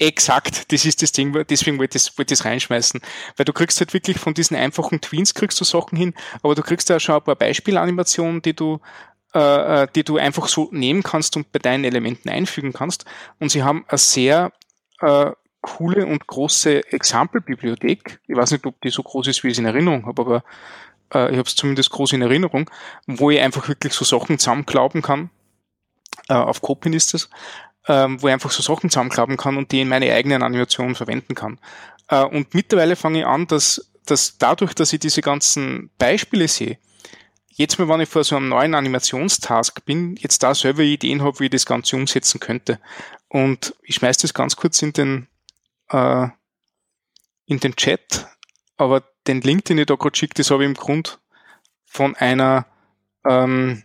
Exakt, 0.00 0.70
das 0.70 0.84
ist 0.84 1.02
das 1.02 1.10
Ding, 1.10 1.32
deswegen 1.50 1.76
wollte 1.80 1.98
ich 1.98 2.04
das, 2.04 2.16
wollte 2.16 2.32
ich 2.32 2.38
das 2.38 2.44
reinschmeißen. 2.44 3.00
Weil 3.36 3.44
du 3.44 3.52
kriegst 3.52 3.80
halt 3.80 3.92
wirklich 3.92 4.20
von 4.20 4.32
diesen 4.32 4.56
einfachen 4.56 5.00
Tweens 5.00 5.34
kriegst 5.34 5.60
du 5.60 5.64
Sachen 5.64 5.98
hin, 5.98 6.14
aber 6.40 6.54
du 6.54 6.62
kriegst 6.62 6.88
ja 6.88 7.00
schon 7.00 7.16
ein 7.16 7.24
paar 7.24 7.34
Beispielanimationen, 7.34 8.40
die 8.40 8.54
du, 8.54 8.78
äh, 9.34 9.82
äh, 9.82 9.88
die 9.94 10.04
du 10.04 10.16
einfach 10.16 10.48
so 10.48 10.68
nehmen 10.72 11.02
kannst 11.02 11.36
und 11.36 11.52
bei 11.52 11.58
deinen 11.58 11.84
Elementen 11.84 12.28
einfügen 12.28 12.72
kannst. 12.72 13.04
Und 13.38 13.50
sie 13.50 13.62
haben 13.62 13.84
eine 13.88 13.98
sehr 13.98 14.52
äh, 15.00 15.32
coole 15.60 16.06
und 16.06 16.26
große 16.26 16.92
Example-Bibliothek. 16.92 18.20
Ich 18.26 18.36
weiß 18.36 18.52
nicht, 18.52 18.66
ob 18.66 18.80
die 18.80 18.90
so 18.90 19.02
groß 19.02 19.26
ist, 19.26 19.42
wie 19.42 19.48
ich 19.48 19.52
es 19.52 19.58
in 19.58 19.66
Erinnerung 19.66 20.06
habe, 20.06 20.22
aber 20.22 20.44
äh, 21.14 21.30
ich 21.30 21.38
habe 21.38 21.48
es 21.48 21.56
zumindest 21.56 21.90
groß 21.90 22.12
in 22.12 22.22
Erinnerung, 22.22 22.70
wo 23.06 23.30
ich 23.30 23.40
einfach 23.40 23.68
wirklich 23.68 23.92
so 23.92 24.04
Sachen 24.04 24.38
zusammenklauben 24.38 25.02
kann. 25.02 25.30
Äh, 26.28 26.34
auf 26.34 26.62
Copin 26.62 26.92
ist 26.92 27.14
es 27.14 27.28
ähm, 27.88 28.22
wo 28.22 28.28
ich 28.28 28.34
einfach 28.34 28.50
so 28.50 28.62
Sachen 28.62 28.90
zusammenklappen 28.90 29.36
kann 29.36 29.56
und 29.56 29.72
die 29.72 29.80
in 29.80 29.88
meine 29.88 30.12
eigenen 30.12 30.42
Animationen 30.42 30.94
verwenden 30.94 31.34
kann. 31.34 31.58
Äh, 32.08 32.24
und 32.24 32.54
mittlerweile 32.54 32.96
fange 32.96 33.20
ich 33.20 33.26
an, 33.26 33.46
dass, 33.46 33.90
dass 34.06 34.38
dadurch, 34.38 34.74
dass 34.74 34.92
ich 34.92 35.00
diese 35.00 35.22
ganzen 35.22 35.90
Beispiele 35.98 36.46
sehe, 36.46 36.78
jetzt 37.58 37.78
mal, 37.78 37.88
wenn 37.88 38.00
ich 38.00 38.08
vor 38.08 38.24
so 38.24 38.36
einem 38.36 38.48
neuen 38.48 38.74
Animationstask 38.74 39.84
bin, 39.84 40.16
jetzt 40.16 40.42
da 40.42 40.54
selber 40.54 40.82
Ideen 40.82 41.22
habe, 41.22 41.40
wie 41.40 41.44
ich 41.44 41.50
das 41.50 41.66
Ganze 41.66 41.96
umsetzen 41.96 42.40
könnte. 42.40 42.80
Und 43.28 43.74
ich 43.82 43.96
schmeiß 43.96 44.16
das 44.18 44.32
ganz 44.32 44.56
kurz 44.56 44.80
in 44.80 44.92
den, 44.92 45.26
äh, 45.90 46.28
in 47.46 47.60
den 47.60 47.76
Chat, 47.76 48.26
aber 48.76 49.02
den 49.26 49.40
Link, 49.42 49.64
den 49.66 49.78
ich 49.78 49.86
da 49.86 49.96
gerade 49.96 50.16
schicke, 50.16 50.34
das 50.34 50.50
habe 50.50 50.62
ich 50.62 50.68
im 50.68 50.74
Grund 50.74 51.18
von 51.84 52.14
einer 52.16 52.66
ähm, 53.28 53.82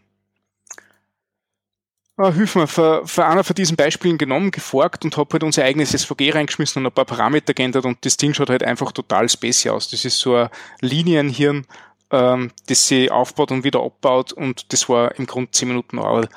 äh, 2.17 2.31
hilf 2.31 2.55
mir, 2.55 2.67
für, 2.67 3.05
für 3.07 3.25
einer 3.25 3.43
von 3.43 3.55
diesen 3.55 3.75
Beispielen 3.75 4.19
genommen, 4.19 4.51
geforkt 4.51 5.03
und 5.03 5.17
habe 5.17 5.33
halt 5.33 5.43
unser 5.43 5.63
eigenes 5.63 5.91
SVG 5.91 6.31
reingeschmissen 6.31 6.81
und 6.81 6.91
ein 6.91 6.93
paar 6.93 7.05
Parameter 7.05 7.53
geändert 7.53 7.85
und 7.85 8.05
das 8.05 8.17
Ding 8.17 8.33
schaut 8.33 8.49
halt 8.51 8.63
einfach 8.63 8.91
total 8.91 9.27
spacey 9.29 9.71
aus. 9.71 9.89
Das 9.89 10.05
ist 10.05 10.19
so 10.19 10.35
ein 10.35 10.49
Linienhirn, 10.81 11.65
ähm, 12.11 12.51
das 12.67 12.87
sie 12.87 13.11
aufbaut 13.11 13.51
und 13.51 13.63
wieder 13.63 13.83
abbaut 13.83 14.33
und 14.33 14.71
das 14.73 14.89
war 14.89 15.15
im 15.15 15.25
Grunde 15.25 15.51
10 15.51 15.67
Minuten 15.67 15.99
Arbeit. 15.99 16.29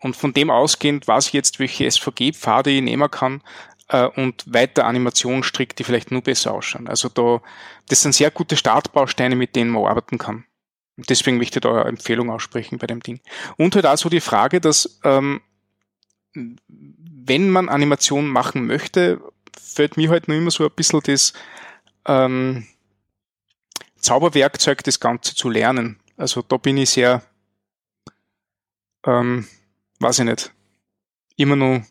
Und 0.00 0.16
von 0.16 0.32
dem 0.32 0.50
ausgehend 0.50 1.06
weiß 1.06 1.28
ich 1.28 1.32
jetzt, 1.34 1.58
welche 1.58 1.90
SVG-Pfade 1.90 2.70
ich 2.70 2.82
nehmen 2.82 3.10
kann 3.10 3.42
äh, 3.88 4.06
und 4.06 4.44
weiter 4.46 4.86
Animationen 4.86 5.42
strickt, 5.42 5.78
die 5.78 5.84
vielleicht 5.84 6.10
nur 6.10 6.22
besser 6.22 6.54
ausschauen. 6.54 6.88
Also 6.88 7.08
da, 7.08 7.42
das 7.88 8.02
sind 8.02 8.14
sehr 8.14 8.30
gute 8.30 8.56
Startbausteine, 8.56 9.36
mit 9.36 9.56
denen 9.56 9.70
man 9.70 9.84
arbeiten 9.84 10.18
kann. 10.18 10.44
Deswegen 10.96 11.38
möchte 11.38 11.58
ich 11.58 11.62
da 11.62 11.70
eine 11.70 11.84
Empfehlung 11.84 12.30
aussprechen 12.30 12.78
bei 12.78 12.86
dem 12.86 13.00
Ding. 13.00 13.20
Und 13.56 13.74
halt 13.74 13.86
also 13.86 14.08
die 14.08 14.20
Frage, 14.20 14.60
dass 14.60 15.00
ähm, 15.04 15.40
wenn 16.34 17.50
man 17.50 17.68
Animation 17.68 18.28
machen 18.28 18.66
möchte, 18.66 19.20
fällt 19.60 19.96
mir 19.96 20.10
halt 20.10 20.28
nur 20.28 20.36
immer 20.36 20.50
so 20.50 20.64
ein 20.64 20.74
bisschen 20.74 21.00
das 21.04 21.32
ähm, 22.06 22.66
Zauberwerkzeug, 24.00 24.82
das 24.84 25.00
Ganze 25.00 25.34
zu 25.34 25.48
lernen. 25.48 25.98
Also 26.16 26.42
da 26.42 26.56
bin 26.56 26.76
ich 26.76 26.90
sehr, 26.90 27.22
ähm, 29.04 29.46
weiß 30.00 30.20
ich 30.20 30.24
nicht, 30.24 30.52
immer 31.36 31.56
nur 31.56 31.84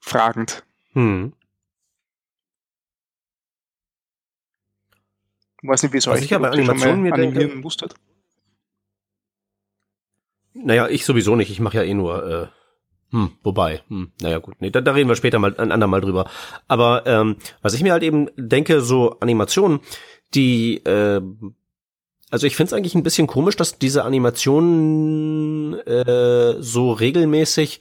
fragend. 0.00 0.64
Hm. 0.92 1.32
Ich 5.62 5.68
weiß 5.68 5.82
nicht, 5.84 5.92
wie 5.92 5.98
es 5.98 6.08
euch 6.08 6.24
ich 6.24 6.34
aber 6.34 6.50
Animationen 6.50 7.02
mir 7.02 7.12
denke, 7.12 7.46
musstet. 7.56 7.94
Naja, 10.54 10.88
ich 10.88 11.04
sowieso 11.04 11.36
nicht. 11.36 11.50
Ich 11.50 11.60
mache 11.60 11.78
ja 11.78 11.82
eh 11.84 11.94
nur, 11.94 12.26
äh, 12.26 12.46
hm, 13.12 13.36
wobei, 13.42 13.82
hm, 13.88 14.12
naja 14.20 14.38
gut, 14.38 14.56
nee, 14.60 14.70
da, 14.70 14.80
da 14.80 14.92
reden 14.92 15.08
wir 15.08 15.16
später 15.16 15.38
mal 15.38 15.56
ein 15.56 15.70
andermal 15.70 16.00
drüber. 16.00 16.28
Aber 16.66 17.06
ähm, 17.06 17.36
was 17.62 17.74
ich 17.74 17.82
mir 17.82 17.92
halt 17.92 18.02
eben 18.02 18.28
denke, 18.36 18.80
so 18.80 19.18
Animationen, 19.20 19.80
die, 20.34 20.76
äh, 20.84 21.20
also 22.30 22.46
ich 22.46 22.56
finde 22.56 22.68
es 22.68 22.72
eigentlich 22.72 22.94
ein 22.94 23.02
bisschen 23.02 23.26
komisch, 23.26 23.56
dass 23.56 23.78
diese 23.78 24.04
Animationen 24.04 25.74
äh, 25.80 26.56
so 26.60 26.92
regelmäßig 26.92 27.80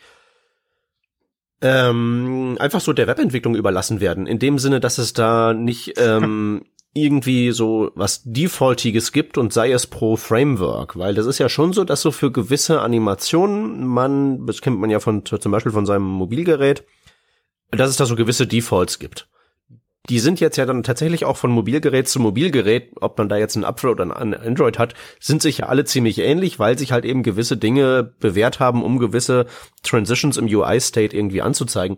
ähm, 1.62 2.58
einfach 2.60 2.82
so 2.82 2.92
der 2.92 3.08
Webentwicklung 3.08 3.56
überlassen 3.56 4.02
werden. 4.02 4.28
In 4.28 4.40
dem 4.40 4.60
Sinne, 4.60 4.80
dass 4.80 4.98
es 4.98 5.14
da 5.14 5.54
nicht 5.54 5.94
ähm, 5.98 6.66
irgendwie 6.94 7.52
so 7.52 7.92
was 7.96 8.22
Defaultiges 8.26 9.14
gibt 9.14 9.38
und 9.38 9.54
sei 9.54 9.72
es 9.72 9.88
pro 9.88 10.18
Framework, 10.18 10.98
weil 10.98 11.14
das 11.14 11.26
ist 11.26 11.38
ja 11.38 11.48
schon 11.48 11.72
so, 11.72 11.86
dass 11.86 12.02
so 12.02 12.12
für 12.12 12.32
gewisse 12.32 12.82
Animationen 12.82 13.86
man, 13.86 14.46
das 14.46 14.62
kennt 14.62 14.80
man 14.80 14.90
ja 14.90 15.00
von 15.00 15.24
zum 15.26 15.52
Beispiel 15.52 15.72
von 15.72 15.86
seinem 15.86 16.04
Mobilgerät, 16.04 16.84
dass 17.70 17.90
es 17.90 17.96
da 17.96 18.06
so 18.06 18.18
gewisse 18.18 18.46
Defaults 18.46 19.00
gibt. 19.00 19.30
Die 20.10 20.20
sind 20.20 20.40
jetzt 20.40 20.58
ja 20.58 20.66
dann 20.66 20.84
tatsächlich 20.84 21.26
auch 21.26 21.38
von 21.38 21.52
Mobilgerät 21.52 22.08
zu 22.08 22.20
Mobilgerät, 22.20 22.92
ob 23.02 23.18
man 23.18 23.30
da 23.30 23.38
jetzt 23.38 23.56
ein 23.56 23.64
Apfel 23.64 23.92
oder 23.92 24.04
ein 24.04 24.34
Android 24.34 24.80
hat, 24.80 24.96
sind 25.20 25.42
sich 25.42 25.60
ja 25.60 25.68
alle 25.68 25.86
ziemlich 25.86 26.18
ähnlich, 26.18 26.58
weil 26.58 26.78
sich 26.78 26.92
halt 26.92 27.06
eben 27.06 27.22
gewisse 27.22 27.56
Dinge 27.56 28.16
bewährt 28.20 28.60
haben, 28.60 28.84
um 28.84 28.98
gewisse 28.98 29.46
Transitions 29.84 30.38
im 30.38 30.46
UI-State 30.46 31.16
irgendwie 31.16 31.44
anzuzeigen. 31.44 31.98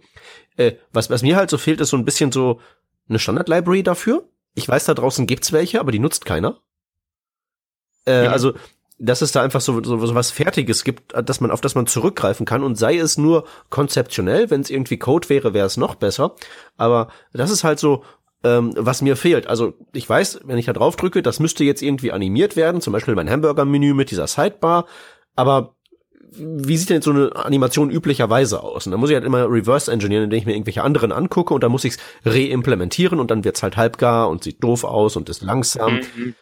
Äh, 0.58 0.74
was, 0.92 1.10
was 1.10 1.22
mir 1.22 1.38
halt 1.38 1.50
so 1.50 1.58
fehlt, 1.58 1.80
ist 1.80 1.90
so 1.90 1.98
ein 1.98 2.06
bisschen 2.06 2.32
so 2.32 2.60
eine 3.08 3.20
Standard-Library 3.20 3.84
dafür, 3.84 4.28
ich 4.56 4.68
weiß, 4.68 4.86
da 4.86 4.94
draußen 4.94 5.26
gibt's 5.26 5.52
welche, 5.52 5.80
aber 5.80 5.92
die 5.92 6.00
nutzt 6.00 6.26
keiner. 6.26 6.60
Äh, 8.06 8.26
ja. 8.26 8.32
Also, 8.32 8.54
dass 9.00 9.22
es 9.22 9.32
da 9.32 9.42
einfach 9.42 9.62
so, 9.62 9.84
so, 9.84 10.06
so 10.06 10.16
was 10.16 10.32
Fertiges 10.32 10.84
gibt, 10.84 11.14
dass 11.14 11.42
man, 11.42 11.52
auf 11.52 11.62
das 11.62 11.76
man 11.76 11.88
zurückgreifen 11.88 12.46
kann 12.46 12.64
und 12.64 12.78
sei 12.78 12.98
es 12.98 13.18
nur 13.18 13.46
konzeptionell, 13.70 14.50
wenn 14.50 14.62
es 14.62 14.70
irgendwie 14.70 14.98
Code 14.98 15.30
wäre, 15.30 15.54
wäre 15.54 15.66
es 15.66 15.78
noch 15.78 15.96
besser. 15.96 16.36
Aber 16.78 17.10
das 17.34 17.52
ist 17.52 17.64
halt 17.64 17.80
so, 17.80 18.04
ähm, 18.44 18.74
was 18.78 19.02
mir 19.02 19.16
fehlt. 19.16 19.48
Also 19.48 19.74
ich 19.94 20.08
weiß, 20.08 20.42
wenn 20.44 20.58
ich 20.58 20.66
da 20.66 20.74
drauf 20.74 20.96
drücke, 20.96 21.22
das 21.22 21.40
müsste 21.40 21.64
jetzt 21.64 21.82
irgendwie 21.82 22.12
animiert 22.12 22.56
werden, 22.56 22.82
zum 22.82 22.94
Beispiel 22.94 23.16
mein 23.16 23.30
Hamburger-Menü 23.30 23.94
mit 23.94 24.12
dieser 24.12 24.28
Sidebar, 24.28 24.86
aber 25.36 25.76
wie 26.36 26.78
sieht 26.78 26.90
denn 26.90 27.02
so 27.02 27.12
eine 27.12 27.36
Animation 27.36 27.92
üblicherweise 27.92 28.64
aus? 28.64 28.86
Und 28.86 28.92
dann 28.92 29.00
muss 29.00 29.10
ich 29.10 29.16
halt 29.16 29.26
immer 29.26 29.50
reverse 29.50 29.92
engineeren, 29.92 30.26
indem 30.26 30.40
ich 30.40 30.46
mir 30.46 30.54
irgendwelche 30.54 30.84
anderen 30.84 31.12
angucke 31.12 31.54
und 31.54 31.64
dann 31.64 31.72
muss 31.72 31.84
ich 31.84 31.94
es 31.94 32.00
reimplementieren 32.26 33.20
und 33.20 33.30
dann 33.30 33.44
wird's 33.44 33.62
halt 33.62 33.78
halbgar 33.78 34.30
und 34.30 34.44
sieht 34.44 34.64
doof 34.64 34.84
aus 34.84 35.16
und 35.16 35.30
ist 35.30 35.42
langsam. 35.42 35.96
Mhm. 36.16 36.36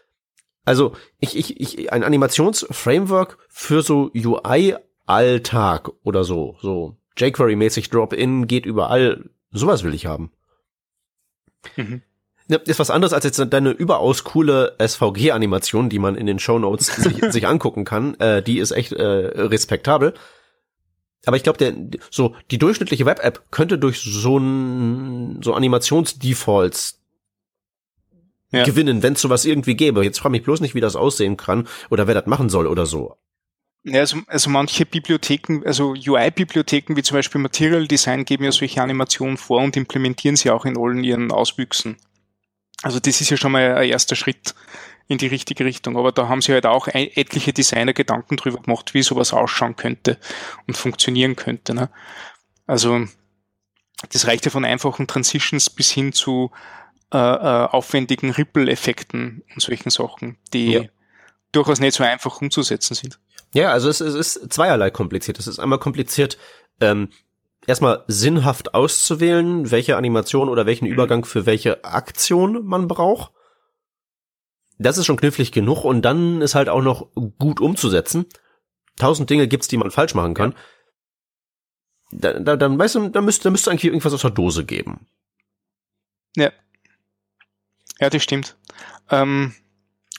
Also 0.66 0.95
ich, 1.20 1.38
ich, 1.38 1.59
ich, 1.59 1.91
ein 1.91 2.03
Animationsframework 2.03 3.38
für 3.49 3.82
so 3.82 4.12
UI-Alltag 4.16 5.89
oder 6.03 6.24
so, 6.24 6.57
so 6.62 6.97
jQuery-mäßig 7.18 7.89
Drop-in 7.89 8.47
geht 8.47 8.66
überall. 8.66 9.30
Sowas 9.51 9.84
will 9.84 9.93
ich 9.93 10.05
haben. 10.05 10.32
Mhm 11.76 12.01
ist 12.66 12.80
was 12.80 12.89
anderes 12.89 13.14
als 13.14 13.24
jetzt 13.24 13.39
deine 13.53 13.72
überaus 13.72 14.24
coole 14.24 14.76
SVG-Animation, 14.80 15.89
die 15.89 15.99
man 15.99 16.16
in 16.16 16.26
den 16.26 16.39
Show 16.39 16.59
Notes 16.59 16.88
sich, 16.95 17.18
sich, 17.32 17.47
angucken 17.47 17.86
kann. 17.86 18.16
Äh, 18.20 18.43
die 18.43 18.59
ist 18.59 18.72
echt 18.72 18.93
äh, 18.93 19.03
respektabel. 19.03 20.14
Aber 21.26 21.38
ich 21.38 21.43
glaube, 21.43 21.89
so 22.09 22.36
die 22.49 22.57
durchschnittliche 22.57 23.05
Web-App 23.05 23.51
könnte 23.51 23.78
durch 23.78 23.99
so 23.99 24.38
ein 24.38 25.39
so 25.43 25.53
Animationsdefaults 25.53 27.00
ja. 28.51 28.63
gewinnen, 28.63 29.03
wenn 29.03 29.13
es 29.13 29.21
sowas 29.21 29.45
irgendwie 29.45 29.75
gäbe. 29.75 30.03
Jetzt 30.03 30.19
frage 30.19 30.31
mich 30.31 30.43
bloß 30.43 30.61
nicht, 30.61 30.75
wie 30.75 30.81
das 30.81 30.95
aussehen 30.95 31.37
kann 31.37 31.67
oder 31.89 32.07
wer 32.07 32.15
das 32.15 32.25
machen 32.25 32.49
soll 32.49 32.67
oder 32.67 32.85
so. 32.85 33.15
Ja, 33.83 34.01
also, 34.01 34.17
also 34.27 34.49
manche 34.49 34.85
Bibliotheken, 34.85 35.63
also 35.65 35.93
UI-Bibliotheken 35.93 36.95
wie 36.95 37.01
zum 37.01 37.17
Beispiel 37.17 37.41
Material 37.41 37.87
Design 37.87 38.25
geben 38.25 38.43
ja 38.43 38.51
solche 38.51 38.81
Animationen 38.81 39.37
vor 39.37 39.61
und 39.61 39.75
implementieren 39.75 40.35
sie 40.35 40.51
auch 40.51 40.65
in 40.65 40.77
allen 40.77 41.03
ihren 41.03 41.31
Auswüchsen. 41.31 41.97
Also 42.83 42.99
das 42.99 43.21
ist 43.21 43.29
ja 43.29 43.37
schon 43.37 43.51
mal 43.51 43.75
ein 43.75 43.89
erster 43.89 44.15
Schritt 44.15 44.53
in 45.07 45.17
die 45.17 45.27
richtige 45.27 45.65
Richtung. 45.65 45.97
Aber 45.97 46.11
da 46.11 46.27
haben 46.27 46.41
sie 46.41 46.53
halt 46.53 46.65
auch 46.65 46.87
etliche 46.87 47.53
Designer 47.53 47.93
Gedanken 47.93 48.37
drüber 48.37 48.61
gemacht, 48.61 48.93
wie 48.93 49.03
sowas 49.03 49.33
ausschauen 49.33 49.75
könnte 49.75 50.17
und 50.67 50.77
funktionieren 50.77 51.35
könnte. 51.35 51.73
Ne? 51.73 51.89
Also 52.65 53.05
das 54.09 54.27
reicht 54.27 54.45
ja 54.45 54.51
von 54.51 54.65
einfachen 54.65 55.07
Transitions 55.07 55.69
bis 55.69 55.91
hin 55.91 56.13
zu 56.13 56.51
äh, 57.14 57.18
äh, 57.18 57.68
aufwendigen 57.68 58.32
Ripple-Effekten 58.32 59.43
und 59.53 59.62
solchen 59.62 59.89
Sachen, 59.89 60.38
die 60.53 60.72
ja. 60.72 60.82
durchaus 61.51 61.80
nicht 61.80 61.95
so 61.95 62.03
einfach 62.03 62.41
umzusetzen 62.41 62.95
sind. 62.95 63.20
Ja, 63.53 63.72
also 63.72 63.89
es, 63.89 63.99
es 63.99 64.16
ist 64.16 64.53
zweierlei 64.53 64.91
kompliziert. 64.91 65.38
Es 65.38 65.47
ist 65.47 65.59
einmal 65.59 65.80
kompliziert, 65.80 66.38
ähm, 66.80 67.09
erstmal 67.68 68.03
sinnhaft 68.07 68.74
auszuwählen, 68.74 69.72
welche 69.72 69.97
Animation 69.97 70.49
oder 70.49 70.66
welchen 70.66 70.86
mhm. 70.86 70.93
Übergang 70.93 71.26
für 71.26 71.45
welche 71.45 71.84
Aktion 71.84 72.66
man 72.66 72.88
braucht. 72.88 73.32
Das 74.78 74.97
ist 74.97 75.05
schon 75.05 75.18
knifflig 75.18 75.51
genug 75.51 75.84
und 75.84 76.01
dann 76.01 76.41
ist 76.41 76.55
halt 76.55 76.70
auch 76.70 76.82
noch 76.82 77.09
gut 77.38 77.59
umzusetzen. 77.59 78.26
Tausend 78.97 79.30
Dinge 79.30 79.47
gibt's, 79.47 79.68
die 79.68 79.78
man 79.78 79.91
falsch 79.91 80.16
machen 80.16 80.34
kann. 80.34 80.55
Da, 82.12 82.39
da, 82.39 82.55
dann 82.55 82.78
weißt 82.80 82.95
du, 82.95 83.09
da 83.09 83.22
müsste, 83.22 83.43
da 83.43 83.49
müsste 83.51 83.70
eigentlich 83.70 83.86
irgendwas 83.86 84.14
aus 84.14 84.22
der 84.22 84.32
Dose 84.32 84.66
geben. 84.66 85.07
Ja. 86.36 86.51
Ja, 88.01 88.09
das 88.09 88.23
stimmt. 88.23 88.57
Ähm, 89.09 89.53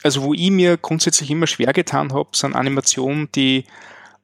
also 0.02 0.22
wo 0.22 0.32
ich 0.32 0.50
mir 0.50 0.76
grundsätzlich 0.76 1.30
immer 1.30 1.46
schwer 1.46 1.72
getan 1.72 2.12
habe, 2.12 2.30
sind 2.32 2.54
Animationen, 2.54 3.30
die 3.32 3.64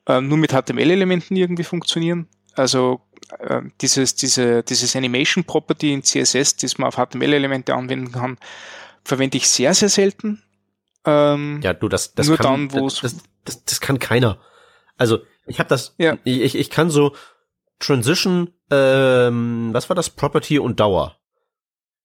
äh, 0.07 0.21
nur 0.21 0.39
mit 0.39 0.53
HTML-Elementen 0.53 1.37
irgendwie 1.37 1.65
funktionieren. 1.65 2.29
Also 2.55 3.01
äh, 3.39 3.63
dieses, 3.81 4.15
diese, 4.15 4.63
dieses 4.63 4.97
Animation 4.97 5.45
Property 5.45 5.93
in 5.93 6.03
CSS, 6.03 6.57
das 6.57 6.79
man 6.79 6.89
auf 6.89 6.97
HTML-Elemente 6.97 7.75
anwenden 7.75 8.13
kann, 8.13 8.39
verwende 9.05 9.37
ich 9.37 9.49
sehr, 9.49 9.75
sehr 9.75 9.89
selten. 9.89 10.43
Ähm, 11.05 11.61
ja, 11.63 11.73
du, 11.73 11.89
das, 11.89 12.15
das 12.15 12.29
nur 12.29 12.37
kann, 12.37 12.69
dann, 12.69 12.73
wo 12.73 12.89
das, 12.89 13.17
das, 13.45 13.65
das, 13.65 13.81
kann 13.81 13.99
keiner. 13.99 14.39
Also 14.97 15.19
ich 15.47 15.59
habe 15.59 15.69
das, 15.69 15.95
ja. 15.99 16.17
ich, 16.25 16.55
ich 16.55 16.71
kann 16.71 16.91
so 16.91 17.15
Transition, 17.81 18.53
ähm, 18.71 19.71
was 19.73 19.89
war 19.89 19.97
das, 19.97 20.11
Property 20.11 20.59
und 20.59 20.81
Dauer. 20.81 21.18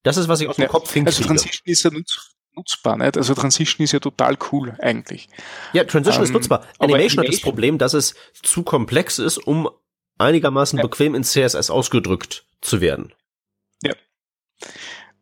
Das 0.04 0.18
ist, 0.18 0.28
was 0.28 0.42
ich 0.42 0.48
aus 0.48 0.58
dem 0.58 0.64
ja. 0.64 0.68
Kopf 0.68 0.92
hinkriege. 0.92 1.18
Also 1.18 1.28
Transition 1.28 1.62
ist 1.66 1.84
ja 1.84 1.92
nutz, 1.92 2.34
nutzbar, 2.56 2.98
nicht? 2.98 3.18
Also 3.18 3.34
Transition 3.34 3.84
ist 3.84 3.94
ja 3.94 4.00
total 4.00 4.38
cool 4.52 4.76
eigentlich. 4.80 5.30
Ja, 5.72 5.84
Transition 5.86 6.22
ähm, 6.22 6.26
ist 6.26 6.34
nutzbar. 6.34 6.60
Animation, 6.80 6.92
Animation 6.92 7.24
hat 7.24 7.34
das 7.34 7.42
Problem, 7.42 7.78
dass 7.78 7.94
es 7.94 8.16
zu 8.42 8.64
komplex 8.64 9.20
ist, 9.20 9.38
um 9.38 9.70
einigermaßen 10.18 10.78
ja. 10.78 10.84
bequem 10.84 11.16
in 11.16 11.24
CSS 11.24 11.70
ausgedrückt 11.70 12.46
zu 12.62 12.82
werden. 12.82 13.14
Ja. 13.82 13.94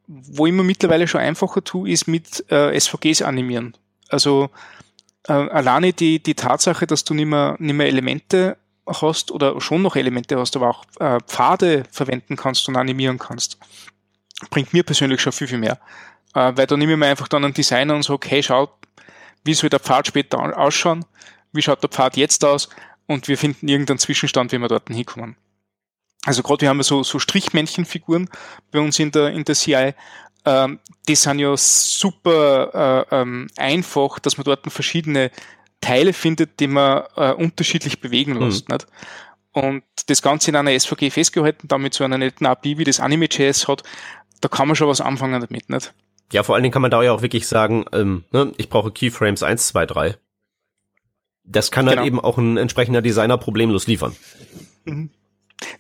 Wo 0.07 0.45
ich 0.45 0.53
mir 0.53 0.63
mittlerweile 0.63 1.07
schon 1.07 1.21
einfacher 1.21 1.63
tue, 1.63 1.89
ist 1.89 2.07
mit 2.07 2.43
äh, 2.51 2.77
SVGs 2.77 3.21
animieren. 3.21 3.77
Also 4.09 4.49
äh, 5.27 5.33
alleine 5.33 5.93
die, 5.93 6.21
die 6.21 6.35
Tatsache, 6.35 6.87
dass 6.87 7.03
du 7.03 7.13
nicht 7.13 7.27
mehr, 7.27 7.55
nicht 7.59 7.75
mehr 7.75 7.87
Elemente 7.87 8.57
hast 8.85 9.31
oder 9.31 9.61
schon 9.61 9.81
noch 9.81 9.95
Elemente 9.95 10.37
hast, 10.37 10.55
aber 10.55 10.69
auch 10.69 10.85
äh, 10.99 11.19
Pfade 11.25 11.83
verwenden 11.91 12.35
kannst 12.35 12.67
und 12.67 12.75
animieren 12.75 13.19
kannst, 13.19 13.57
bringt 14.49 14.73
mir 14.73 14.83
persönlich 14.83 15.21
schon 15.21 15.33
viel, 15.33 15.47
viel 15.47 15.57
mehr. 15.57 15.79
Äh, 16.33 16.53
weil 16.55 16.67
da 16.67 16.77
nehme 16.77 16.93
ich 16.93 16.97
mir 16.97 17.07
einfach 17.07 17.27
dann 17.27 17.43
einen 17.43 17.53
Designer 17.53 17.95
und 17.95 18.03
sage, 18.03 18.27
hey, 18.29 18.41
schau, 18.41 18.73
wie 19.43 19.53
soll 19.53 19.69
der 19.69 19.79
Pfad 19.79 20.07
später 20.07 20.39
ausschauen? 20.57 21.05
Wie 21.51 21.61
schaut 21.61 21.83
der 21.83 21.89
Pfad 21.89 22.15
jetzt 22.15 22.45
aus? 22.45 22.69
und 23.11 23.27
wir 23.27 23.37
finden 23.37 23.67
irgendeinen 23.67 23.99
Zwischenstand, 23.99 24.51
wie 24.51 24.57
wir 24.57 24.67
dort 24.67 24.89
hinkommen. 24.89 25.35
Also 26.23 26.43
gerade 26.43 26.61
wir 26.61 26.69
haben 26.69 26.77
ja 26.77 26.83
so, 26.83 27.03
so 27.03 27.19
Strichmännchenfiguren 27.19 28.29
bei 28.71 28.79
uns 28.79 28.99
in 28.99 29.11
der, 29.11 29.29
in 29.31 29.43
der 29.43 29.55
CI. 29.55 29.93
Ähm, 30.45 30.79
die 31.07 31.15
sind 31.15 31.39
ja 31.39 31.55
super 31.57 33.07
äh, 33.11 33.15
ähm, 33.21 33.47
einfach, 33.57 34.19
dass 34.19 34.37
man 34.37 34.45
dort 34.45 34.71
verschiedene 34.71 35.31
Teile 35.81 36.13
findet, 36.13 36.59
die 36.59 36.67
man 36.67 37.03
äh, 37.15 37.31
unterschiedlich 37.31 38.01
bewegen 38.01 38.35
lässt. 38.35 38.69
Mhm. 38.69 38.75
Nicht? 38.75 38.87
Und 39.53 39.83
das 40.07 40.21
Ganze 40.21 40.51
in 40.51 40.55
einer 40.55 40.79
SVG 40.79 41.11
festgehalten, 41.11 41.67
damit 41.67 41.93
so 41.93 42.03
einer 42.03 42.17
netten 42.17 42.47
API 42.47 42.77
wie 42.77 42.83
das 42.83 42.99
Anime.js 42.99 43.67
hat, 43.67 43.83
da 44.41 44.49
kann 44.49 44.67
man 44.67 44.75
schon 44.75 44.87
was 44.87 45.01
anfangen 45.01 45.39
damit, 45.39 45.69
nicht? 45.69 45.93
Ja, 46.31 46.43
vor 46.43 46.55
allen 46.55 46.63
Dingen 46.63 46.73
kann 46.73 46.81
man 46.81 46.91
da 46.91 47.01
ja 47.03 47.11
auch 47.11 47.21
wirklich 47.21 47.47
sagen, 47.47 47.85
ähm, 47.91 48.23
ne, 48.31 48.53
ich 48.57 48.69
brauche 48.69 48.91
Keyframes 48.91 49.43
1, 49.43 49.67
2, 49.67 49.85
3. 49.85 50.17
Das 51.43 51.71
kann 51.71 51.85
genau. 51.85 51.97
dann 51.97 52.05
eben 52.05 52.19
auch 52.19 52.37
ein 52.37 52.57
entsprechender 52.57 53.01
Designer 53.01 53.37
problemlos 53.37 53.87
liefern. 53.87 54.15
Mhm. 54.85 55.09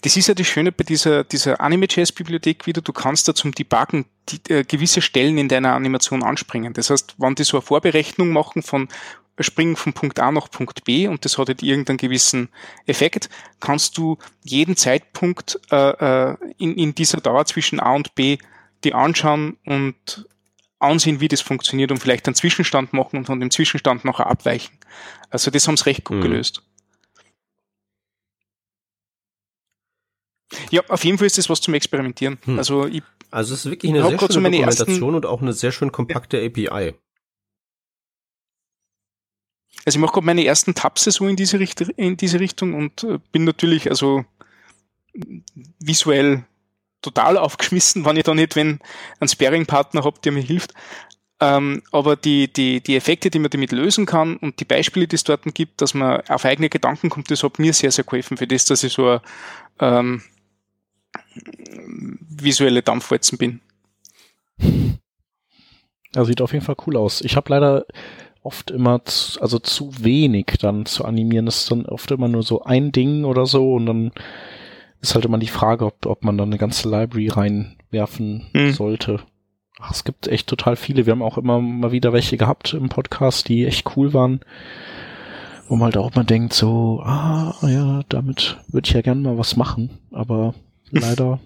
Das 0.01 0.15
ist 0.15 0.27
ja 0.27 0.33
das 0.33 0.47
Schöne 0.47 0.71
bei 0.71 0.83
dieser, 0.83 1.23
dieser 1.23 1.59
Anime.js-Bibliothek 1.59 2.67
wieder, 2.67 2.81
du 2.81 2.93
kannst 2.93 3.27
da 3.27 3.33
zum 3.33 3.51
Debuggen 3.51 4.05
die, 4.29 4.53
äh, 4.53 4.63
gewisse 4.63 5.01
Stellen 5.01 5.37
in 5.37 5.47
deiner 5.47 5.73
Animation 5.73 6.23
anspringen. 6.23 6.73
Das 6.73 6.89
heißt, 6.89 7.15
wenn 7.17 7.35
die 7.35 7.43
so 7.43 7.57
eine 7.57 7.61
Vorberechnung 7.61 8.29
machen 8.29 8.61
von 8.61 8.89
springen 9.39 9.75
von 9.75 9.93
Punkt 9.93 10.19
A 10.19 10.31
nach 10.31 10.51
Punkt 10.51 10.83
B 10.83 11.07
und 11.07 11.25
das 11.25 11.37
hat 11.37 11.47
halt 11.47 11.63
irgendeinen 11.63 11.97
gewissen 11.97 12.49
Effekt, 12.85 13.29
kannst 13.59 13.97
du 13.97 14.17
jeden 14.43 14.75
Zeitpunkt 14.75 15.59
äh, 15.71 16.31
äh 16.31 16.35
in, 16.57 16.75
in 16.75 16.93
dieser 16.93 17.21
Dauer 17.21 17.45
zwischen 17.45 17.79
A 17.79 17.95
und 17.95 18.13
B 18.13 18.37
die 18.83 18.93
anschauen 18.93 19.57
und 19.65 20.27
ansehen, 20.79 21.19
wie 21.19 21.27
das 21.27 21.41
funktioniert 21.41 21.91
und 21.91 21.97
vielleicht 21.97 22.27
einen 22.27 22.35
Zwischenstand 22.35 22.93
machen 22.93 23.17
und 23.17 23.25
von 23.25 23.39
dem 23.39 23.51
Zwischenstand 23.51 24.03
nachher 24.03 24.27
abweichen. 24.27 24.77
Also 25.29 25.51
das 25.51 25.67
haben 25.67 25.77
sie 25.77 25.85
recht 25.85 26.03
gut 26.03 26.17
mhm. 26.17 26.21
gelöst. 26.21 26.63
Ja, 30.69 30.81
auf 30.89 31.03
jeden 31.03 31.17
Fall 31.17 31.27
ist 31.27 31.37
das 31.37 31.49
was 31.49 31.61
zum 31.61 31.73
Experimentieren. 31.73 32.37
Hm. 32.43 32.57
Also, 32.57 32.85
ich 32.85 33.03
also 33.29 33.53
es 33.53 33.65
ist 33.65 33.71
wirklich 33.71 33.91
eine 33.91 34.01
sehr 34.01 34.19
schöne 34.19 34.19
so 34.19 34.39
Dokumentation 34.41 34.89
ersten, 34.89 35.15
und 35.15 35.25
auch 35.25 35.41
eine 35.41 35.53
sehr 35.53 35.71
schön 35.71 35.91
kompakte 35.91 36.37
ja. 36.39 36.47
API. 36.47 36.93
Also 39.85 39.97
ich 39.97 40.01
mache 40.01 40.13
gerade 40.13 40.25
meine 40.25 40.45
ersten 40.45 40.75
Tabs 40.75 41.05
so 41.05 41.27
in 41.27 41.35
diese, 41.35 41.59
Richt 41.59 41.81
in 41.81 42.17
diese 42.17 42.39
Richtung 42.39 42.73
und 42.73 43.03
äh, 43.03 43.19
bin 43.31 43.45
natürlich 43.45 43.89
also 43.89 44.25
visuell 45.79 46.45
total 47.01 47.37
aufgeschmissen, 47.37 48.05
wenn 48.05 48.17
ich 48.17 48.23
da 48.23 48.33
nicht, 48.33 48.55
wenn 48.55 48.79
einen 49.19 49.27
Sparing-Partner 49.27 50.03
habe, 50.03 50.19
der 50.23 50.31
mir 50.31 50.43
hilft. 50.43 50.73
Ähm, 51.39 51.81
aber 51.91 52.15
die, 52.15 52.53
die, 52.53 52.81
die 52.81 52.95
Effekte, 52.95 53.31
die 53.31 53.39
man 53.39 53.49
damit 53.49 53.71
lösen 53.71 54.05
kann 54.05 54.37
und 54.37 54.59
die 54.59 54.65
Beispiele, 54.65 55.07
die 55.07 55.15
es 55.15 55.23
dort 55.23 55.43
gibt, 55.55 55.81
dass 55.81 55.95
man 55.95 56.21
auf 56.27 56.45
eigene 56.45 56.69
Gedanken 56.69 57.09
kommt, 57.09 57.31
das 57.31 57.41
hat 57.41 57.57
mir 57.57 57.73
sehr, 57.73 57.91
sehr 57.91 58.03
geholfen 58.03 58.37
für 58.37 58.45
das, 58.45 58.65
dass 58.65 58.83
ich 58.83 58.93
so 58.93 59.09
ein 59.09 59.21
ähm, 59.79 60.21
visuelle 62.29 62.83
Dampfwalzen 62.83 63.39
bin. 63.39 63.59
Ja, 66.13 66.25
sieht 66.25 66.41
auf 66.41 66.53
jeden 66.53 66.65
Fall 66.65 66.75
cool 66.85 66.97
aus. 66.97 67.21
Ich 67.21 67.35
habe 67.35 67.49
leider 67.49 67.85
oft 68.43 68.69
immer, 68.69 69.03
zu, 69.05 69.41
also 69.41 69.59
zu 69.59 69.91
wenig 70.03 70.57
dann 70.59 70.85
zu 70.85 71.05
animieren. 71.05 71.45
Das 71.45 71.61
ist 71.61 71.71
dann 71.71 71.85
oft 71.85 72.11
immer 72.11 72.27
nur 72.27 72.43
so 72.43 72.63
ein 72.63 72.91
Ding 72.91 73.23
oder 73.23 73.45
so 73.45 73.73
und 73.73 73.85
dann 73.85 74.11
ist 75.01 75.15
halt 75.15 75.25
immer 75.25 75.37
die 75.37 75.47
Frage, 75.47 75.85
ob, 75.85 76.05
ob 76.05 76.23
man 76.23 76.37
da 76.37 76.43
eine 76.43 76.57
ganze 76.57 76.89
Library 76.89 77.27
reinwerfen 77.27 78.47
hm. 78.53 78.71
sollte. 78.73 79.19
Ach, 79.79 79.91
es 79.91 80.03
gibt 80.03 80.27
echt 80.27 80.47
total 80.47 80.75
viele. 80.75 81.05
Wir 81.05 81.11
haben 81.11 81.23
auch 81.23 81.37
immer 81.37 81.59
mal 81.59 81.91
wieder 81.91 82.13
welche 82.13 82.37
gehabt 82.37 82.73
im 82.73 82.89
Podcast, 82.89 83.49
die 83.49 83.65
echt 83.65 83.95
cool 83.95 84.13
waren. 84.13 84.41
Wo 85.67 85.75
man 85.75 85.85
halt 85.85 85.97
auch 85.97 86.13
mal 86.15 86.23
denkt, 86.23 86.53
so, 86.53 87.01
ah, 87.03 87.55
ja, 87.63 88.01
damit 88.09 88.57
würde 88.67 88.87
ich 88.87 88.93
ja 88.93 89.01
gerne 89.01 89.21
mal 89.21 89.37
was 89.37 89.55
machen. 89.55 89.89
Aber 90.11 90.53
leider 90.91 91.39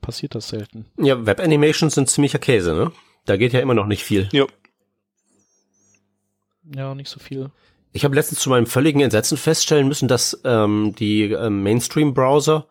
passiert 0.00 0.34
das 0.34 0.48
selten. 0.48 0.86
Ja, 0.98 1.24
Web 1.26 1.40
Animations 1.40 1.94
sind 1.94 2.08
ziemlicher 2.08 2.38
Käse, 2.38 2.74
ne? 2.74 2.92
Da 3.26 3.36
geht 3.36 3.52
ja 3.52 3.60
immer 3.60 3.74
noch 3.74 3.86
nicht 3.86 4.02
viel. 4.02 4.28
Ja. 4.32 4.46
Ja, 6.74 6.94
nicht 6.94 7.10
so 7.10 7.20
viel. 7.20 7.50
Ich 7.96 8.04
habe 8.04 8.14
letztens 8.14 8.40
zu 8.40 8.50
meinem 8.50 8.66
völligen 8.66 9.00
Entsetzen 9.00 9.38
feststellen 9.38 9.88
müssen, 9.88 10.06
dass 10.06 10.38
ähm, 10.44 10.94
die 10.98 11.32
äh, 11.32 11.48
Mainstream-Browser 11.48 12.66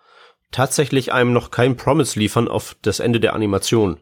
tatsächlich 0.52 1.12
einem 1.14 1.34
noch 1.34 1.50
kein 1.50 1.76
Promise 1.76 2.20
liefern 2.20 2.48
auf 2.48 2.76
das 2.84 3.00
Ende 3.00 3.20
der 3.20 3.34
Animation. 3.34 3.98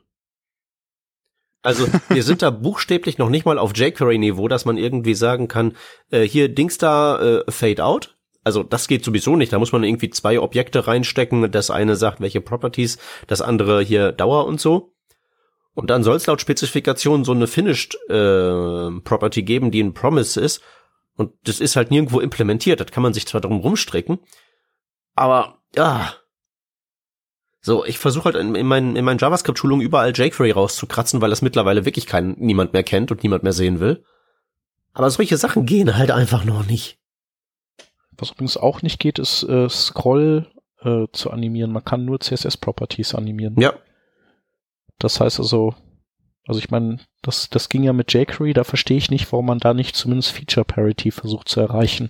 Also 1.62 1.88
wir 2.10 2.24
sind 2.24 2.42
da 2.42 2.50
buchstäblich 2.50 3.20
noch 3.20 3.30
nicht 3.30 3.46
mal 3.46 3.58
auf 3.58 3.72
jQuery-Niveau, 3.74 4.50
dass 4.50 4.66
man 4.66 4.76
irgendwie 4.76 5.14
sagen 5.14 5.48
kann, 5.48 5.78
äh, 6.12 6.24
hier 6.24 6.54
Dings 6.54 6.78
da 6.78 7.18
äh, 7.22 7.50
Fade 7.50 7.86
Out. 7.86 8.18
Also 8.44 8.62
das 8.62 8.90
geht 8.90 9.06
sowieso 9.06 9.38
nicht. 9.38 9.54
Da 9.54 9.60
muss 9.60 9.72
man 9.72 9.86
irgendwie 9.86 10.10
zwei 10.10 10.42
Objekte 10.42 10.88
reinstecken. 10.88 11.50
Das 11.52 11.72
eine 11.72 11.96
sagt, 11.96 12.20
welche 12.20 12.42
Properties, 12.42 12.98
das 13.28 13.42
andere 13.42 13.82
hier 13.82 14.12
Dauer 14.12 14.46
und 14.46 14.60
so. 14.60 14.94
Und 15.74 15.90
dann 15.90 16.04
soll 16.04 16.18
es 16.18 16.28
laut 16.28 16.42
Spezifikation 16.42 17.24
so 17.24 17.32
eine 17.32 17.48
Finished 17.48 17.96
äh, 18.10 18.92
Property 19.06 19.44
geben, 19.44 19.72
die 19.72 19.82
ein 19.82 19.94
Promise 19.94 20.42
ist. 20.42 20.62
Und 21.16 21.34
das 21.44 21.60
ist 21.60 21.76
halt 21.76 21.92
nirgendwo 21.92 22.20
implementiert. 22.20 22.80
Das 22.80 22.92
kann 22.92 23.04
man 23.04 23.14
sich 23.14 23.28
zwar 23.28 23.42
drum 23.42 23.60
rumstrecken, 23.60 24.20
aber 25.16 25.60
ja. 25.76 26.14
So, 27.62 27.86
ich 27.86 27.98
versuche 27.98 28.26
halt 28.26 28.36
in, 28.36 28.56
in 28.56 28.68
meinen, 28.68 28.96
in 28.96 29.06
meinen 29.06 29.20
JavaScript-Schulungen 29.20 29.86
überall 29.86 30.12
jQuery 30.12 30.52
rauszukratzen, 30.52 31.22
weil 31.22 31.30
das 31.30 31.42
mittlerweile 31.42 31.86
wirklich 31.86 32.08
kein, 32.08 32.36
niemand 32.38 32.74
mehr 32.74 32.84
kennt 32.84 33.10
und 33.12 33.24
niemand 33.24 33.44
mehr 33.44 33.54
sehen 33.54 33.80
will. 33.80 34.04
Aber 34.94 35.10
solche 35.10 35.38
Sachen 35.38 35.66
gehen 35.66 35.96
halt 35.96 36.12
einfach 36.12 36.44
noch 36.44 36.66
nicht. 36.66 37.00
Was 38.18 38.32
übrigens 38.32 38.58
auch 38.58 38.82
nicht 38.82 39.00
geht, 39.00 39.18
ist 39.18 39.44
äh, 39.44 39.70
Scroll 39.70 40.52
äh, 40.82 41.08
zu 41.14 41.32
animieren. 41.32 41.72
Man 41.72 41.86
kann 41.86 42.06
nur 42.06 42.20
CSS-Properties 42.20 43.16
animieren. 43.16 43.56
Ja. 43.60 43.74
Das 45.00 45.20
heißt 45.20 45.40
also, 45.40 45.74
also 46.48 46.60
ich 46.60 46.70
meine, 46.72 47.00
das, 47.22 47.50
das 47.50 47.70
ging 47.70 47.84
ja 47.84 47.94
mit 47.94 48.14
jQuery, 48.14 48.54
da 48.54 48.64
verstehe 48.64 48.98
ich 48.98 49.10
nicht, 49.10 49.32
warum 49.32 49.46
man 49.46 49.60
da 49.60 49.74
nicht 49.74 49.96
zumindest 49.96 50.32
Feature 50.32 50.66
Parity 50.66 51.12
versucht 51.12 51.48
zu 51.48 51.62
erreichen. 51.62 52.10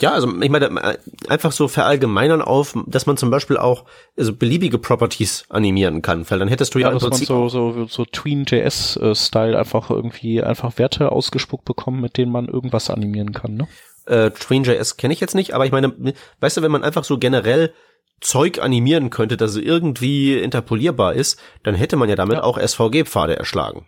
Ja, 0.00 0.12
also 0.12 0.28
ich 0.42 0.50
meine, 0.50 0.66
äh, 0.66 0.98
einfach 1.28 1.52
so 1.52 1.68
verallgemeinern 1.68 2.42
auf, 2.42 2.74
dass 2.86 3.06
man 3.06 3.16
zum 3.16 3.30
Beispiel 3.30 3.56
auch 3.56 3.84
also 4.16 4.34
beliebige 4.34 4.78
Properties 4.78 5.46
animieren 5.48 6.02
kann, 6.02 6.28
weil 6.30 6.38
dann 6.38 6.48
hättest 6.48 6.74
du 6.74 6.78
ja, 6.78 6.88
ja 6.88 6.92
im 6.92 6.98
Prinzip 6.98 7.28
so, 7.28 7.48
so, 7.48 7.86
so 7.86 8.04
Tween.js-Style 8.04 9.58
einfach 9.58 9.88
irgendwie 9.88 10.42
einfach 10.42 10.76
Werte 10.78 11.12
ausgespuckt 11.12 11.64
bekommen, 11.64 12.02
mit 12.02 12.18
denen 12.18 12.30
man 12.30 12.46
irgendwas 12.46 12.90
animieren 12.90 13.32
kann, 13.32 13.54
ne? 13.54 13.68
Äh, 14.04 14.30
Tween.js 14.30 14.98
kenne 14.98 15.14
ich 15.14 15.20
jetzt 15.20 15.34
nicht, 15.34 15.54
aber 15.54 15.64
ich 15.64 15.72
meine, 15.72 15.92
weißt 16.40 16.58
du, 16.58 16.62
wenn 16.62 16.70
man 16.70 16.84
einfach 16.84 17.02
so 17.02 17.18
generell 17.18 17.72
Zeug 18.20 18.58
animieren 18.60 19.10
könnte, 19.10 19.36
dass 19.36 19.52
es 19.52 19.56
irgendwie 19.58 20.38
interpolierbar 20.38 21.14
ist, 21.14 21.40
dann 21.62 21.74
hätte 21.74 21.96
man 21.96 22.08
ja 22.08 22.16
damit 22.16 22.38
ja. 22.38 22.42
auch 22.42 22.58
SVG-Pfade 22.58 23.36
erschlagen. 23.36 23.86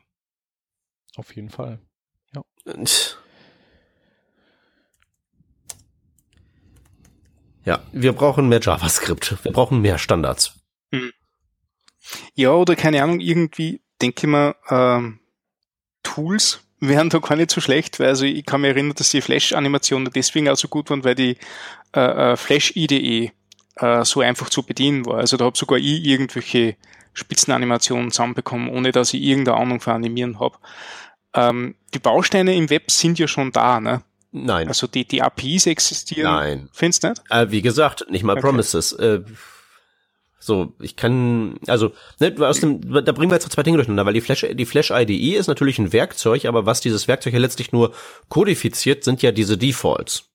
Auf 1.16 1.34
jeden 1.34 1.50
Fall. 1.50 1.80
Ja. 2.34 2.42
Und 2.64 3.18
Ja, 7.68 7.82
wir 7.92 8.14
brauchen 8.14 8.48
mehr 8.48 8.60
JavaScript. 8.62 9.44
Wir 9.44 9.52
brauchen 9.52 9.82
mehr 9.82 9.98
Standards. 9.98 10.54
Hm. 10.90 11.12
Ja, 12.34 12.52
oder 12.52 12.76
keine 12.76 13.02
Ahnung, 13.02 13.20
irgendwie 13.20 13.82
denke 14.00 14.22
ich 14.26 14.26
mal, 14.26 14.54
ähm, 14.70 15.20
Tools 16.02 16.60
wären 16.80 17.10
da 17.10 17.18
gar 17.18 17.36
nicht 17.36 17.50
so 17.50 17.60
schlecht, 17.60 18.00
weil 18.00 18.08
also 18.08 18.24
ich 18.24 18.46
kann 18.46 18.62
mich 18.62 18.70
erinnern, 18.70 18.94
dass 18.96 19.10
die 19.10 19.20
Flash-Animationen 19.20 20.10
deswegen 20.14 20.48
auch 20.48 20.56
so 20.56 20.68
gut 20.68 20.88
waren, 20.88 21.04
weil 21.04 21.14
die 21.14 21.36
äh, 21.94 22.32
äh 22.32 22.36
Flash-IDE 22.38 23.32
äh, 23.78 24.04
so 24.04 24.20
einfach 24.20 24.50
zu 24.50 24.62
bedienen 24.62 25.06
war. 25.06 25.18
Also 25.18 25.36
da 25.36 25.44
habe 25.46 25.56
sogar 25.56 25.78
ich 25.78 26.04
irgendwelche 26.04 26.76
Spitzenanimationen 27.12 28.10
zusammenbekommen, 28.10 28.68
ohne 28.68 28.92
dass 28.92 29.14
ich 29.14 29.22
irgendeine 29.22 29.58
Ahnung 29.58 29.80
von 29.80 29.94
Animieren 29.94 30.38
habe. 30.40 30.56
Ähm, 31.34 31.74
die 31.94 31.98
Bausteine 31.98 32.54
im 32.54 32.70
Web 32.70 32.90
sind 32.90 33.18
ja 33.18 33.28
schon 33.28 33.52
da, 33.52 33.80
ne? 33.80 34.02
Nein. 34.30 34.68
Also 34.68 34.86
die, 34.86 35.06
die 35.06 35.22
APIs 35.22 35.66
existieren. 35.66 36.30
Nein. 36.30 36.68
Findest 36.72 37.02
du 37.02 37.08
nicht? 37.08 37.22
Äh, 37.30 37.50
wie 37.50 37.62
gesagt, 37.62 38.06
nicht 38.10 38.24
mal 38.24 38.32
okay. 38.32 38.42
Promises. 38.42 38.92
Äh, 38.92 39.22
so, 40.40 40.74
ich 40.80 40.94
kann, 40.96 41.58
also, 41.66 41.92
ne, 42.20 42.34
aus 42.38 42.60
dem, 42.60 42.80
da 43.04 43.12
bringen 43.12 43.30
wir 43.30 43.36
jetzt 43.36 43.50
zwei 43.50 43.62
Dinge 43.64 43.78
durcheinander, 43.78 44.06
weil 44.06 44.14
die 44.14 44.20
Flash, 44.20 44.46
die 44.52 44.66
Flash 44.66 44.90
IDE 44.90 45.36
ist 45.36 45.48
natürlich 45.48 45.78
ein 45.78 45.92
Werkzeug, 45.92 46.44
aber 46.44 46.64
was 46.64 46.80
dieses 46.80 47.08
Werkzeug 47.08 47.32
ja 47.32 47.40
letztlich 47.40 47.72
nur 47.72 47.92
kodifiziert, 48.28 49.02
sind 49.02 49.20
ja 49.20 49.32
diese 49.32 49.58
Defaults, 49.58 50.30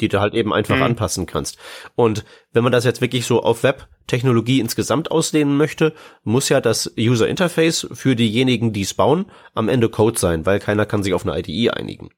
die 0.00 0.08
du 0.08 0.20
halt 0.20 0.34
eben 0.34 0.52
einfach 0.52 0.76
mhm. 0.76 0.82
anpassen 0.82 1.26
kannst. 1.26 1.58
Und 1.94 2.24
wenn 2.52 2.62
man 2.62 2.72
das 2.72 2.84
jetzt 2.84 3.00
wirklich 3.00 3.26
so 3.26 3.42
auf 3.42 3.62
Web-Technologie 3.62 4.60
insgesamt 4.60 5.10
ausdehnen 5.10 5.56
möchte, 5.56 5.94
muss 6.24 6.48
ja 6.48 6.60
das 6.60 6.92
User 6.98 7.28
Interface 7.28 7.88
für 7.92 8.16
diejenigen, 8.16 8.72
die 8.72 8.82
es 8.82 8.94
bauen, 8.94 9.26
am 9.54 9.68
Ende 9.68 9.88
Code 9.88 10.18
sein, 10.18 10.46
weil 10.46 10.60
keiner 10.60 10.86
kann 10.86 11.02
sich 11.02 11.14
auf 11.14 11.26
eine 11.26 11.38
IDE 11.38 11.70
einigen. 11.70 12.10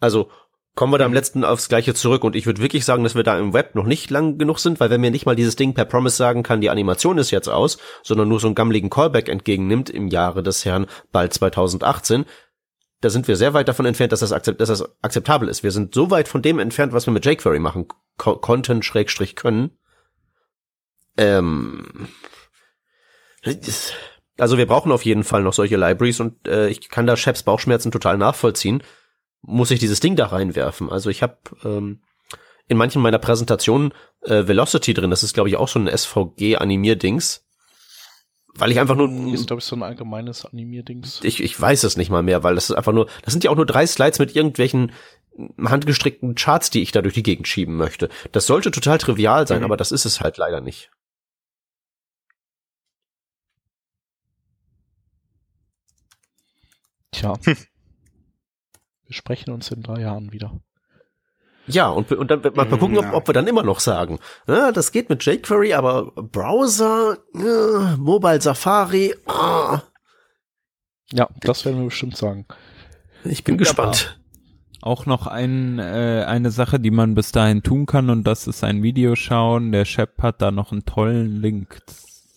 Also 0.00 0.30
kommen 0.78 0.92
wir 0.92 0.98
da 0.98 1.06
am 1.06 1.12
letzten 1.12 1.42
aufs 1.42 1.68
Gleiche 1.68 1.92
zurück 1.92 2.22
und 2.22 2.36
ich 2.36 2.46
würde 2.46 2.62
wirklich 2.62 2.84
sagen, 2.84 3.02
dass 3.02 3.16
wir 3.16 3.24
da 3.24 3.36
im 3.36 3.52
Web 3.52 3.74
noch 3.74 3.84
nicht 3.84 4.10
lang 4.10 4.38
genug 4.38 4.60
sind, 4.60 4.78
weil 4.78 4.90
wenn 4.90 5.00
mir 5.00 5.10
nicht 5.10 5.26
mal 5.26 5.34
dieses 5.34 5.56
Ding 5.56 5.74
per 5.74 5.84
Promise 5.84 6.16
sagen 6.16 6.44
kann, 6.44 6.60
die 6.60 6.70
Animation 6.70 7.18
ist 7.18 7.32
jetzt 7.32 7.48
aus, 7.48 7.78
sondern 8.04 8.28
nur 8.28 8.38
so 8.38 8.46
einen 8.46 8.54
gammeligen 8.54 8.88
Callback 8.88 9.28
entgegennimmt 9.28 9.90
im 9.90 10.06
Jahre 10.06 10.44
des 10.44 10.64
Herrn 10.64 10.86
bald 11.10 11.34
2018, 11.34 12.26
da 13.00 13.10
sind 13.10 13.28
wir 13.28 13.36
sehr 13.36 13.54
weit 13.54 13.68
davon 13.68 13.86
entfernt, 13.86 14.12
dass 14.12 14.20
das, 14.20 14.32
akzept, 14.32 14.60
dass 14.60 14.68
das 14.68 14.84
akzeptabel 15.02 15.48
ist. 15.48 15.62
Wir 15.62 15.70
sind 15.70 15.94
so 15.94 16.10
weit 16.10 16.28
von 16.28 16.42
dem 16.42 16.58
entfernt, 16.58 16.92
was 16.92 17.06
wir 17.06 17.12
mit 17.12 17.24
jQuery 17.24 17.58
machen, 17.58 17.86
Content 18.16 18.84
Schrägstrich 18.84 19.36
können. 19.36 19.70
Ähm, 21.16 22.08
also 24.38 24.58
wir 24.58 24.66
brauchen 24.66 24.92
auf 24.92 25.04
jeden 25.04 25.24
Fall 25.24 25.42
noch 25.42 25.52
solche 25.52 25.76
Libraries 25.76 26.20
und 26.20 26.48
äh, 26.48 26.68
ich 26.68 26.88
kann 26.88 27.06
da 27.06 27.16
Sheps 27.16 27.42
Bauchschmerzen 27.42 27.90
total 27.90 28.18
nachvollziehen 28.18 28.82
muss 29.42 29.70
ich 29.70 29.78
dieses 29.78 30.00
Ding 30.00 30.16
da 30.16 30.26
reinwerfen. 30.26 30.90
Also 30.90 31.10
ich 31.10 31.22
habe 31.22 31.38
ähm, 31.64 32.02
in 32.66 32.76
manchen 32.76 33.02
meiner 33.02 33.18
Präsentationen 33.18 33.92
äh, 34.22 34.46
Velocity 34.46 34.94
drin. 34.94 35.10
Das 35.10 35.22
ist, 35.22 35.34
glaube 35.34 35.48
ich, 35.48 35.56
auch 35.56 35.68
so 35.68 35.78
ein 35.78 35.88
SVG-Animier-Dings. 35.88 37.46
Weil 38.54 38.72
ich 38.72 38.80
einfach 38.80 38.96
nur. 38.96 39.08
Ist, 39.32 39.46
glaube 39.46 39.60
ich, 39.60 39.66
so 39.66 39.76
ein 39.76 39.82
allgemeines 39.82 40.44
Animier-Dings. 40.44 41.20
Ich, 41.22 41.42
ich 41.42 41.60
weiß 41.60 41.84
es 41.84 41.96
nicht 41.96 42.10
mal 42.10 42.22
mehr, 42.22 42.42
weil 42.42 42.54
das 42.54 42.70
ist 42.70 42.76
einfach 42.76 42.92
nur, 42.92 43.08
das 43.22 43.32
sind 43.32 43.44
ja 43.44 43.50
auch 43.50 43.56
nur 43.56 43.66
drei 43.66 43.86
Slides 43.86 44.18
mit 44.18 44.34
irgendwelchen 44.34 44.92
handgestrickten 45.62 46.34
Charts, 46.34 46.70
die 46.70 46.82
ich 46.82 46.92
da 46.92 47.02
durch 47.02 47.14
die 47.14 47.22
Gegend 47.22 47.46
schieben 47.46 47.76
möchte. 47.76 48.08
Das 48.32 48.46
sollte 48.46 48.70
total 48.70 48.98
trivial 48.98 49.46
sein, 49.46 49.58
mhm. 49.58 49.64
aber 49.64 49.76
das 49.76 49.92
ist 49.92 50.04
es 50.04 50.20
halt 50.20 50.36
leider 50.36 50.60
nicht. 50.60 50.90
Tja. 57.12 57.34
Wir 57.44 59.14
sprechen 59.14 59.50
uns 59.52 59.70
in 59.70 59.82
drei 59.82 60.00
Jahren 60.00 60.32
wieder. 60.32 60.60
Ja, 61.68 61.88
und, 61.88 62.10
und 62.12 62.30
dann 62.30 62.40
mal, 62.40 62.66
mal 62.66 62.78
gucken, 62.78 62.98
ob, 62.98 63.12
ob 63.12 63.28
wir 63.28 63.34
dann 63.34 63.46
immer 63.46 63.62
noch 63.62 63.80
sagen, 63.80 64.18
ja, 64.46 64.72
das 64.72 64.92
geht 64.92 65.08
mit 65.08 65.24
jQuery, 65.24 65.74
aber 65.74 66.12
Browser, 66.12 67.18
ja, 67.34 67.96
Mobile 67.98 68.40
Safari, 68.40 69.14
ah. 69.26 69.82
Ja, 71.12 71.28
das 71.40 71.64
werden 71.64 71.78
wir 71.78 71.84
bestimmt 71.86 72.16
sagen. 72.16 72.46
Ich 73.24 73.44
bin 73.44 73.56
gespannt. 73.58 74.18
Auch 74.80 75.06
noch 75.06 75.26
ein, 75.26 75.78
äh, 75.78 76.24
eine 76.26 76.50
Sache, 76.50 76.78
die 76.78 76.90
man 76.90 77.14
bis 77.14 77.32
dahin 77.32 77.62
tun 77.62 77.86
kann, 77.86 78.10
und 78.10 78.24
das 78.24 78.46
ist 78.46 78.62
ein 78.62 78.82
Video 78.82 79.16
schauen. 79.16 79.72
Der 79.72 79.84
Shep 79.84 80.22
hat 80.22 80.40
da 80.40 80.50
noch 80.50 80.70
einen 80.70 80.84
tollen 80.84 81.40
Link 81.40 81.80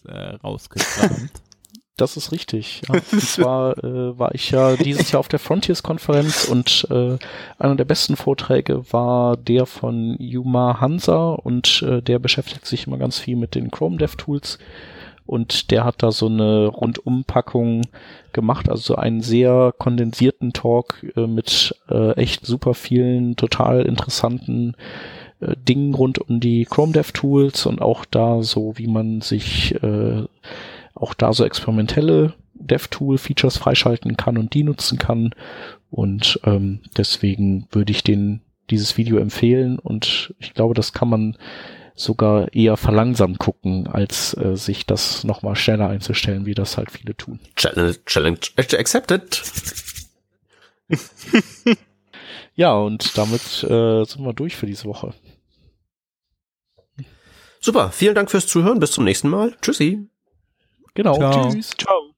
äh, 0.06 0.36
rausgekramt. 0.36 1.32
Das 1.98 2.18
ist 2.18 2.32
richtig. 2.32 2.82
Ja. 2.88 2.96
Und 3.12 3.22
zwar 3.22 3.78
äh, 3.84 4.18
war 4.18 4.34
ich 4.34 4.52
ja 4.52 4.76
dieses 4.76 5.12
Jahr 5.12 5.20
auf 5.20 5.28
der 5.28 5.40
Frontiers-Konferenz 5.40 6.46
und 6.46 6.88
äh, 6.90 7.18
einer 7.60 7.76
der 7.76 7.86
besten 7.86 8.16
Vorträge 8.16 8.92
war 8.92 9.38
der 9.38 9.66
von 9.66 10.16
Yuma 10.20 10.80
Hansa 10.80 11.34
und 11.34 11.84
äh, 11.84 12.02
der 12.02 12.20
beschäftigt 12.20 12.66
sich 12.66 12.88
immer 12.88 12.98
ganz 12.98 13.20
viel 13.20 13.36
mit 13.36 13.56
den 13.56 13.70
Chrome 13.70 13.98
Dev 13.98 14.16
Tools 14.16 14.58
und 15.26 15.72
der 15.72 15.86
hat 15.86 16.04
da 16.04 16.12
so 16.12 16.26
eine 16.26 16.68
Rundumpackung 16.68 17.84
gemacht, 18.34 18.70
also 18.70 18.96
einen 18.96 19.22
sehr 19.22 19.74
kondensierten 19.78 20.54
Talk 20.54 21.06
äh, 21.16 21.28
mit 21.28 21.76
äh, 21.90 22.12
echt 22.18 22.46
super 22.46 22.74
vielen 22.74 23.36
total 23.36 23.84
interessanten 23.84 24.76
äh, 25.40 25.56
Dingen 25.56 25.94
rund 25.94 26.20
um 26.20 26.40
die 26.40 26.66
Chrome 26.66 26.94
Dev 26.94 27.12
Tools 27.14 27.66
und 27.66 27.82
auch 27.82 28.06
da 28.06 28.42
so, 28.42 28.74
wie 28.78 28.88
man 28.88 29.22
sich 29.22 29.76
äh, 29.84 30.24
auch 30.94 31.14
da 31.14 31.34
so 31.34 31.46
experimentelle 31.46 32.34
DevTool-Features 32.54 33.58
freischalten 33.58 34.18
kann 34.18 34.38
und 34.38 34.54
die 34.54 34.64
nutzen 34.64 34.98
kann. 34.98 35.34
Und 35.90 36.40
ähm, 36.44 36.80
deswegen 36.98 37.68
würde 37.72 37.92
ich 37.92 38.04
den 38.04 38.42
dieses 38.70 38.98
Video 38.98 39.18
empfehlen 39.18 39.80
und 39.80 40.34
ich 40.40 40.54
glaube, 40.54 40.74
das 40.74 40.94
kann 40.94 41.10
man 41.10 41.38
sogar 41.94 42.54
eher 42.54 42.78
verlangsamt 42.78 43.38
gucken, 43.38 43.88
als 43.88 44.36
äh, 44.38 44.56
sich 44.56 44.86
das 44.86 45.24
nochmal 45.24 45.56
schneller 45.56 45.90
einzustellen, 45.90 46.46
wie 46.46 46.54
das 46.54 46.78
halt 46.78 46.90
viele 46.92 47.16
tun. 47.16 47.40
Challenge, 47.56 47.96
Challenge 48.06 48.40
accepted. 48.58 49.42
ja, 52.56 52.74
und 52.74 53.18
damit 53.18 53.64
äh, 53.64 54.06
sind 54.06 54.24
wir 54.24 54.34
durch 54.34 54.56
für 54.56 54.66
diese 54.66 54.86
Woche. 54.86 55.14
Super, 57.60 57.92
vielen 57.92 58.16
Dank 58.16 58.32
fürs 58.32 58.48
Zuhören, 58.48 58.80
bis 58.80 58.92
zum 58.92 59.04
nächsten 59.04 59.30
Mal. 59.30 59.56
Tschüssi. 59.62 60.11
Genau. 60.96 61.16
Ciao. 61.16 61.52
Tschüss. 61.52 61.76
Ciao. 61.78 62.11